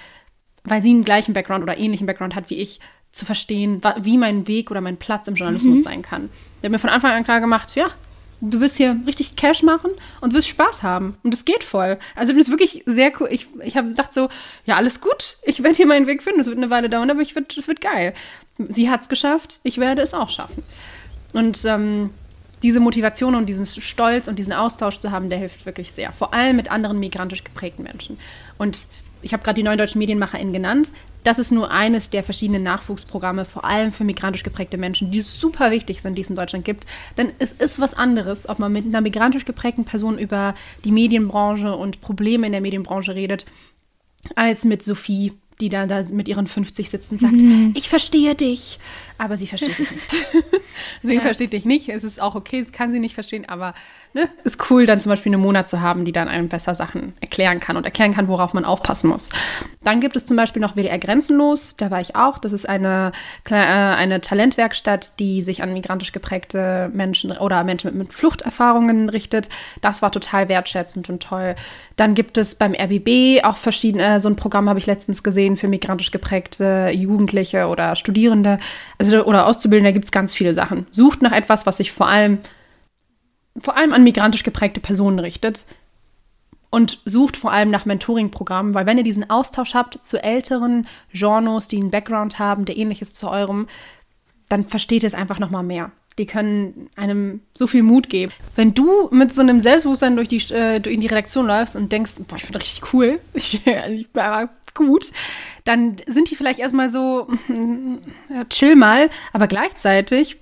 weil 0.63 0.81
sie 0.81 0.91
einen 0.91 1.03
gleichen 1.03 1.33
Background 1.33 1.63
oder 1.63 1.77
ähnlichen 1.77 2.07
Background 2.07 2.35
hat 2.35 2.49
wie 2.49 2.57
ich, 2.57 2.79
zu 3.11 3.25
verstehen, 3.25 3.81
wie 4.01 4.17
mein 4.17 4.47
Weg 4.47 4.71
oder 4.71 4.81
mein 4.81 4.97
Platz 4.97 5.27
im 5.27 5.35
Journalismus 5.35 5.83
sein 5.83 6.01
kann. 6.01 6.29
Der 6.61 6.67
hat 6.67 6.71
mir 6.71 6.79
von 6.79 6.89
Anfang 6.89 7.11
an 7.11 7.23
klar 7.23 7.41
gemacht, 7.41 7.75
ja, 7.75 7.91
du 8.41 8.59
willst 8.59 8.77
hier 8.77 8.97
richtig 9.05 9.35
Cash 9.35 9.63
machen 9.63 9.91
und 10.19 10.33
willst 10.33 10.47
Spaß 10.47 10.83
haben. 10.83 11.15
Und 11.23 11.33
es 11.33 11.45
geht 11.45 11.63
voll. 11.63 11.97
Also 12.15 12.33
das 12.33 12.43
ist 12.43 12.49
wirklich 12.49 12.83
sehr 12.85 13.11
cool. 13.19 13.29
Ich, 13.31 13.47
ich 13.63 13.77
habe 13.77 13.87
gesagt 13.87 14.13
so, 14.13 14.29
ja, 14.65 14.75
alles 14.75 14.99
gut. 14.99 15.37
Ich 15.43 15.63
werde 15.63 15.77
hier 15.77 15.87
meinen 15.87 16.07
Weg 16.07 16.23
finden. 16.23 16.39
Es 16.39 16.47
wird 16.47 16.57
eine 16.57 16.69
Weile 16.69 16.89
dauern, 16.89 17.09
aber 17.09 17.21
ich 17.21 17.35
wird, 17.35 17.55
es 17.57 17.67
wird 17.67 17.81
geil. 17.81 18.13
sie 18.57 18.89
hat 18.89 19.01
es 19.01 19.09
geschafft, 19.09 19.59
ich 19.63 19.77
werde 19.77 20.01
es 20.01 20.13
auch 20.13 20.29
schaffen. 20.29 20.63
Und 21.33 21.63
ähm, 21.65 22.09
diese 22.63 22.79
Motivation 22.79 23.35
und 23.35 23.47
diesen 23.47 23.65
Stolz 23.65 24.27
und 24.27 24.37
diesen 24.37 24.53
Austausch 24.53 24.99
zu 24.99 25.11
haben, 25.11 25.29
der 25.29 25.39
hilft 25.39 25.65
wirklich 25.65 25.91
sehr. 25.91 26.11
Vor 26.11 26.33
allem 26.33 26.55
mit 26.55 26.71
anderen 26.71 26.99
migrantisch 26.99 27.43
geprägten 27.43 27.83
Menschen. 27.83 28.17
Und 28.57 28.87
ich 29.21 29.33
habe 29.33 29.43
gerade 29.43 29.55
die 29.55 29.63
neuen 29.63 29.77
deutschen 29.77 29.99
MedienmacherInnen 29.99 30.53
genannt. 30.53 30.91
Das 31.23 31.37
ist 31.37 31.51
nur 31.51 31.69
eines 31.69 32.09
der 32.09 32.23
verschiedenen 32.23 32.63
Nachwuchsprogramme, 32.63 33.45
vor 33.45 33.63
allem 33.63 33.91
für 33.91 34.03
migrantisch 34.03 34.41
geprägte 34.41 34.77
Menschen, 34.77 35.11
die 35.11 35.21
super 35.21 35.69
wichtig 35.69 36.01
sind, 36.01 36.15
die 36.15 36.23
es 36.23 36.29
in 36.29 36.35
Deutschland 36.35 36.65
gibt. 36.65 36.87
Denn 37.17 37.31
es 37.37 37.51
ist 37.51 37.79
was 37.79 37.93
anderes, 37.93 38.49
ob 38.49 38.57
man 38.57 38.71
mit 38.71 38.85
einer 38.85 39.01
migrantisch 39.01 39.45
geprägten 39.45 39.85
Person 39.85 40.17
über 40.17 40.55
die 40.83 40.91
Medienbranche 40.91 41.75
und 41.75 42.01
Probleme 42.01 42.47
in 42.47 42.51
der 42.51 42.61
Medienbranche 42.61 43.13
redet, 43.13 43.45
als 44.35 44.63
mit 44.63 44.83
Sophie, 44.83 45.33
die 45.61 45.69
dann 45.69 45.87
da 45.87 46.03
mit 46.11 46.27
ihren 46.27 46.47
50 46.47 46.89
sitzen 46.89 47.15
und 47.15 47.19
sagt, 47.19 47.33
mhm. 47.33 47.71
ich 47.75 47.87
verstehe 47.87 48.35
dich. 48.35 48.79
Aber 49.17 49.37
sie 49.37 49.47
versteht 49.47 49.77
dich 49.77 49.91
nicht. 49.91 50.11
sie 51.03 51.13
ja. 51.13 51.21
versteht 51.21 51.53
dich 51.53 51.65
nicht. 51.65 51.89
Es 51.89 52.03
ist 52.03 52.19
auch 52.19 52.35
okay, 52.35 52.59
es 52.59 52.71
kann 52.71 52.91
sie 52.91 52.99
nicht 52.99 53.13
verstehen, 53.13 53.47
aber 53.47 53.73
ne, 54.13 54.29
ist 54.43 54.69
cool, 54.69 54.85
dann 54.85 54.99
zum 54.99 55.09
Beispiel 55.09 55.29
eine 55.29 55.37
Monat 55.37 55.69
zu 55.69 55.81
haben, 55.81 56.05
die 56.05 56.11
dann 56.11 56.27
einem 56.27 56.49
besser 56.49 56.75
Sachen 56.75 57.13
erklären 57.21 57.59
kann 57.59 57.77
und 57.77 57.85
erklären 57.85 58.13
kann, 58.13 58.27
worauf 58.27 58.53
man 58.53 58.65
aufpassen 58.65 59.09
muss. 59.09 59.29
Dann 59.83 59.99
gibt 60.01 60.15
es 60.15 60.25
zum 60.25 60.37
Beispiel 60.37 60.61
noch 60.61 60.75
WDR 60.75 60.99
Grenzenlos, 60.99 61.75
da 61.77 61.89
war 61.89 62.01
ich 62.01 62.15
auch. 62.15 62.37
Das 62.37 62.53
ist 62.53 62.67
eine, 62.67 63.11
äh, 63.49 63.55
eine 63.55 64.21
Talentwerkstatt, 64.21 65.19
die 65.19 65.41
sich 65.41 65.63
an 65.63 65.73
migrantisch 65.73 66.11
geprägte 66.11 66.91
Menschen 66.93 67.31
oder 67.31 67.63
Menschen 67.63 67.87
mit, 67.87 67.95
mit 67.97 68.13
Fluchterfahrungen 68.13 69.09
richtet. 69.09 69.49
Das 69.81 70.01
war 70.01 70.11
total 70.11 70.49
wertschätzend 70.49 71.09
und 71.09 71.23
toll. 71.23 71.55
Dann 71.95 72.13
gibt 72.13 72.37
es 72.37 72.55
beim 72.55 72.73
RBB 72.73 73.43
auch 73.43 73.57
verschiedene, 73.57 74.21
so 74.21 74.29
ein 74.29 74.35
Programm 74.35 74.69
habe 74.69 74.79
ich 74.79 74.85
letztens 74.85 75.23
gesehen 75.23 75.57
für 75.57 75.67
migrantisch 75.67 76.11
geprägte 76.11 76.89
Jugendliche 76.93 77.67
oder 77.67 77.95
Studierende. 77.95 78.59
Also 78.97 79.23
oder 79.25 79.47
Auszubildende 79.47 79.93
gibt 79.93 80.05
es 80.05 80.11
ganz 80.11 80.33
viele 80.33 80.53
Sachen. 80.53 80.85
Sucht 80.91 81.21
nach 81.21 81.31
etwas, 81.31 81.65
was 81.65 81.77
sich 81.77 81.91
vor 81.91 82.07
allem, 82.07 82.39
vor 83.57 83.77
allem 83.77 83.93
an 83.93 84.03
migrantisch 84.03 84.43
geprägte 84.43 84.79
Personen 84.79 85.19
richtet. 85.19 85.65
Und 86.73 86.99
sucht 87.03 87.35
vor 87.35 87.51
allem 87.51 87.69
nach 87.69 87.83
Mentoring-Programmen, 87.83 88.73
weil 88.73 88.85
wenn 88.85 88.97
ihr 88.97 89.03
diesen 89.03 89.29
Austausch 89.29 89.73
habt 89.73 90.05
zu 90.05 90.23
älteren 90.23 90.87
Genres, 91.11 91.67
die 91.67 91.75
einen 91.75 91.91
Background 91.91 92.39
haben, 92.39 92.63
der 92.63 92.77
ähnlich 92.77 93.01
ist 93.01 93.17
zu 93.17 93.29
eurem, 93.29 93.67
dann 94.47 94.63
versteht 94.63 95.03
ihr 95.03 95.07
es 95.07 95.13
einfach 95.13 95.37
nochmal 95.37 95.63
mehr. 95.63 95.91
Die 96.17 96.25
können 96.25 96.89
einem 96.95 97.41
so 97.53 97.67
viel 97.67 97.83
Mut 97.83 98.09
geben. 98.09 98.31
Wenn 98.55 98.73
du 98.73 99.09
mit 99.11 99.33
so 99.33 99.41
einem 99.41 99.59
Selbstbewusstsein 99.59 100.15
durch 100.15 100.29
die, 100.29 100.37
äh, 100.53 100.79
durch 100.79 100.97
die 100.97 101.07
Redaktion 101.07 101.45
läufst 101.45 101.75
und 101.75 101.91
denkst, 101.91 102.13
boah, 102.27 102.37
ich 102.37 102.45
bin 102.45 102.55
richtig 102.55 102.93
cool, 102.93 103.19
ich, 103.33 103.65
ich 103.65 104.09
bin 104.09 104.23
gut, 104.73 105.11
dann 105.63 105.97
sind 106.07 106.29
die 106.31 106.35
vielleicht 106.35 106.59
erstmal 106.59 106.89
so, 106.89 107.27
ja, 108.29 108.45
chill 108.45 108.75
mal, 108.75 109.09
aber 109.33 109.47
gleichzeitig 109.47 110.37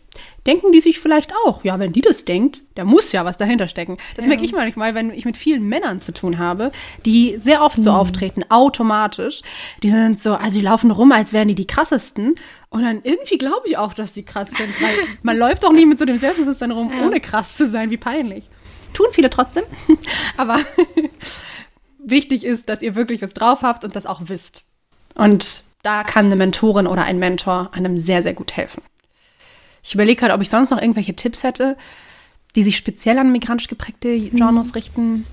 denken 0.46 0.72
die 0.72 0.80
sich 0.80 1.00
vielleicht 1.00 1.34
auch, 1.46 1.64
ja, 1.64 1.80
wenn 1.80 1.94
die 1.94 2.02
das 2.02 2.26
denkt, 2.26 2.64
da 2.76 2.86
muss 2.86 3.12
ja 3.12 3.26
was 3.26 3.38
dahinter 3.38 3.68
stecken. 3.68 3.98
Das 4.16 4.26
ja. 4.26 4.30
merke 4.30 4.44
ich 4.44 4.54
manchmal, 4.54 4.96
wenn 4.96 5.12
ich 5.12 5.26
mit 5.26 5.38
vielen 5.38 5.64
Männern 5.68 6.00
zu 6.00 6.14
tun 6.14 6.38
habe, 6.38 6.72
die 7.06 7.38
sehr 7.40 7.62
oft 7.62 7.82
so 7.82 7.92
mhm. 7.92 7.98
auftreten, 7.98 8.44
automatisch. 8.50 9.42
Die 9.84 9.90
sind 9.90 10.20
so, 10.20 10.34
also 10.34 10.60
die 10.60 10.66
laufen 10.66 10.92
rum, 10.92 11.12
als 11.12 11.34
wären 11.34 11.48
die 11.48 11.56
die 11.56 11.68
krassesten. 11.68 12.36
Und 12.70 12.84
dann 12.84 13.02
irgendwie 13.04 13.38
glaube 13.38 13.68
ich 13.68 13.78
auch, 13.78 13.94
dass 13.94 14.14
die 14.14 14.24
krass 14.24 14.50
sind, 14.50 14.82
weil 14.82 14.96
man 15.24 15.38
läuft 15.38 15.64
doch 15.64 15.74
nie 15.74 15.86
mit 15.86 16.00
so 16.00 16.06
dem 16.06 16.18
Selbstbewusstsein 16.18 16.72
rum, 16.72 16.92
ja. 16.96 17.06
ohne 17.06 17.20
krass 17.20 17.56
zu 17.56 17.68
sein, 17.68 17.90
wie 17.90 17.98
peinlich. 17.98 18.50
Tun 18.94 19.08
viele 19.12 19.30
trotzdem, 19.30 19.64
aber 20.38 20.60
wichtig 22.00 22.44
ist, 22.44 22.70
dass 22.70 22.82
ihr 22.82 22.96
wirklich 22.96 23.22
was 23.22 23.34
drauf 23.34 23.62
habt 23.62 23.84
und 23.84 23.96
das 23.96 24.06
auch 24.06 24.22
wisst. 24.26 24.64
Und 25.16 25.64
da 25.84 26.04
kann 26.04 26.26
eine 26.26 26.36
Mentorin 26.36 26.88
oder 26.88 27.04
ein 27.04 27.20
Mentor 27.20 27.70
einem 27.74 27.98
sehr, 27.98 28.22
sehr 28.22 28.34
gut 28.34 28.56
helfen. 28.56 28.82
Ich 29.90 29.96
überlege 29.96 30.20
gerade, 30.20 30.36
ob 30.36 30.42
ich 30.44 30.52
sonst 30.52 30.70
noch 30.70 30.80
irgendwelche 30.80 31.16
Tipps 31.16 31.42
hätte, 31.42 31.76
die 32.56 32.62
sich 32.62 32.78
speziell 32.78 33.18
an 33.18 33.32
migrantisch 33.32 33.68
geprägte 33.68 34.20
Genres 34.20 34.68
mhm. 34.68 34.74
richten. 34.74 35.26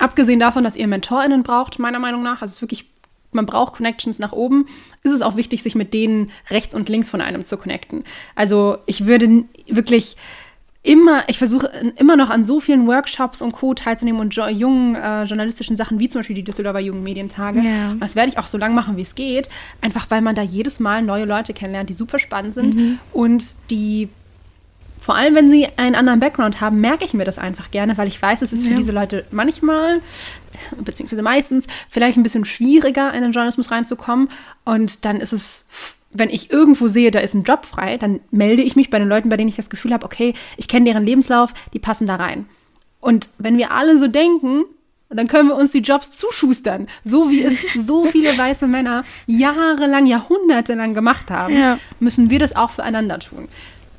Abgesehen 0.00 0.40
davon, 0.40 0.64
dass 0.64 0.74
ihr 0.74 0.88
MentorInnen 0.88 1.44
braucht, 1.44 1.78
meiner 1.78 2.00
Meinung 2.00 2.24
nach, 2.24 2.42
also 2.42 2.46
es 2.46 2.52
ist 2.54 2.62
wirklich, 2.62 2.86
man 3.30 3.46
braucht 3.46 3.74
Connections 3.74 4.18
nach 4.18 4.32
oben, 4.32 4.66
ist 5.04 5.12
es 5.12 5.22
auch 5.22 5.36
wichtig, 5.36 5.62
sich 5.62 5.76
mit 5.76 5.94
denen 5.94 6.32
rechts 6.50 6.74
und 6.74 6.88
links 6.88 7.08
von 7.08 7.20
einem 7.20 7.44
zu 7.44 7.56
connecten. 7.56 8.02
Also 8.34 8.78
ich 8.86 9.06
würde 9.06 9.44
wirklich 9.68 10.16
immer, 10.82 11.24
ich 11.28 11.38
versuche 11.38 11.70
immer 11.96 12.16
noch 12.16 12.30
an 12.30 12.42
so 12.42 12.58
vielen 12.58 12.86
Workshops 12.86 13.42
und 13.42 13.52
Co. 13.52 13.74
teilzunehmen 13.74 14.20
und 14.20 14.34
jo 14.34 14.46
jungen 14.46 14.94
äh, 14.94 15.24
journalistischen 15.24 15.76
Sachen, 15.76 15.98
wie 15.98 16.08
zum 16.08 16.20
Beispiel 16.20 16.36
die 16.36 16.42
Düsseldorfer 16.42 16.80
Jugendmedientage. 16.80 17.60
Ja. 17.60 17.94
Das 18.00 18.16
werde 18.16 18.30
ich 18.30 18.38
auch 18.38 18.46
so 18.46 18.56
lange 18.56 18.74
machen, 18.74 18.96
wie 18.96 19.02
es 19.02 19.14
geht. 19.14 19.50
Einfach 19.82 20.10
weil 20.10 20.22
man 20.22 20.34
da 20.34 20.42
jedes 20.42 20.80
Mal 20.80 21.02
neue 21.02 21.26
Leute 21.26 21.52
kennenlernt, 21.52 21.90
die 21.90 21.94
super 21.94 22.18
spannend 22.18 22.54
sind 22.54 22.76
mhm. 22.76 22.98
und 23.12 23.44
die 23.70 24.08
vor 25.00 25.14
allem, 25.16 25.34
wenn 25.34 25.50
sie 25.50 25.66
einen 25.76 25.94
anderen 25.94 26.20
Background 26.20 26.60
haben, 26.60 26.80
merke 26.80 27.04
ich 27.04 27.14
mir 27.14 27.24
das 27.24 27.38
einfach 27.38 27.70
gerne, 27.70 27.96
weil 27.96 28.06
ich 28.06 28.20
weiß, 28.20 28.42
es 28.42 28.52
ist 28.52 28.66
für 28.66 28.74
diese 28.74 28.92
Leute 28.92 29.24
manchmal, 29.30 30.02
beziehungsweise 30.78 31.22
meistens, 31.22 31.66
vielleicht 31.88 32.18
ein 32.18 32.22
bisschen 32.22 32.44
schwieriger, 32.44 33.12
in 33.14 33.22
den 33.22 33.32
Journalismus 33.32 33.70
reinzukommen. 33.70 34.28
Und 34.64 35.06
dann 35.06 35.16
ist 35.16 35.32
es 35.32 35.66
wenn 36.12 36.30
ich 36.30 36.50
irgendwo 36.50 36.88
sehe, 36.88 37.10
da 37.10 37.20
ist 37.20 37.34
ein 37.34 37.44
Job 37.44 37.64
frei, 37.64 37.96
dann 37.96 38.20
melde 38.30 38.62
ich 38.62 38.76
mich 38.76 38.90
bei 38.90 38.98
den 38.98 39.08
Leuten, 39.08 39.28
bei 39.28 39.36
denen 39.36 39.48
ich 39.48 39.56
das 39.56 39.70
Gefühl 39.70 39.92
habe, 39.92 40.04
okay, 40.04 40.34
ich 40.56 40.68
kenne 40.68 40.86
deren 40.86 41.04
Lebenslauf, 41.04 41.54
die 41.72 41.78
passen 41.78 42.06
da 42.06 42.16
rein. 42.16 42.46
Und 43.00 43.30
wenn 43.38 43.56
wir 43.56 43.70
alle 43.70 43.98
so 43.98 44.08
denken, 44.08 44.64
dann 45.08 45.26
können 45.26 45.48
wir 45.48 45.56
uns 45.56 45.72
die 45.72 45.80
Jobs 45.80 46.16
zuschustern, 46.16 46.88
so 47.04 47.30
wie 47.30 47.42
es 47.42 47.60
so 47.86 48.04
viele 48.04 48.36
weiße 48.36 48.66
Männer 48.66 49.04
jahrelang, 49.26 50.06
jahrhundertelang 50.06 50.94
gemacht 50.94 51.30
haben, 51.30 51.56
ja. 51.56 51.78
müssen 51.98 52.30
wir 52.30 52.38
das 52.38 52.54
auch 52.54 52.70
füreinander 52.70 53.18
tun. 53.18 53.48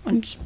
Und 0.03 0.37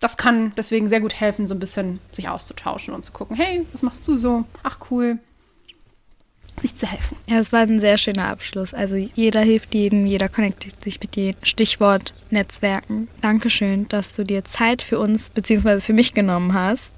das 0.00 0.16
kann 0.16 0.52
deswegen 0.56 0.88
sehr 0.88 1.00
gut 1.00 1.14
helfen, 1.14 1.46
so 1.46 1.54
ein 1.54 1.60
bisschen 1.60 2.00
sich 2.12 2.28
auszutauschen 2.28 2.94
und 2.94 3.04
zu 3.04 3.12
gucken, 3.12 3.36
hey, 3.36 3.66
was 3.72 3.82
machst 3.82 4.06
du 4.08 4.16
so? 4.16 4.44
Ach 4.62 4.78
cool, 4.90 5.18
sich 6.60 6.76
zu 6.76 6.86
helfen. 6.86 7.16
Ja, 7.28 7.38
das 7.38 7.52
war 7.52 7.60
ein 7.60 7.80
sehr 7.80 7.98
schöner 7.98 8.28
Abschluss. 8.28 8.74
Also 8.74 8.96
jeder 8.96 9.40
hilft 9.40 9.74
jedem, 9.74 10.06
jeder 10.06 10.28
connectet 10.28 10.82
sich 10.82 11.00
mit 11.00 11.16
jedem. 11.16 11.40
Stichwort 11.42 12.14
Netzwerken. 12.30 13.08
Dankeschön, 13.20 13.88
dass 13.88 14.14
du 14.14 14.24
dir 14.24 14.44
Zeit 14.44 14.82
für 14.82 14.98
uns 14.98 15.30
bzw. 15.30 15.80
für 15.80 15.92
mich 15.92 16.14
genommen 16.14 16.54
hast. 16.54 16.94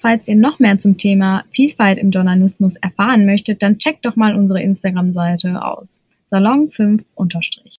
Falls 0.00 0.28
ihr 0.28 0.36
noch 0.36 0.58
mehr 0.60 0.78
zum 0.78 0.98
Thema 0.98 1.44
Vielfalt 1.50 1.98
im 1.98 2.10
Journalismus 2.10 2.76
erfahren 2.76 3.26
möchtet, 3.26 3.62
dann 3.62 3.78
checkt 3.78 4.04
doch 4.04 4.14
mal 4.14 4.36
unsere 4.36 4.62
Instagram-Seite 4.62 5.64
aus. 5.64 6.00
Salon 6.30 6.70
5 6.70 7.02
unterstrich. 7.14 7.76